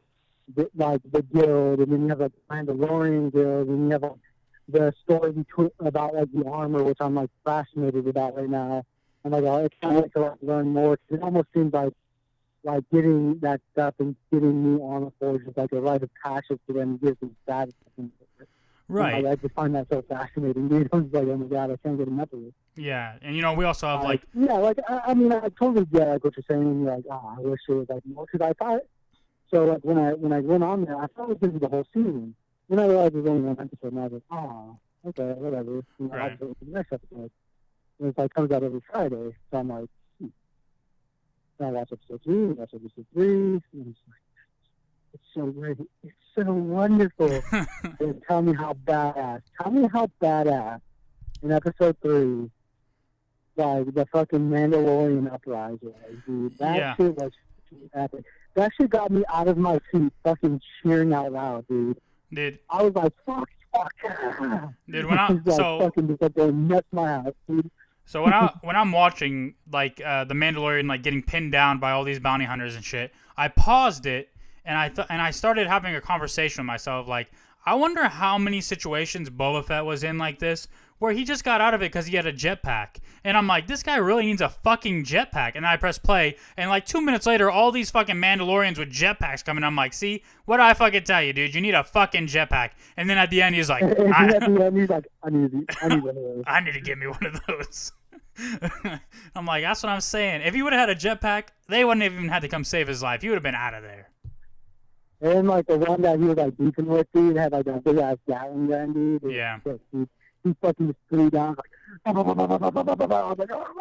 the, 0.57 0.69
like 0.75 1.01
the 1.12 1.23
guild, 1.23 1.79
and 1.79 1.93
then 1.93 2.03
you 2.03 2.09
have 2.09 2.21
like 2.21 2.33
the 2.33 2.55
Mandalorian 2.55 3.33
guild, 3.33 3.69
and 3.69 3.85
you 3.85 3.91
have 3.93 4.03
like 4.03 4.12
the 4.69 4.93
story 5.05 5.31
between, 5.31 5.71
about 5.79 6.15
like 6.15 6.33
the 6.33 6.45
armor, 6.49 6.83
which 6.83 6.99
I'm 7.01 7.15
like 7.15 7.31
fascinated 7.45 8.09
about 8.09 8.37
right 8.37 8.49
now. 8.49 8.85
Oh, 9.25 9.33
and 9.35 9.45
like 9.45 9.45
I 9.45 9.68
can't 9.87 10.03
wait 10.03 10.12
to 10.14 10.20
like 10.20 10.33
learn 10.43 10.68
more. 10.68 10.97
'cause 10.97 11.18
it 11.18 11.22
almost 11.22 11.49
seems 11.55 11.72
like 11.72 11.93
like 12.62 12.85
getting 12.91 13.39
that 13.41 13.61
stuff 13.72 13.95
and 13.99 14.16
getting 14.33 14.62
new 14.62 14.83
armor 14.85 15.12
forged 15.18 15.43
is 15.43 15.47
just 15.49 15.59
like 15.59 15.72
a 15.72 15.81
rite 15.81 16.03
of 16.03 16.11
passage 16.22 16.59
to 16.66 16.72
them, 16.72 16.97
gives 16.97 17.18
them 17.20 17.37
status. 17.45 17.75
And, 17.99 18.11
Right. 18.87 19.25
I, 19.25 19.31
I 19.31 19.35
just 19.37 19.55
find 19.55 19.75
that 19.77 19.87
so 19.91 20.03
fascinating, 20.03 20.68
dude. 20.68 20.91
I'm 20.93 21.05
just 21.05 21.14
like, 21.14 21.27
oh 21.27 21.37
my 21.39 21.47
god, 21.47 21.70
I 21.70 21.77
can't 21.79 21.97
get 21.97 22.07
enough 22.07 22.31
of 22.35 22.45
it. 22.45 22.55
Yeah, 22.77 23.14
and 23.22 23.35
you 23.35 23.41
know 23.41 23.55
we 23.55 23.64
also 23.64 23.87
have 23.87 24.03
like 24.05 24.22
yeah, 24.35 24.53
like 24.55 24.79
I, 24.89 25.01
I 25.09 25.14
mean, 25.14 25.33
I 25.33 25.49
totally 25.59 25.87
get 25.87 26.07
like 26.07 26.22
what 26.22 26.35
you're 26.37 26.45
saying. 26.51 26.83
You're 26.83 26.95
like, 26.97 27.05
oh, 27.11 27.35
I 27.39 27.41
wish 27.41 27.61
it 27.66 27.72
was 27.72 27.89
like 27.89 28.03
more 28.05 28.27
because 28.31 28.47
I 28.47 28.53
thought. 28.62 28.83
So 29.51 29.64
like 29.64 29.81
when 29.85 29.97
I 29.99 30.12
when 30.12 30.33
I 30.35 30.41
went 30.41 30.62
on 30.64 30.85
there, 30.85 30.97
I 30.97 31.07
thought 31.07 31.25
it 31.25 31.29
was 31.29 31.39
going 31.39 31.53
to 31.55 31.59
be 31.61 31.64
the 31.64 31.68
whole 31.70 31.87
season. 31.95 32.35
Then 32.68 32.79
I 32.79 32.87
realized 32.87 33.14
it 33.14 33.18
was 33.22 33.27
only 33.31 33.43
one 33.43 33.59
episode, 33.59 33.93
and 33.93 34.01
I 34.01 34.03
was 34.05 34.12
like, 34.12 34.22
oh, 34.31 34.79
okay, 35.09 35.33
whatever. 35.41 35.70
You 35.72 35.85
know, 36.01 36.12
I'll 36.12 36.18
Right. 36.18 36.39
to 36.41 36.57
the 36.62 36.70
next 36.70 36.93
episode. 36.93 37.31
And 38.01 38.09
it's 38.09 38.18
like 38.18 38.34
comes 38.34 38.51
out 38.51 38.62
every 38.62 38.80
Friday, 38.90 39.34
so 39.51 39.59
I'm 39.59 39.68
like, 39.68 39.88
hmm. 40.20 40.26
I 41.61 41.66
watch 41.66 41.88
episode 41.92 42.20
two, 42.24 42.57
watch 42.59 42.70
episode 42.74 43.07
three, 43.12 43.28
and 43.55 43.62
it's 43.72 43.99
like, 44.09 44.20
it's 45.12 45.22
so 45.32 45.47
great, 45.47 45.76
it's 46.03 46.12
so 46.34 46.53
wonderful. 46.53 47.40
and 48.01 48.20
tell 48.28 48.42
me 48.42 48.53
how 48.53 48.74
badass. 48.84 49.42
Tell 49.62 49.70
me 49.70 49.88
how 49.92 50.11
badass 50.20 50.80
in 51.42 51.53
episode 51.53 51.97
three, 52.03 52.51
like 53.57 53.95
the 53.95 54.07
fucking 54.12 54.40
Mandalorian 54.51 55.32
uprising 55.32 55.95
dude. 56.26 56.59
That 56.59 56.76
Yeah. 56.76 56.97
shit 56.97 57.16
was 57.16 57.30
epic. 57.95 58.24
That 58.55 58.72
shit 58.78 58.90
got 58.90 59.11
me 59.12 59.22
out 59.32 59.47
of 59.49 59.57
my 59.57 59.80
seat, 59.92 60.12
fucking 60.24 60.61
cheering 60.82 61.12
out 61.12 61.32
loud, 61.32 61.66
dude. 61.68 61.97
dude. 62.32 62.59
I 62.68 62.82
was 62.82 62.95
like, 62.95 63.12
fuck, 63.24 63.49
fuck. 63.72 63.92
Dude, 64.88 65.07
when 65.07 65.18
I- 65.18 65.30
was 65.32 65.40
like 65.47 65.57
so- 65.57 65.78
fucking 65.78 66.09
just 66.09 66.22
like 66.22 66.34
going 66.34 66.66
nuts 66.66 66.88
my 66.92 67.11
ass, 67.12 67.32
dude. 67.49 67.70
So 68.05 68.23
when 68.23 68.33
I 68.33 68.53
when 68.63 68.77
I'm 68.77 68.93
watching 68.93 69.55
like 69.73 70.01
uh, 70.05 70.25
the 70.25 70.35
Mandalorian 70.35 70.89
like 70.89 71.03
getting 71.03 71.23
pinned 71.23 71.53
down 71.53 71.79
by 71.79 71.93
all 71.93 72.05
these 72.05 72.21
bounty 72.21 72.45
hunters 72.45 72.75
and 72.75 72.85
shit, 72.85 73.13
I 73.37 73.49
paused 73.49 74.07
it 74.07 74.31
and 74.65 74.77
I 74.77 74.89
th- 74.89 75.07
and 75.11 75.23
I 75.23 75.31
started 75.31 75.67
having 75.67 75.95
a 75.95 76.01
conversation 76.01 76.63
with 76.63 76.67
myself 76.67 77.09
like 77.09 77.31
I 77.67 77.75
wonder 77.75 78.09
how 78.09 78.37
many 78.37 78.61
situations 78.61 79.31
Boba 79.31 79.65
Fett 79.65 79.85
was 79.85 80.05
in 80.05 80.19
like 80.19 80.39
this 80.39 80.69
where 80.99 81.12
he 81.12 81.24
just 81.24 81.45
got 81.45 81.61
out 81.61 81.74
of 81.74 81.82
it 81.82 81.92
because 81.92 82.07
he 82.07 82.16
had 82.16 82.26
a 82.26 82.32
jetpack. 82.32 82.97
And 83.24 83.36
I'm 83.36 83.47
like, 83.47 83.66
this 83.66 83.82
guy 83.82 83.97
really 83.97 84.26
needs 84.26 84.40
a 84.40 84.49
fucking 84.49 85.05
jetpack. 85.05 85.53
And 85.55 85.66
I 85.66 85.76
press 85.76 85.99
play, 85.99 86.36
and 86.57 86.70
like 86.70 86.86
two 86.86 87.01
minutes 87.01 87.26
later, 87.26 87.51
all 87.51 87.72
these 87.72 87.90
fucking 87.90 88.16
Mandalorians 88.16 88.78
with 88.78 88.90
jetpacks 88.90 89.45
coming. 89.45 89.64
I'm 89.64 89.76
like, 89.76 89.92
see, 89.92 90.22
what 90.45 90.59
did 90.59 90.64
I 90.64 90.74
fucking 90.74 91.05
tell 91.05 91.22
you, 91.22 91.32
dude? 91.32 91.55
You 91.55 91.61
need 91.61 91.74
a 91.74 91.84
fucking 91.84 92.26
jetpack. 92.26 92.70
And 92.97 93.09
then 93.09 93.18
at 93.18 93.30
the 93.30 93.42
end, 93.42 93.55
he's 93.55 93.68
like, 93.68 93.82
I, 94.14 94.34
end, 94.34 94.76
he's 94.76 94.88
like, 94.88 95.07
I 95.22 95.30
need, 95.30 95.53
I 95.82 95.88
need 95.88 96.03
one 96.03 96.16
of 96.16 96.22
those. 96.22 96.45
I 96.47 96.61
need 96.61 96.72
to 96.72 96.80
get 96.80 96.99
me 96.99 97.07
one 97.07 97.26
of 97.26 97.40
those. 97.47 97.92
I'm 99.34 99.47
like, 99.47 99.62
that's 99.62 99.82
what 99.82 99.90
I'm 99.90 100.01
saying. 100.01 100.42
If 100.42 100.55
he 100.55 100.62
would 100.62 100.72
have 100.72 100.88
had 100.88 100.90
a 100.90 100.97
jetpack, 100.97 101.49
they 101.68 101.84
wouldn't 101.84 102.03
have 102.03 102.12
even 102.12 102.28
had 102.28 102.42
to 102.42 102.49
come 102.49 102.64
save 102.64 102.88
his 102.88 103.03
life. 103.03 103.22
He 103.22 103.28
would 103.28 103.36
have 103.36 103.42
been 103.42 103.55
out 103.55 103.74
of 103.74 103.82
there. 103.82 104.11
And 105.20 105.49
like 105.49 105.66
the 105.66 105.78
one 105.78 106.03
that 106.03 106.18
he 106.18 106.24
was 106.26 106.36
like 106.36 106.57
beefing 106.59 106.86
with, 106.86 107.07
dude, 107.14 107.36
had 107.36 107.53
like 107.53 107.66
a 107.66 107.80
big 107.80 107.97
ass 107.97 108.16
Gatling 108.28 108.68
gun, 108.68 108.92
dude. 108.92 109.32
Yeah. 109.32 109.59
dude. 109.64 110.09
Fucking 110.61 110.88
just 110.88 110.99
threw 111.09 111.30
like. 111.30 111.59
I 112.05 112.12
was 112.12 113.38
like, 113.38 113.51
oh, 113.53 113.78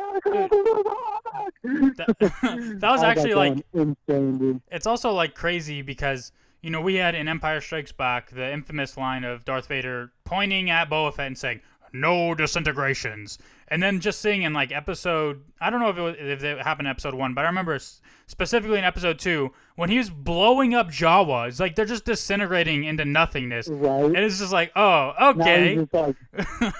That, 1.98 2.16
that 2.80 2.92
was 2.92 3.04
actually 3.04 3.34
like 3.34 3.66
insane, 3.74 4.38
dude. 4.38 4.62
it's 4.72 4.88
also 4.88 5.12
like 5.12 5.34
crazy 5.36 5.82
because 5.82 6.32
you 6.62 6.70
know 6.70 6.80
we 6.82 6.96
had 6.96 7.16
in 7.16 7.28
Empire 7.28 7.60
Strikes 7.60 7.92
Back 7.92 8.32
the 8.32 8.52
infamous 8.52 8.96
line 8.98 9.24
of 9.24 9.44
Darth 9.46 9.68
Vader 9.68 10.12
pointing 10.24 10.70
at 10.70 10.90
Boba 10.90 11.14
Fett 11.14 11.28
and 11.28 11.38
saying 11.38 11.62
no 11.94 12.34
disintegrations, 12.36 13.38
and 13.68 13.82
then 13.82 14.00
just 14.00 14.20
seeing 14.22 14.42
in 14.42 14.52
like 14.54 14.72
episode 14.72 15.42
I 15.62 15.70
don't 15.70 15.80
know 15.80 15.90
if 15.90 15.98
it 15.98 16.02
was, 16.02 16.16
if 16.20 16.44
it 16.44 16.62
happened 16.62 16.88
in 16.88 16.92
episode 16.92 17.14
one, 17.14 17.34
but 17.34 17.42
I 17.46 17.48
remember 17.48 17.80
specifically 18.26 18.78
in 18.80 18.84
episode 18.84 19.20
two 19.20 19.52
when 19.76 19.90
he 19.90 19.98
was 19.98 20.10
blowing 20.10 20.74
up 20.74 20.90
Jawa. 20.90 21.48
It's 21.48 21.60
like 21.60 21.76
they're 21.76 21.86
just 21.86 22.06
disintegrating 22.06 22.84
into 22.84 23.06
nothingness, 23.06 23.68
Right. 23.68 24.06
and 24.06 24.18
it's 24.18 24.40
just 24.40 24.52
like 24.54 24.72
oh 24.76 25.14
Now 25.20 25.30
okay, 25.30 25.76
he's 25.76 25.80
just 25.84 25.94
like. 25.94 26.16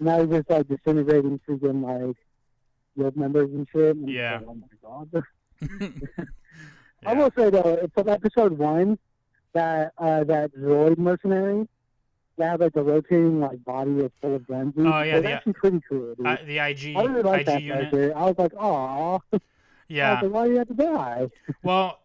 now 0.00 0.20
he's 0.20 0.30
just 0.30 0.48
like 0.50 0.68
disintegrating 0.68 1.40
freaking 1.48 1.82
like 1.82 2.16
guild 2.96 3.16
members 3.16 3.50
and 3.50 3.66
shit. 3.72 3.96
And 3.96 4.08
Yeah. 4.08 4.36
like, 4.38 4.44
oh 4.48 4.54
my 4.54 4.66
god. 4.82 5.24
I 7.06 7.12
Yeah. 7.12 7.18
will 7.18 7.30
say 7.36 7.50
though, 7.50 7.78
it's 7.82 7.92
from 7.94 8.08
episode 8.08 8.52
one, 8.58 8.98
that 9.52 9.92
uh, 9.98 10.24
that 10.24 10.54
droid 10.54 10.98
mercenary, 10.98 11.66
that 12.40 12.50
had 12.50 12.60
like 12.60 12.72
the 12.72 12.82
rotating 12.82 13.40
like 13.40 13.64
body 13.64 13.92
was 13.92 14.10
full 14.20 14.34
of 14.34 14.46
guns. 14.46 14.74
Oh, 14.76 15.02
yeah, 15.02 15.20
the- 15.20 15.32
actually 15.32 15.52
pretty 15.54 15.80
cool. 15.88 16.14
I, 16.24 16.32
I, 16.32 16.42
the 16.44 16.58
IG 16.58 16.96
really 16.96 17.22
like 17.22 17.40
IG 17.42 17.46
that 17.46 17.62
unit, 17.62 17.90
character. 17.90 18.16
I 18.16 18.24
was 18.24 18.38
like. 18.38 18.52
I 18.60 19.38
yeah. 19.88 20.20
like, 20.20 20.30
why 20.32 20.46
do 20.46 20.52
you 20.52 20.58
have 20.58 20.68
to 20.68 20.74
die? 20.74 21.28
Well, 21.62 22.00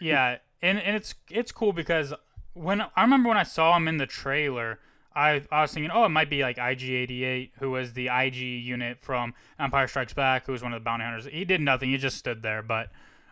yeah, 0.00 0.38
and 0.62 0.78
and 0.78 0.96
it's 0.96 1.14
it's 1.30 1.52
cool 1.52 1.72
because 1.72 2.14
when 2.54 2.80
I 2.80 3.02
remember 3.02 3.28
when 3.28 3.38
I 3.38 3.42
saw 3.42 3.76
him 3.76 3.88
in 3.88 3.96
the 3.96 4.06
trailer, 4.06 4.78
I 5.14 5.42
I 5.50 5.62
was 5.62 5.72
thinking, 5.72 5.90
oh, 5.92 6.04
it 6.04 6.10
might 6.10 6.30
be 6.30 6.42
like 6.42 6.56
IG88, 6.56 7.50
who 7.58 7.70
was 7.70 7.94
the 7.94 8.08
IG 8.08 8.36
unit 8.36 8.98
from 9.00 9.34
Empire 9.58 9.88
Strikes 9.88 10.12
Back, 10.12 10.46
who 10.46 10.52
was 10.52 10.62
one 10.62 10.72
of 10.72 10.80
the 10.80 10.84
bounty 10.84 11.04
hunters. 11.04 11.26
He 11.26 11.44
did 11.44 11.60
nothing; 11.60 11.90
he 11.90 11.96
just 11.96 12.16
stood 12.16 12.42
there. 12.42 12.62
But 12.62 12.90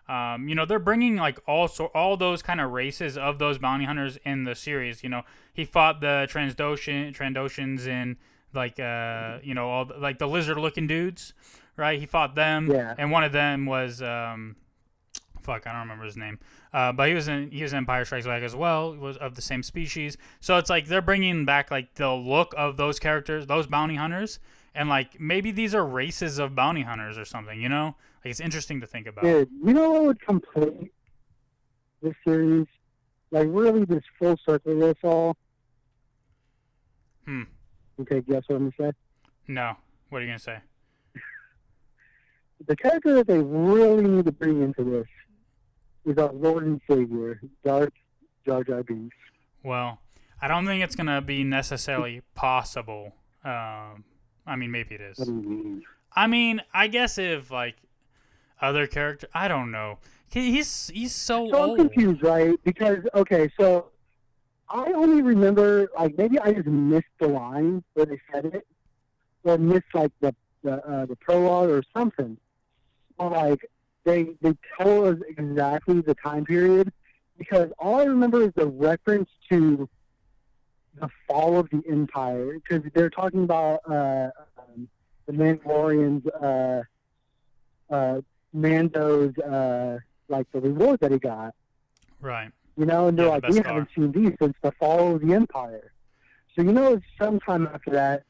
um, 0.09 0.48
you 0.48 0.54
know, 0.54 0.64
they're 0.64 0.78
bringing 0.78 1.16
like 1.16 1.38
all 1.46 1.68
so 1.68 1.86
all 1.86 2.16
those 2.16 2.42
kind 2.42 2.61
of 2.61 2.70
races 2.70 3.18
of 3.18 3.38
those 3.38 3.59
bounty 3.59 3.84
hunters 3.84 4.18
in 4.24 4.44
the 4.44 4.54
series. 4.54 5.02
You 5.02 5.11
know, 5.11 5.22
he 5.52 5.64
fought 5.64 6.00
the 6.00 6.26
Transdoshan 6.30 7.14
Trandoshans 7.14 7.86
in 7.86 8.16
like 8.54 8.80
uh 8.80 9.38
you 9.42 9.52
know 9.54 9.68
all 9.68 9.84
the, 9.84 9.94
like 9.98 10.18
the 10.18 10.26
lizard 10.26 10.56
looking 10.56 10.86
dudes, 10.86 11.34
right? 11.76 12.00
He 12.00 12.06
fought 12.06 12.34
them, 12.34 12.70
Yeah. 12.70 12.94
and 12.96 13.11
one 13.11 13.22
of 13.24 13.32
them 13.32 13.66
was 13.66 14.00
um 14.02 14.56
fuck, 15.42 15.66
I 15.66 15.72
don't 15.72 15.80
remember 15.82 16.04
his 16.04 16.16
name. 16.16 16.38
Uh, 16.74 16.92
but 16.92 17.09
he 17.09 17.14
was 17.14 17.28
in 17.28 17.50
he 17.50 17.62
was 17.62 17.72
in 17.72 17.78
Empire 17.78 18.04
Strikes 18.04 18.26
Back 18.26 18.42
as 18.42 18.54
well. 18.56 18.92
He 18.92 18.98
was 18.98 19.16
of 19.18 19.34
the 19.34 19.42
same 19.42 19.62
species. 19.62 20.16
So 20.40 20.56
it's 20.59 20.68
like 20.70 20.86
they're 20.86 21.02
bringing 21.02 21.44
back 21.44 21.70
like 21.70 21.94
the 21.94 22.11
look 22.12 22.54
of 22.56 22.76
those 22.76 22.98
characters, 22.98 23.46
those 23.46 23.66
bounty 23.66 23.96
hunters, 23.96 24.38
and 24.74 24.88
like 24.88 25.18
maybe 25.20 25.50
these 25.50 25.74
are 25.74 25.84
races 25.86 26.38
of 26.38 26.54
bounty 26.54 26.82
hunters 26.82 27.16
or 27.18 27.24
something. 27.24 27.61
You 27.61 27.68
know, 27.70 27.96
like 28.24 28.30
it's 28.30 28.40
interesting 28.40 28.80
to 28.80 28.86
think 28.86 29.06
about. 29.06 29.24
Dude, 29.24 29.48
you 29.64 29.72
know 29.72 29.90
what 29.90 30.02
would 30.02 30.20
complete 30.20 30.92
this 32.02 32.14
series? 32.26 32.66
Like 33.30 33.48
really 33.50 33.84
this 33.84 34.02
full 34.18 34.36
circle 34.44 34.78
this 34.78 34.96
all. 35.02 35.36
Hmm. 37.26 37.42
Okay, 38.00 38.20
guess 38.20 38.42
what 38.46 38.56
I'm 38.56 38.70
gonna 38.78 38.92
say? 38.92 38.96
No, 39.46 39.76
what 40.08 40.18
are 40.18 40.22
you 40.22 40.28
gonna 40.28 40.38
say? 40.38 40.58
The 42.66 42.76
character 42.76 43.14
that 43.14 43.26
they 43.26 43.38
really 43.38 44.08
need 44.08 44.24
to 44.24 44.32
bring 44.32 44.62
into 44.62 44.82
this 44.82 45.06
is 46.04 46.18
our 46.18 46.32
Lord 46.32 46.66
and 46.66 46.80
Savior, 46.90 47.40
Darth 47.64 47.92
Jar 48.46 48.64
Jar 48.64 48.82
Binks. 48.82 49.16
Well, 49.62 50.00
I 50.40 50.48
don't 50.48 50.66
think 50.66 50.82
it's 50.82 50.96
gonna 50.96 51.20
be 51.20 51.44
necessarily 51.44 52.22
possible. 52.34 53.14
Um, 53.44 54.04
I 54.46 54.56
mean, 54.56 54.70
maybe 54.70 54.94
it 54.96 55.00
is. 55.00 55.18
What 55.18 55.26
do 55.26 55.34
you 55.34 55.42
mean? 55.42 55.82
I 56.14 56.26
mean, 56.26 56.62
I 56.72 56.88
guess 56.88 57.18
if 57.18 57.50
like 57.50 57.76
other 58.61 58.86
character, 58.86 59.28
I 59.34 59.48
don't 59.48 59.70
know. 59.70 59.98
He, 60.30 60.52
he's 60.52 60.88
he's 60.88 61.14
so, 61.14 61.48
So 61.50 61.62
I'm 61.62 61.76
confused, 61.76 62.22
right? 62.22 62.59
Because 62.64 62.98
okay, 63.14 63.50
so 63.59 63.90
I 64.68 64.92
only 64.92 65.22
remember 65.22 65.88
like 65.98 66.16
maybe 66.18 66.38
I 66.38 66.52
just 66.52 66.66
missed 66.66 67.06
the 67.18 67.28
line 67.28 67.82
where 67.94 68.06
they 68.06 68.20
said 68.32 68.46
it, 68.46 68.66
or 69.44 69.59
missed 69.59 69.94
like 69.94 70.12
the 70.20 70.34
the 70.62 70.84
uh, 70.86 71.06
the 71.06 71.16
prologue 71.16 71.70
or 71.70 71.82
something. 71.96 72.36
Or 73.18 73.30
like 73.30 73.68
they 74.04 74.34
they 74.42 74.54
tell 74.76 75.06
us 75.06 75.16
exactly 75.28 76.00
the 76.02 76.14
time 76.14 76.44
period 76.44 76.92
because 77.38 77.70
all 77.78 78.00
I 78.00 78.04
remember 78.04 78.42
is 78.42 78.52
the 78.56 78.66
reference 78.66 79.30
to 79.50 79.88
the 81.00 81.09
fall 81.26 81.59
of 81.59 81.68
the 81.70 81.82
empire 81.88 82.54
because 82.54 82.82
they're 82.94 83.11
talking 83.11 83.44
about 83.44 83.80
uh, 83.88 84.30
um, 84.59 84.88
the 85.26 85.32
Mandalorians, 85.32 86.26
uh, 86.42 87.94
uh, 87.94 88.20
Mando's 88.53 89.36
uh, 89.38 89.99
like 90.28 90.51
the 90.53 90.61
reward 90.61 91.01
that 91.01 91.12
he 91.12 91.18
got. 91.18 91.55
Right. 92.20 92.51
You 92.76 92.86
know, 92.86 93.09
and 93.09 93.18
they're 93.18 93.26
Yeah, 93.26 93.32
like, 93.32 93.42
the 93.42 93.49
we 93.49 93.59
best 93.59 93.66
haven't 93.66 93.88
seen 93.94 94.12
these 94.12 94.32
since 94.40 94.55
the 94.62 94.72
fall 94.72 95.14
of 95.16 95.20
the 95.26 95.34
empire. 95.34 95.92
So 96.55 96.62
you 96.62 96.72
know, 96.72 96.94
it's 96.94 97.05
sometime 97.20 97.66
after 97.72 97.90
that. 97.90 98.24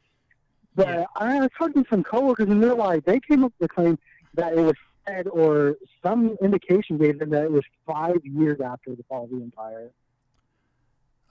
But 0.75 0.89
Yeah. 0.89 1.05
I 1.17 1.41
was 1.41 1.51
talking 1.59 1.83
to 1.85 1.91
some 1.91 2.03
coworkers, 2.05 2.49
and 2.49 2.63
they're 2.63 2.75
like, 2.75 3.05
they 3.05 3.21
came 3.21 3.45
up 3.45 3.53
with 3.59 3.69
the 3.69 3.75
claim 3.75 3.99
that 4.35 4.53
it 4.53 4.61
was 4.61 4.75
said, 5.07 5.27
or 5.29 5.77
some 6.03 6.37
indication 6.43 6.99
gave 6.99 7.19
them 7.19 7.31
that 7.31 7.43
it 7.45 7.51
was 7.51 7.65
five 7.87 8.19
years 8.25 8.61
after 8.61 8.95
the 8.95 9.03
fall 9.05 9.25
of 9.25 9.31
the 9.31 9.37
empire. 9.43 9.91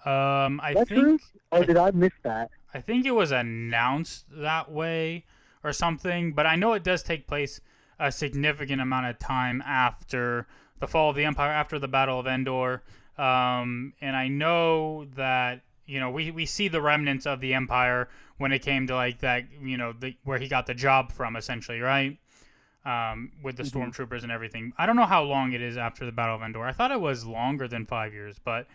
Um, 0.06 0.60
I 0.62 0.70
Is 0.72 0.76
that 0.76 0.88
think 0.88 1.02
true? 1.02 1.20
Or 1.52 1.60
I- 1.60 1.64
did 1.66 1.78
I 1.78 1.92
miss 1.92 2.14
that? 2.24 2.50
I 2.74 2.82
think 2.82 3.06
it 3.06 3.12
was 3.12 3.32
announced 3.32 4.26
that 4.32 4.72
way 4.72 5.26
or 5.64 5.74
something, 5.74 6.34
but 6.34 6.46
I 6.46 6.56
know 6.56 6.74
it 6.74 6.84
does 6.84 7.02
take 7.04 7.28
place 7.28 7.62
a 8.00 8.12
significant 8.12 8.82
amount 8.82 9.08
of 9.08 9.20
time 9.20 9.62
after 9.66 10.48
the 10.80 10.88
fall 10.88 11.10
of 11.10 11.16
the 11.16 11.26
empire, 11.26 11.52
after 11.52 11.80
the 11.80 11.88
Battle 11.88 12.20
of 12.20 12.28
Endor. 12.28 12.84
Um, 13.18 13.94
and 14.02 14.16
I 14.16 14.28
know 14.28 15.06
that 15.16 15.62
you 15.86 16.00
know 16.00 16.12
we, 16.12 16.30
we 16.32 16.46
see 16.46 16.68
the 16.68 16.82
remnants 16.82 17.26
of 17.26 17.40
the 17.42 17.54
empire 17.54 18.10
when 18.38 18.52
it 18.52 18.60
came 18.60 18.86
to 18.88 18.94
like 18.96 19.20
that 19.22 19.46
you 19.64 19.78
know 19.78 19.94
the, 19.94 20.16
where 20.24 20.38
he 20.38 20.48
got 20.48 20.68
the 20.68 20.74
job 20.76 21.12
from 21.12 21.36
essentially, 21.36 21.80
right? 21.80 22.18
Um, 22.86 23.32
with 23.44 23.58
the 23.58 23.64
Mhm. 23.64 23.72
stormtroopers 23.92 24.24
and 24.24 24.32
everything. 24.32 24.72
I 24.78 24.86
don't 24.86 24.96
know 24.96 25.06
how 25.08 25.22
long 25.24 25.52
it 25.52 25.62
is 25.62 25.76
after 25.76 26.06
the 26.06 26.12
Battle 26.14 26.36
of 26.36 26.42
Endor. 26.42 26.64
I 26.64 26.72
thought 26.72 26.92
it 26.92 27.02
was 27.02 27.26
longer 27.26 27.68
than 27.68 27.86
five 27.86 28.14
years, 28.14 28.40
but 28.40 28.66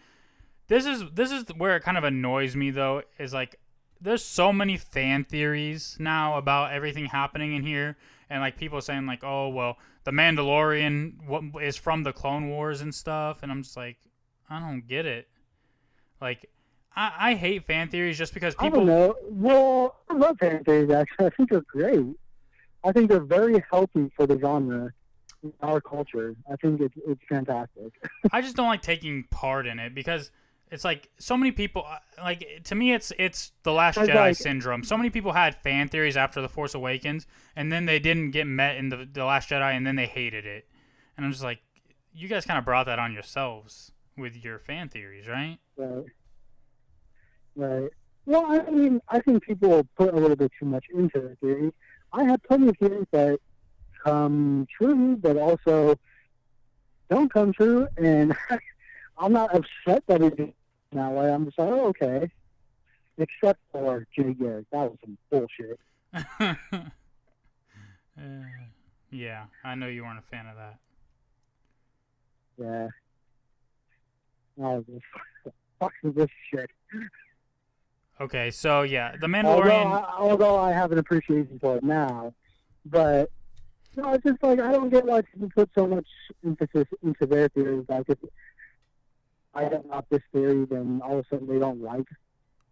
this 0.68 0.84
is 0.84 1.04
this 1.14 1.30
is 1.30 1.44
where 1.56 1.76
it 1.76 1.82
kind 1.82 1.96
of 1.96 2.04
annoys 2.04 2.54
me 2.56 2.70
though. 2.70 3.02
Is 3.18 3.32
like 3.32 3.56
there's 4.00 4.24
so 4.24 4.52
many 4.52 4.76
fan 4.76 5.22
theories 5.24 5.96
now 6.00 6.36
about 6.36 6.72
everything 6.72 7.06
happening 7.06 7.54
in 7.54 7.62
here, 7.62 7.96
and 8.32 8.40
like 8.40 8.56
people 8.56 8.80
saying 8.80 9.06
like, 9.06 9.22
oh 9.22 9.48
well, 9.50 9.76
the 10.04 10.10
Mandalorian 10.10 11.26
what 11.26 11.62
is 11.62 11.76
from 11.76 12.02
the 12.02 12.12
Clone 12.12 12.48
Wars 12.48 12.80
and 12.80 12.94
stuff, 12.94 13.42
and 13.42 13.52
I'm 13.52 13.62
just 13.62 13.76
like, 13.76 13.98
I 14.48 14.58
don't 14.58 14.86
get 14.86 15.06
it. 15.06 15.28
Like, 16.20 16.48
I, 16.96 17.12
I 17.18 17.34
hate 17.34 17.64
fan 17.64 17.88
theories 17.88 18.16
just 18.16 18.32
because 18.32 18.54
I 18.58 18.64
don't 18.64 18.72
people. 18.72 18.86
know. 18.86 19.14
Well, 19.28 19.96
I 20.08 20.14
love 20.14 20.38
fan 20.38 20.64
theories, 20.64 20.90
actually. 20.90 21.26
I 21.26 21.30
think 21.30 21.50
they're 21.50 21.62
great. 21.62 22.06
I 22.84 22.92
think 22.92 23.10
they're 23.10 23.20
very 23.20 23.62
healthy 23.70 24.10
for 24.16 24.26
the 24.26 24.38
genre, 24.38 24.92
in 25.42 25.52
our 25.62 25.80
culture. 25.80 26.34
I 26.50 26.56
think 26.56 26.80
it's, 26.80 26.94
it's 27.06 27.20
fantastic. 27.28 27.92
I 28.32 28.40
just 28.40 28.56
don't 28.56 28.66
like 28.66 28.82
taking 28.82 29.24
part 29.30 29.66
in 29.66 29.78
it 29.78 29.94
because 29.94 30.30
it's 30.72 30.84
like 30.84 31.10
so 31.18 31.36
many 31.36 31.52
people 31.52 31.84
uh, 31.86 31.98
like 32.22 32.62
to 32.64 32.74
me 32.74 32.92
it's 32.94 33.12
it's 33.18 33.52
the 33.62 33.72
last 33.72 33.98
Jedi 33.98 34.14
like- 34.14 34.36
syndrome. 34.36 34.82
So 34.82 34.96
many 34.96 35.10
people 35.10 35.32
had 35.32 35.54
fan 35.54 35.88
theories 35.88 36.16
after 36.16 36.40
the 36.40 36.48
Force 36.48 36.74
Awakens 36.74 37.26
and 37.54 37.70
then 37.70 37.84
they 37.84 37.98
didn't 37.98 38.30
get 38.30 38.46
met 38.46 38.76
in 38.76 38.88
the 38.88 39.06
the 39.10 39.24
last 39.24 39.50
Jedi 39.50 39.76
and 39.76 39.86
then 39.86 39.96
they 39.96 40.06
hated 40.06 40.46
it. 40.46 40.66
And 41.16 41.26
I'm 41.26 41.32
just 41.32 41.44
like 41.44 41.60
you 42.14 42.26
guys 42.26 42.46
kind 42.46 42.58
of 42.58 42.64
brought 42.64 42.86
that 42.86 42.98
on 42.98 43.12
yourselves 43.12 43.92
with 44.16 44.42
your 44.42 44.58
fan 44.58 44.88
theories, 44.88 45.28
right? 45.28 45.58
Right. 45.76 46.04
Right. 47.54 47.90
Well, 48.24 48.46
I 48.46 48.70
mean, 48.70 49.00
I 49.08 49.20
think 49.20 49.42
people 49.42 49.86
put 49.96 50.14
a 50.14 50.16
little 50.16 50.36
bit 50.36 50.52
too 50.58 50.66
much 50.66 50.86
into 50.94 51.20
the 51.20 51.36
theory. 51.40 51.72
I 52.12 52.24
have 52.24 52.42
plenty 52.44 52.68
of 52.68 52.76
theories 52.78 53.06
that 53.10 53.38
come 54.04 54.66
true, 54.78 55.16
but 55.16 55.36
also 55.36 55.98
don't 57.10 57.32
come 57.32 57.52
true, 57.52 57.88
and 57.96 58.34
I'm 59.18 59.32
not 59.32 59.54
upset 59.54 60.04
that 60.06 60.22
it 60.22 60.54
way. 60.93 61.32
I'm 61.32 61.45
just 61.47 61.59
like, 61.59 61.68
oh, 61.68 61.86
okay. 61.88 62.30
Except 63.18 63.61
for 63.70 64.07
Jay 64.16 64.32
Garrick. 64.34 64.66
That 64.72 64.90
was 64.90 64.99
some 65.05 65.18
bullshit. 65.30 65.80
Uh, 68.18 68.43
yeah, 69.11 69.45
I 69.64 69.74
know 69.74 69.86
you 69.86 70.05
weren't 70.05 70.18
a 70.18 70.30
fan 70.30 70.47
of 70.47 70.57
that. 70.57 70.78
Yeah. 72.59 72.88
I 74.62 74.74
was 74.74 74.84
just, 74.86 75.55
fuck 75.80 75.93
this 76.03 76.28
shit. 76.51 76.70
Okay, 78.20 78.51
so 78.51 78.82
yeah, 78.82 79.16
the 79.16 79.26
Although 79.26 79.62
Mandalorian. 79.62 79.86
I, 79.86 80.14
although 80.18 80.59
I 80.59 80.72
have 80.72 80.93
an 80.93 80.99
appreciation 80.99 81.59
for 81.59 81.76
it 81.78 81.82
now, 81.82 82.34
But 82.84 83.30
no, 83.97 84.12
it's 84.12 84.24
just 84.24 84.43
like 84.43 84.61
I 84.61 84.72
don't 84.72 84.90
get 84.90 85.05
why 85.05 85.22
people 85.22 85.49
put 85.55 85.70
so 85.74 85.86
much 85.86 86.07
emphasis 86.45 86.86
into 87.03 87.26
their 87.26 87.49
theories. 87.49 87.86
Like 87.88 88.09
if 88.09 88.18
I 89.55 89.64
not 89.64 89.86
know 89.86 90.03
this 90.11 90.22
theory, 90.32 90.64
then 90.64 91.00
all 91.05 91.18
of 91.18 91.26
a 91.26 91.28
sudden 91.28 91.46
they 91.46 91.59
don't 91.59 91.82
like 91.82 92.07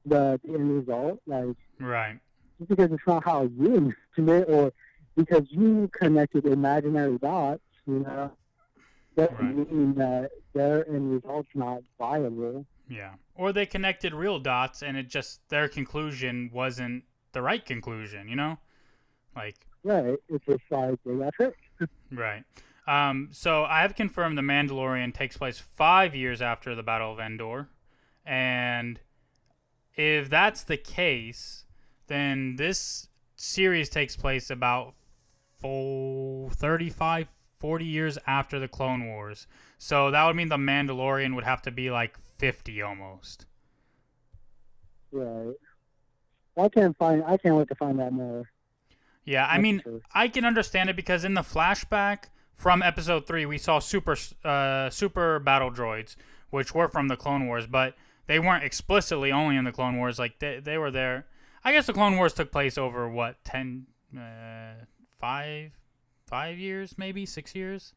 the, 0.07 0.41
the 0.45 0.55
end 0.55 0.71
result. 0.87 1.21
Like 1.27 1.57
Right. 1.79 2.19
just 2.59 2.71
because 2.71 2.93
it's 2.93 3.07
not 3.07 3.25
how 3.25 3.43
you 3.43 3.75
envisioned 4.17 4.31
it, 4.31 4.45
or 4.49 4.73
because 5.17 5.47
you 5.51 5.91
connected 5.93 6.47
imaginary 6.47 7.19
dots, 7.19 7.63
you 7.87 8.01
know, 8.01 8.33
doesn't 9.17 9.39
Right. 9.39 9.73
mean 9.73 9.95
that 9.95 10.31
their 10.55 10.89
end 10.89 11.13
result's 11.13 11.51
not 11.55 11.83
viable. 11.99 12.65
Yeah. 12.89 13.15
Or 13.35 13.53
they 13.53 13.67
connected 13.67 14.15
real 14.15 14.39
dots 14.39 14.83
and 14.83 14.97
it 14.97 15.09
just 15.09 15.47
their 15.49 15.69
conclusion 15.69 16.51
wasn't 16.53 17.05
the 17.33 17.43
right 17.43 17.65
conclusion, 17.65 18.29
you 18.29 18.37
know? 18.37 18.59
Like 19.37 19.57
Right? 19.85 20.19
It's 20.29 20.45
just 20.45 20.63
like 20.71 20.99
they 21.05 21.15
got 21.17 21.35
tricked. 21.35 21.61
Right. 22.13 22.45
Um, 22.87 23.29
so 23.33 23.65
I 23.65 23.83
have 23.83 23.95
confirmed 23.95 24.37
the 24.37 24.43
Mandalorian 24.43 25.15
takes 25.15 25.37
place 25.37 25.59
five 25.59 26.15
years 26.15 26.43
after 26.43 26.75
the 26.75 26.83
Battle 26.83 27.13
of 27.13 27.21
Endor, 27.21 27.69
and 28.25 29.01
if 29.95 30.29
that's 30.29 30.65
the 30.65 30.77
case, 30.77 31.65
then 32.07 32.57
this 32.57 33.09
series 33.37 33.89
takes 33.89 34.17
place 34.17 34.51
about 34.51 34.95
full 35.61 36.51
35, 36.51 37.29
40 37.59 37.85
years 37.85 38.19
after 38.27 38.59
the 38.59 38.69
Clone 38.69 39.07
Wars. 39.07 39.47
So 39.79 40.11
that 40.11 40.27
would 40.27 40.37
mean 40.37 40.49
the 40.49 40.57
Mandalorian 40.57 41.35
would 41.35 41.45
have 41.45 41.63
to 41.63 41.71
be 41.71 41.91
like 41.91 42.19
50 42.39 42.83
almost. 42.83 43.47
Right. 45.13 45.55
I 46.57 46.69
can't 46.69 46.97
find. 46.97 47.23
I 47.27 47.37
can't 47.37 47.57
wait 47.57 47.69
to 47.69 47.75
find 47.75 47.99
that 47.99 48.13
more. 48.13 48.51
Yeah, 49.25 49.47
I 49.47 49.59
mean, 49.59 49.81
sure. 49.85 50.01
I 50.15 50.29
can 50.29 50.45
understand 50.45 50.91
it 50.91 50.97
because 50.97 51.25
in 51.25 51.35
the 51.35 51.43
flashback 51.43 52.25
from 52.61 52.83
episode 52.83 53.27
three, 53.27 53.47
we 53.47 53.59
saw 53.59 53.79
super 53.79 54.17
uh, 54.45 54.91
super 54.91 55.39
battle 55.39 55.71
droids, 55.71 56.15
which 56.51 56.75
were 56.75 56.89
from 56.89 57.09
the 57.09 57.17
Clone 57.17 57.47
Wars, 57.47 57.67
but 57.67 57.95
they 58.27 58.39
weren't 58.39 58.63
explicitly 58.65 59.33
only 59.33 59.57
in 59.57 59.65
the 59.65 59.73
Clone 59.73 59.97
Wars. 59.97 60.19
Like 60.19 60.39
they 60.39 60.61
they 60.61 60.77
were 60.79 60.91
there. 60.91 61.27
I 61.65 61.73
guess 61.73 61.87
the 61.87 61.93
Clone 61.93 62.17
Wars 62.17 62.33
took 62.35 62.53
place 62.53 62.77
over 62.79 63.09
what 63.09 63.43
ten, 63.45 63.87
uh, 64.17 64.85
five, 65.19 65.73
five 66.27 66.59
years, 66.59 66.97
maybe 66.99 67.27
six 67.27 67.55
years. 67.55 67.95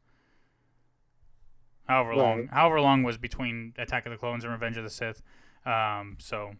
However 1.88 2.16
long, 2.16 2.40
Right. 2.40 2.50
however 2.52 2.80
long 2.80 3.04
was 3.04 3.18
between 3.18 3.74
Attack 3.78 4.06
of 4.06 4.12
the 4.12 4.18
Clones 4.18 4.44
and 4.46 4.54
Revenge 4.54 4.78
of 4.78 4.84
the 4.86 4.90
Sith. 4.90 5.22
Um, 5.66 6.16
so, 6.20 6.54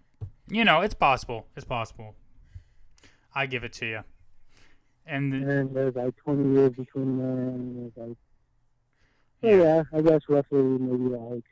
you 0.50 0.66
know, 0.66 0.82
it's 0.82 0.94
possible. 0.94 1.48
It's 1.56 1.66
possible. 1.66 2.16
I 3.34 3.46
give 3.46 3.64
it 3.64 3.72
to 3.74 3.86
you. 3.86 4.04
And 5.06 5.34
and 5.34 5.50
then 5.50 5.74
there's 5.74 5.96
like 5.96 6.16
20 6.18 6.54
years 6.54 6.72
between 6.72 7.18
them. 7.18 7.38
And 7.40 7.92
there's 7.96 8.08
like, 8.08 8.18
Yeah. 9.42 9.58
yeah, 9.58 9.84
I 9.98 10.02
guess 10.02 10.22
roughly 10.30 10.62
maybe 10.62 11.16
like 11.16 11.44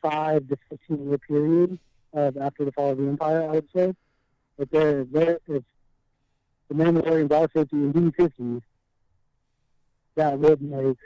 five 0.00 0.46
to 0.48 0.56
15 0.70 1.08
year 1.08 1.18
period 1.18 1.78
of 2.12 2.36
after 2.36 2.64
the 2.64 2.72
fall 2.72 2.92
of 2.92 2.98
the 2.98 3.04
empire. 3.08 3.42
I 3.42 3.52
would 3.52 3.68
say, 3.74 3.92
but 4.56 4.70
there, 4.70 5.04
there, 5.04 5.38
if 5.48 5.62
the 6.68 6.74
Mandalorian 6.74 7.28
brought 7.28 7.50
50 7.52 7.76
and 7.76 7.94
D50, 7.94 8.62
that 10.16 10.38
would 10.38 10.62
make 10.62 10.96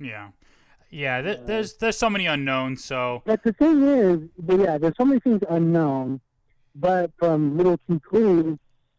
Yeah, 0.00 0.28
yeah. 0.90 1.20
Th- 1.22 1.38
Uh, 1.38 1.42
there's 1.44 1.76
there's 1.76 1.96
so 1.98 2.10
many 2.10 2.26
unknowns. 2.26 2.84
So 2.84 3.22
But 3.24 3.42
the 3.42 3.52
thing 3.52 3.82
is, 3.82 4.18
but 4.38 4.58
yeah, 4.60 4.78
there's 4.78 4.94
so 4.96 5.04
many 5.04 5.20
things 5.20 5.42
unknown, 5.48 6.20
but 6.74 7.10
from 7.18 7.56
little 7.56 7.78
clues, 8.08 8.58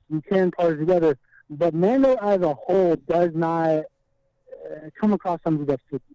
you 0.10 0.22
can 0.22 0.52
part 0.52 0.74
it 0.74 0.78
together. 0.78 1.18
But 1.50 1.74
Mando 1.74 2.16
as 2.16 2.42
a 2.42 2.54
whole 2.54 2.96
does 2.96 3.32
not 3.34 3.70
uh, 3.70 3.84
come 5.00 5.14
across 5.14 5.40
somebody 5.44 5.66
that's 5.68 5.82
50. 5.90 6.06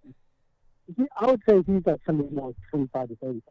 He, 0.96 1.04
I 1.18 1.26
would 1.26 1.40
say 1.48 1.62
he's 1.66 1.82
like 1.86 2.00
somebody 2.06 2.28
more 2.30 2.54
25 2.70 3.08
to 3.08 3.16
35. 3.16 3.42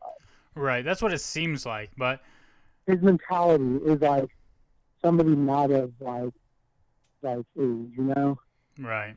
right, 0.56 0.86
that's 0.86 1.02
what 1.02 1.12
it 1.14 1.20
seems 1.22 1.66
like. 1.66 1.92
But 1.98 2.22
His 2.88 3.02
mentality 3.02 3.78
is 3.86 4.02
like 4.02 4.30
somebody 5.02 5.36
not 5.36 5.72
of 5.72 5.92
like 6.00 6.30
like 7.22 7.40
age, 7.58 7.92
you 7.98 8.14
know. 8.16 8.40
right, 8.80 9.16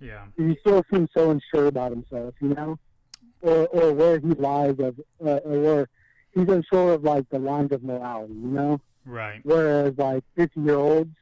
yeah, 0.00 0.26
He 0.36 0.56
still 0.60 0.84
seems 0.92 1.08
so 1.16 1.30
unsure 1.30 1.66
about 1.66 1.92
himself, 1.92 2.34
you 2.40 2.48
know, 2.48 2.78
or 3.40 3.66
or 3.68 3.92
where 3.92 4.18
he 4.18 4.28
lies 4.28 4.76
of, 4.78 5.00
uh, 5.24 5.36
or 5.44 5.60
where 5.60 5.88
he's 6.34 6.48
unsure 6.48 6.94
of 6.94 7.04
like 7.04 7.28
the 7.30 7.38
lines 7.38 7.72
of 7.72 7.82
morality, 7.82 8.34
you 8.34 8.48
know. 8.48 8.80
Right, 9.04 9.40
Whereas 9.44 9.94
like 9.98 10.24
fifty 10.36 10.60
year 10.60 10.76
olds, 10.76 11.14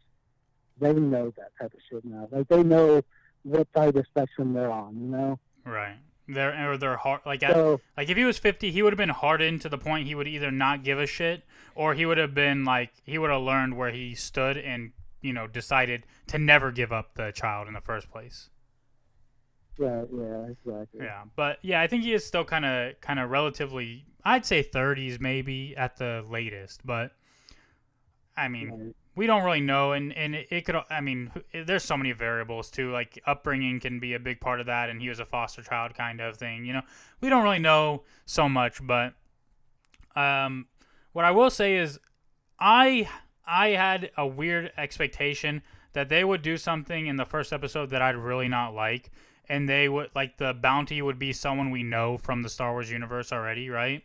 they 0.81 0.93
know 0.93 1.33
that 1.37 1.53
type 1.61 1.73
of 1.73 1.81
shit 1.91 2.05
now. 2.05 2.29
Like 2.31 2.49
they 2.49 2.63
know 2.63 3.03
what 3.43 3.69
side 3.75 3.89
of 3.89 3.95
the 3.95 4.05
spectrum 4.05 4.53
they're 4.53 4.71
on, 4.71 5.01
you 5.01 5.09
know. 5.09 5.39
right. 5.65 5.97
They're 6.31 6.71
or 6.71 6.77
they're 6.77 6.99
hard. 6.99 7.23
Like 7.25 7.43
at, 7.43 7.57
like 7.97 8.11
if 8.11 8.17
he 8.19 8.25
was 8.25 8.37
50, 8.39 8.71
he 8.71 8.83
would 8.83 8.93
have 8.93 8.99
been 8.99 9.09
hardened 9.09 9.63
to 9.63 9.71
the 9.71 9.79
point 9.79 10.07
he 10.07 10.15
would 10.15 10.29
either 10.29 10.51
not 10.51 10.85
give 10.85 10.99
a 10.99 11.07
shit 11.07 11.43
or 11.75 11.95
he 11.95 12.05
would 12.05 12.19
have 12.19 12.35
been 12.35 12.67
like 12.67 12.93
he 13.03 13.17
would 13.17 13.31
have 13.31 13.41
learned 13.41 13.79
where 13.79 13.91
he 13.91 14.15
stood 14.15 14.59
and 14.59 14.93
you 15.23 15.33
know 15.33 15.47
decided 15.47 16.05
to 16.27 16.39
never 16.39 16.71
give 16.71 16.93
up 16.93 17.15
the 17.15 17.33
child 17.33 17.67
in 17.67 17.73
the 17.73 17.81
first 17.81 18.11
place. 18.11 18.51
Right. 19.79 20.07
yeah, 20.13 20.47
exactly. 20.49 21.01
Yeah, 21.01 21.23
but 21.35 21.61
yeah, 21.63 21.81
I 21.81 21.87
think 21.87 22.03
he 22.03 22.13
is 22.13 22.27
still 22.27 22.45
kind 22.45 22.65
of 22.67 23.01
kind 23.01 23.19
of 23.19 23.31
relatively. 23.31 24.05
I'd 24.25 24.45
say 24.45 24.63
30s 24.63 25.21
maybe 25.21 25.75
at 25.77 25.97
the 25.97 26.23
latest, 26.29 26.85
but 26.85 27.13
I 28.39 28.49
mean, 28.49 28.95
we 29.17 29.27
don't 29.27 29.43
really 29.43 29.61
know, 29.61 29.93
and 29.93 30.13
and 30.13 30.37
it, 30.37 30.47
it 30.49 30.65
could. 30.65 30.77
I 30.89 31.01
mean, 31.01 31.33
there's 31.53 31.83
so 31.83 31.97
many 31.97 32.13
variables 32.13 32.71
too. 32.71 32.93
Like 32.93 33.21
upbringing 33.27 33.81
can 33.81 33.99
be 33.99 34.15
a 34.15 34.21
big 34.21 34.41
part 34.41 34.61
of 34.61 34.67
that, 34.67 34.89
and 34.89 35.03
he 35.03 35.09
was 35.09 35.19
a 35.19 35.25
foster 35.25 35.63
child 35.63 35.95
kind 35.95 36.21
of 36.21 36.37
thing. 36.37 36.65
You 36.65 36.75
know, 36.75 36.83
we 37.21 37.29
don't 37.29 37.43
really 37.43 37.59
know 37.59 38.05
so 38.27 38.49
much, 38.49 38.79
but 38.81 39.15
um, 40.15 40.67
what 41.13 41.25
I 41.25 41.33
will 41.33 41.51
say 41.51 41.77
is, 41.77 41.99
I 42.61 43.09
I 43.45 43.71
had 43.71 44.13
a 44.17 44.25
weird 44.25 44.71
expectation 44.79 45.63
that 45.95 46.09
they 46.09 46.23
would 46.23 46.43
do 46.43 46.57
something 46.57 47.09
in 47.09 47.17
the 47.17 47.25
first 47.25 47.53
episode 47.53 47.91
that 47.91 48.01
I'd 48.01 48.15
really 48.15 48.47
not 48.47 48.73
like, 48.73 49.11
and 49.49 49.69
they 49.69 49.89
would 49.89 50.11
like 50.15 50.37
the 50.37 50.55
bounty 50.55 51.03
would 51.03 51.19
be 51.19 51.33
someone 51.33 51.73
we 51.73 51.83
know 51.83 52.19
from 52.19 52.43
the 52.43 52.49
Star 52.49 52.71
Wars 52.71 52.89
universe 52.89 53.33
already, 53.33 53.69
right? 53.69 54.05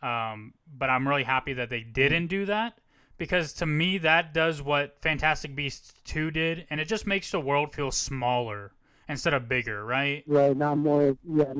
Um, 0.00 0.54
but 0.72 0.88
I'm 0.88 1.06
really 1.06 1.24
happy 1.24 1.52
that 1.52 1.68
they 1.68 1.80
didn't 1.80 2.28
do 2.28 2.46
that 2.46 2.78
because 3.18 3.52
to 3.54 3.66
me 3.66 3.98
that 3.98 4.32
does 4.32 4.62
what 4.62 4.96
Fantastic 5.02 5.54
Beasts 5.54 5.92
2 6.04 6.30
did 6.30 6.66
and 6.70 6.80
it 6.80 6.86
just 6.86 7.06
makes 7.06 7.30
the 7.30 7.40
world 7.40 7.74
feel 7.74 7.90
smaller 7.90 8.72
instead 9.08 9.34
of 9.34 9.48
bigger, 9.48 9.84
right? 9.84 10.22
Right 10.26 10.56
now, 10.56 10.74
more 10.74 11.16
yeah. 11.28 11.52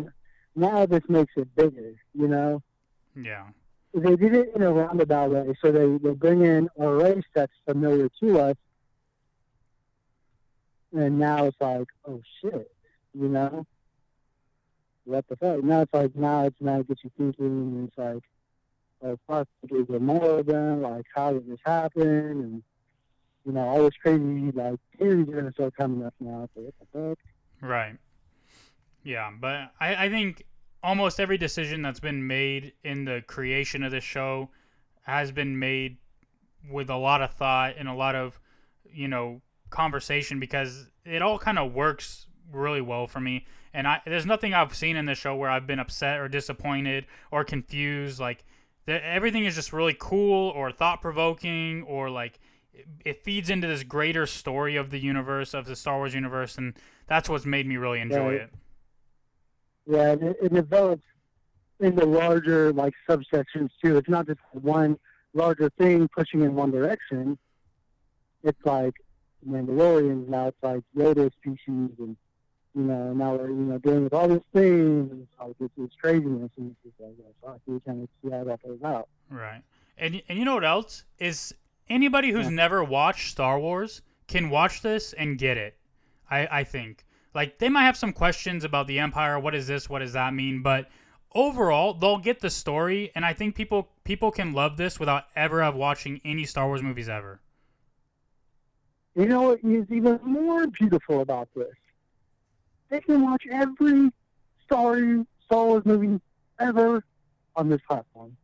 Now 0.54 0.86
this 0.86 1.02
makes 1.08 1.32
it 1.36 1.54
bigger, 1.54 1.94
you 2.14 2.28
know. 2.28 2.62
Yeah. 3.14 3.48
They 3.94 4.16
did 4.16 4.34
it 4.34 4.52
in 4.54 4.62
a 4.62 4.72
roundabout 4.72 5.30
way, 5.30 5.54
so 5.62 5.72
they 5.72 5.96
they 5.98 6.14
bring 6.14 6.44
in 6.44 6.68
a 6.78 6.88
race 6.88 7.24
that's 7.34 7.52
familiar 7.66 8.08
to 8.20 8.40
us, 8.40 8.56
and 10.92 11.18
now 11.18 11.46
it's 11.46 11.56
like, 11.60 11.88
oh 12.06 12.20
shit, 12.40 12.70
you 13.14 13.28
know. 13.28 13.66
What 15.04 15.26
the 15.28 15.36
fuck? 15.36 15.64
Now 15.64 15.82
it's 15.82 15.94
like 15.94 16.14
now 16.14 16.44
it's 16.44 16.60
now 16.60 16.80
it 16.80 16.88
gets 16.88 17.02
you 17.02 17.10
thinking, 17.16 17.46
and 17.46 17.88
it's 17.88 17.96
like, 17.96 18.22
fuck, 19.26 19.48
is 19.70 19.86
there 19.88 20.00
more 20.00 20.40
of 20.40 20.46
them? 20.46 20.82
Like, 20.82 21.06
how 21.14 21.32
did 21.32 21.48
this 21.48 21.60
happen? 21.64 22.02
And 22.02 22.62
you 23.44 23.52
know, 23.52 23.60
all 23.60 23.82
this 23.84 23.94
crazy 24.02 24.52
like 24.52 24.78
theories 24.98 25.28
are 25.28 25.32
gonna 25.32 25.52
start 25.52 25.76
coming 25.76 26.04
up 26.04 26.14
now. 26.20 26.40
Like, 26.40 26.50
what 26.54 26.74
the 26.80 27.08
fuck? 27.08 27.18
Right. 27.60 27.96
Yeah, 29.02 29.30
but 29.40 29.72
I, 29.80 30.06
I 30.06 30.08
think 30.10 30.44
almost 30.82 31.18
every 31.18 31.38
decision 31.38 31.82
that's 31.82 32.00
been 32.00 32.26
made 32.26 32.72
in 32.84 33.04
the 33.04 33.22
creation 33.26 33.82
of 33.82 33.90
this 33.90 34.04
show 34.04 34.50
has 35.02 35.32
been 35.32 35.58
made 35.58 35.96
with 36.70 36.90
a 36.90 36.96
lot 36.96 37.22
of 37.22 37.32
thought 37.32 37.74
and 37.78 37.88
a 37.88 37.94
lot 37.94 38.14
of, 38.14 38.38
you 38.92 39.08
know, 39.08 39.40
conversation 39.70 40.40
because 40.40 40.88
it 41.04 41.22
all 41.22 41.38
kind 41.38 41.58
of 41.58 41.72
works 41.72 42.26
really 42.52 42.80
well 42.80 43.06
for 43.06 43.20
me. 43.20 43.46
And 43.72 43.86
I 43.86 44.00
there's 44.04 44.26
nothing 44.26 44.54
I've 44.54 44.74
seen 44.74 44.96
in 44.96 45.06
this 45.06 45.18
show 45.18 45.34
where 45.34 45.50
I've 45.50 45.66
been 45.66 45.78
upset 45.78 46.20
or 46.20 46.28
disappointed 46.28 47.06
or 47.30 47.44
confused. 47.44 48.18
Like 48.18 48.44
the, 48.88 49.04
everything 49.06 49.44
is 49.44 49.54
just 49.54 49.70
really 49.70 49.94
cool 49.98 50.48
or 50.48 50.72
thought 50.72 51.02
provoking 51.02 51.82
or 51.82 52.08
like 52.08 52.40
it, 52.72 52.86
it 53.04 53.22
feeds 53.22 53.50
into 53.50 53.66
this 53.66 53.82
greater 53.82 54.26
story 54.26 54.76
of 54.76 54.88
the 54.90 54.98
universe 54.98 55.52
of 55.52 55.66
the 55.66 55.76
Star 55.76 55.98
Wars 55.98 56.14
universe 56.14 56.56
and 56.56 56.72
that's 57.06 57.28
what's 57.28 57.44
made 57.44 57.66
me 57.66 57.76
really 57.76 58.00
enjoy 58.00 58.32
Right. 58.32 58.40
it. 58.40 58.50
Yeah, 59.86 60.12
and 60.12 60.22
it, 60.22 60.36
it 60.42 60.54
develops 60.54 61.04
into 61.80 62.04
larger 62.06 62.72
like 62.72 62.94
subsections 63.08 63.68
too. 63.82 63.98
It's 63.98 64.08
not 64.08 64.26
just 64.26 64.40
one 64.52 64.98
larger 65.34 65.70
thing 65.78 66.08
pushing 66.16 66.40
in 66.40 66.54
one 66.54 66.70
direction. 66.70 67.36
It's 68.42 68.58
like 68.64 68.94
Mandalorians 69.46 70.28
now. 70.28 70.48
It's 70.48 70.62
like 70.62 70.82
Yoda 70.96 71.30
species, 71.34 71.90
and 71.98 72.16
you 72.78 72.84
know 72.84 73.12
now 73.12 73.34
we're 73.34 73.48
you 73.48 73.54
know 73.54 73.78
dealing 73.78 74.04
with 74.04 74.14
all 74.14 74.28
these 74.28 74.40
things. 74.52 75.10
And 75.10 75.22
it's 75.22 75.40
like 75.40 75.56
it's, 75.60 75.74
it's 75.76 75.94
craziness, 76.00 76.50
and 76.56 76.74
it's 76.84 76.96
just 76.96 77.00
like 77.00 77.14
oh, 77.20 77.52
fuck, 77.52 77.60
we 77.66 77.80
kind 77.80 78.02
of 78.02 78.08
see 78.22 78.30
how 78.30 78.44
that 78.44 78.62
plays 78.62 78.82
out. 78.84 79.08
Right. 79.28 79.62
And 79.96 80.22
and 80.28 80.38
you 80.38 80.44
know 80.44 80.54
what 80.54 80.64
else 80.64 81.04
is 81.18 81.54
anybody 81.88 82.30
who's 82.30 82.48
never 82.48 82.84
watched 82.84 83.30
Star 83.30 83.58
Wars 83.58 84.02
can 84.28 84.48
watch 84.48 84.82
this 84.82 85.12
and 85.12 85.36
get 85.36 85.56
it. 85.56 85.76
I 86.30 86.60
I 86.60 86.64
think 86.64 87.04
like 87.34 87.58
they 87.58 87.68
might 87.68 87.84
have 87.84 87.96
some 87.96 88.12
questions 88.12 88.62
about 88.62 88.86
the 88.86 89.00
Empire. 89.00 89.38
What 89.38 89.54
is 89.54 89.66
this? 89.66 89.90
What 89.90 89.98
does 89.98 90.12
that 90.12 90.32
mean? 90.32 90.62
But 90.62 90.88
overall, 91.34 91.94
they'll 91.94 92.18
get 92.18 92.40
the 92.40 92.50
story, 92.50 93.10
and 93.14 93.24
I 93.24 93.32
think 93.32 93.56
people 93.56 93.88
people 94.04 94.30
can 94.30 94.52
love 94.52 94.76
this 94.76 95.00
without 95.00 95.24
ever 95.34 95.62
have 95.62 95.74
watching 95.74 96.20
any 96.24 96.44
Star 96.44 96.66
Wars 96.68 96.82
movies 96.82 97.08
ever. 97.08 97.40
You 99.16 99.26
know 99.26 99.42
what 99.42 99.60
is 99.64 99.90
even 99.90 100.20
more 100.22 100.68
beautiful 100.68 101.22
about 101.22 101.48
this? 101.56 101.74
They 102.90 103.00
can 103.00 103.22
watch 103.22 103.44
every 103.50 104.10
Star 104.64 104.96
Star 105.44 105.64
Wars 105.66 105.84
movie 105.84 106.20
ever 106.58 107.02
on 107.56 107.68
this 107.68 107.80
platform, 107.86 108.36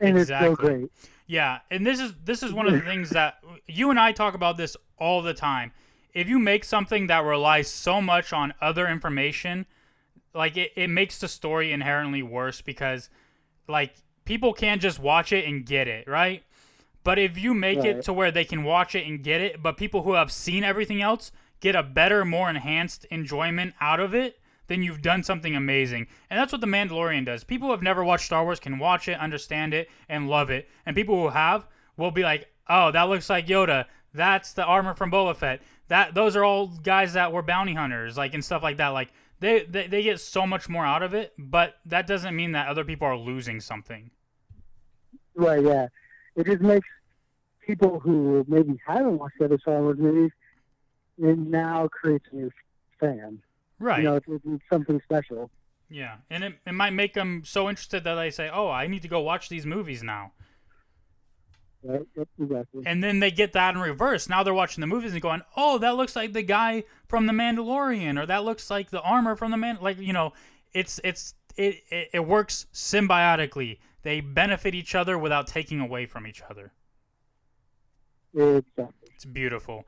and 0.00 0.18
Exactly. 0.18 0.48
it's 0.50 0.60
so 0.60 0.66
great. 0.66 0.90
Yeah, 1.26 1.60
and 1.70 1.86
this 1.86 2.00
is 2.00 2.14
this 2.24 2.42
is 2.42 2.52
one 2.52 2.66
of 2.66 2.72
the 2.72 2.80
things 2.90 3.10
that 3.10 3.36
you 3.66 3.90
and 3.90 3.98
I 3.98 4.12
talk 4.12 4.34
about 4.34 4.56
this 4.56 4.76
all 4.98 5.22
the 5.22 5.34
time. 5.34 5.72
If 6.12 6.28
you 6.28 6.38
make 6.38 6.64
something 6.64 7.08
that 7.08 7.24
relies 7.24 7.68
so 7.68 8.00
much 8.00 8.32
on 8.32 8.54
other 8.60 8.86
information, 8.86 9.66
like 10.32 10.56
it, 10.56 10.72
it 10.76 10.88
makes 10.88 11.18
the 11.18 11.28
story 11.28 11.72
inherently 11.72 12.22
worse 12.22 12.60
because 12.60 13.10
like 13.66 13.94
people 14.24 14.52
can't 14.52 14.80
just 14.80 14.98
watch 15.00 15.32
it 15.32 15.44
and 15.46 15.66
get 15.66 15.88
it, 15.88 16.06
right? 16.06 16.44
But 17.02 17.18
if 17.18 17.36
you 17.36 17.52
make 17.52 17.84
it 17.84 18.02
to 18.04 18.12
where 18.14 18.30
they 18.30 18.44
can 18.44 18.64
watch 18.64 18.94
it 18.94 19.06
and 19.06 19.22
get 19.22 19.40
it, 19.42 19.62
but 19.62 19.76
people 19.76 20.04
who 20.04 20.14
have 20.14 20.32
seen 20.32 20.64
everything 20.64 21.02
else 21.02 21.32
get 21.64 21.74
a 21.74 21.82
better, 21.82 22.26
more 22.26 22.50
enhanced 22.50 23.06
enjoyment 23.06 23.72
out 23.80 23.98
of 23.98 24.14
it, 24.14 24.38
then 24.66 24.82
you've 24.82 25.00
done 25.00 25.22
something 25.22 25.56
amazing. 25.56 26.06
And 26.28 26.38
that's 26.38 26.52
what 26.52 26.60
The 26.60 26.66
Mandalorian 26.66 27.24
does. 27.24 27.42
People 27.42 27.68
who 27.68 27.72
have 27.72 27.82
never 27.82 28.04
watched 28.04 28.26
Star 28.26 28.44
Wars 28.44 28.60
can 28.60 28.78
watch 28.78 29.08
it, 29.08 29.18
understand 29.18 29.72
it, 29.72 29.88
and 30.06 30.28
love 30.28 30.50
it. 30.50 30.68
And 30.84 30.94
people 30.94 31.18
who 31.18 31.30
have 31.30 31.66
will 31.96 32.10
be 32.10 32.22
like, 32.22 32.48
"Oh, 32.68 32.90
that 32.90 33.04
looks 33.04 33.30
like 33.30 33.46
Yoda. 33.46 33.86
That's 34.12 34.52
the 34.52 34.64
armor 34.64 34.94
from 34.94 35.10
Boba 35.10 35.34
Fett. 35.34 35.62
That 35.88 36.14
those 36.14 36.36
are 36.36 36.44
all 36.44 36.66
guys 36.66 37.14
that 37.14 37.32
were 37.32 37.42
bounty 37.42 37.72
hunters, 37.72 38.18
like 38.18 38.34
and 38.34 38.44
stuff 38.44 38.62
like 38.62 38.76
that. 38.76 38.88
Like 38.88 39.10
they, 39.40 39.64
they 39.64 39.86
they 39.86 40.02
get 40.02 40.20
so 40.20 40.46
much 40.46 40.68
more 40.68 40.84
out 40.84 41.02
of 41.02 41.14
it, 41.14 41.32
but 41.38 41.76
that 41.86 42.06
doesn't 42.06 42.36
mean 42.36 42.52
that 42.52 42.68
other 42.68 42.84
people 42.84 43.08
are 43.08 43.16
losing 43.16 43.58
something. 43.58 44.10
Right? 45.34 45.64
Yeah. 45.64 45.88
It 46.36 46.44
just 46.44 46.60
makes 46.60 46.86
people 47.66 48.00
who 48.00 48.44
maybe 48.48 48.78
haven't 48.86 49.18
watched 49.18 49.38
the 49.38 49.46
other 49.46 49.58
Star 49.58 49.80
Wars 49.80 49.96
movies, 49.98 50.30
it 51.18 51.38
now 51.38 51.88
creates 51.88 52.26
a 52.32 52.36
new 52.36 52.50
fan. 53.00 53.40
Right. 53.78 53.98
You 53.98 54.04
know, 54.04 54.16
it's, 54.16 54.26
it's 54.28 54.64
something 54.70 55.00
special. 55.04 55.50
Yeah, 55.90 56.16
and 56.30 56.44
it, 56.44 56.54
it 56.66 56.72
might 56.72 56.92
make 56.92 57.14
them 57.14 57.42
so 57.44 57.68
interested 57.68 58.04
that 58.04 58.14
they 58.14 58.30
say, 58.30 58.50
"Oh, 58.52 58.68
I 58.68 58.86
need 58.86 59.02
to 59.02 59.08
go 59.08 59.20
watch 59.20 59.48
these 59.48 59.66
movies 59.66 60.02
now." 60.02 60.32
Right? 61.82 62.00
Exactly. 62.40 62.82
And 62.86 63.04
then 63.04 63.20
they 63.20 63.30
get 63.30 63.52
that 63.52 63.74
in 63.74 63.80
reverse. 63.80 64.28
Now 64.28 64.42
they're 64.42 64.54
watching 64.54 64.80
the 64.80 64.86
movies 64.86 65.12
and 65.12 65.20
going, 65.20 65.42
"Oh, 65.56 65.78
that 65.78 65.96
looks 65.96 66.16
like 66.16 66.32
the 66.32 66.42
guy 66.42 66.84
from 67.06 67.26
the 67.26 67.32
Mandalorian, 67.32 68.20
or 68.20 68.26
that 68.26 68.44
looks 68.44 68.70
like 68.70 68.90
the 68.90 69.02
armor 69.02 69.36
from 69.36 69.50
the 69.50 69.56
man." 69.56 69.78
Like 69.80 69.98
you 69.98 70.12
know, 70.12 70.32
it's 70.72 70.98
it's 71.04 71.34
it 71.56 71.82
it, 71.90 72.08
it 72.14 72.26
works 72.26 72.66
symbiotically. 72.72 73.78
They 74.02 74.20
benefit 74.20 74.74
each 74.74 74.94
other 74.94 75.18
without 75.18 75.46
taking 75.46 75.80
away 75.80 76.06
from 76.06 76.26
each 76.26 76.42
other. 76.48 76.72
Exactly. 78.34 79.10
It's 79.14 79.24
beautiful. 79.24 79.86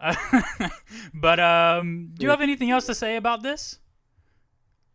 but 1.14 1.40
um, 1.40 2.10
do 2.14 2.24
you 2.24 2.30
have 2.30 2.40
anything 2.40 2.70
else 2.70 2.86
to 2.86 2.94
say 2.94 3.16
about 3.16 3.42
this? 3.42 3.78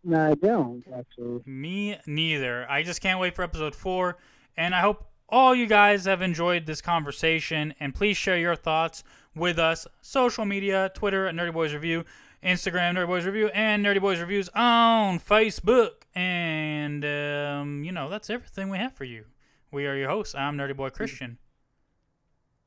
No, 0.04 0.32
I 0.32 0.36
don't 0.36 0.84
actually. 0.94 1.42
Me 1.46 1.98
neither. 2.06 2.70
I 2.70 2.84
just 2.84 3.02
can't 3.02 3.20
wait 3.20 3.36
for 3.36 3.44
episode 3.44 3.76
four. 3.76 4.18
And 4.58 4.76
I 4.76 4.82
hope 4.82 5.06
all 5.30 5.56
you 5.56 5.66
guys 5.66 6.06
have 6.06 6.22
enjoyed 6.22 6.66
this 6.66 6.82
conversation. 6.82 7.74
And 7.80 7.96
please 7.96 8.18
share 8.18 8.38
your 8.38 8.56
thoughts 8.56 9.04
with 9.36 9.58
us. 9.58 9.88
Social 10.02 10.46
media, 10.46 10.92
Twitter 10.94 11.28
at 11.28 11.36
Nerdy 11.36 11.54
Boys 11.54 11.74
Review, 11.74 12.04
Instagram 12.44 12.96
Nerdy 12.96 13.08
Boys 13.08 13.26
Review, 13.26 13.48
and 13.48 13.86
Nerdy 13.86 14.02
Boys 14.02 14.20
Reviews 14.20 14.50
on 14.54 15.20
Facebook. 15.20 16.04
And, 16.14 17.04
um, 17.06 17.84
you 17.84 17.92
know, 17.92 18.10
that's 18.10 18.30
everything 18.30 18.70
we 18.70 18.78
have 18.78 18.94
for 18.94 19.06
you. 19.06 19.26
We 19.72 19.88
are 19.88 19.96
your 19.96 20.10
hosts. 20.10 20.36
I'm 20.36 20.58
Nerdy 20.58 20.76
Boy 20.76 20.90
Christian. 20.90 21.38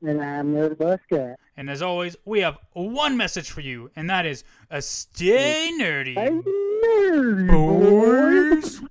And 0.01 0.21
I'm 0.21 0.53
the 0.53 0.75
bus 0.75 0.99
cat. 1.09 1.39
And 1.57 1.71
as 1.71 1.81
always, 1.81 2.15
we 2.23 2.41
have 2.41 2.59
one 2.73 3.17
message 3.17 3.49
for 3.49 3.61
you, 3.61 3.89
and 3.95 4.07
that 4.11 4.27
is 4.27 4.43
a 4.69 4.79
stay 4.79 5.71
nerdy. 5.73 6.13
Hey, 6.13 6.29
nerdy 6.29 7.47
Boy. 7.47 8.61
boy. 8.61 8.87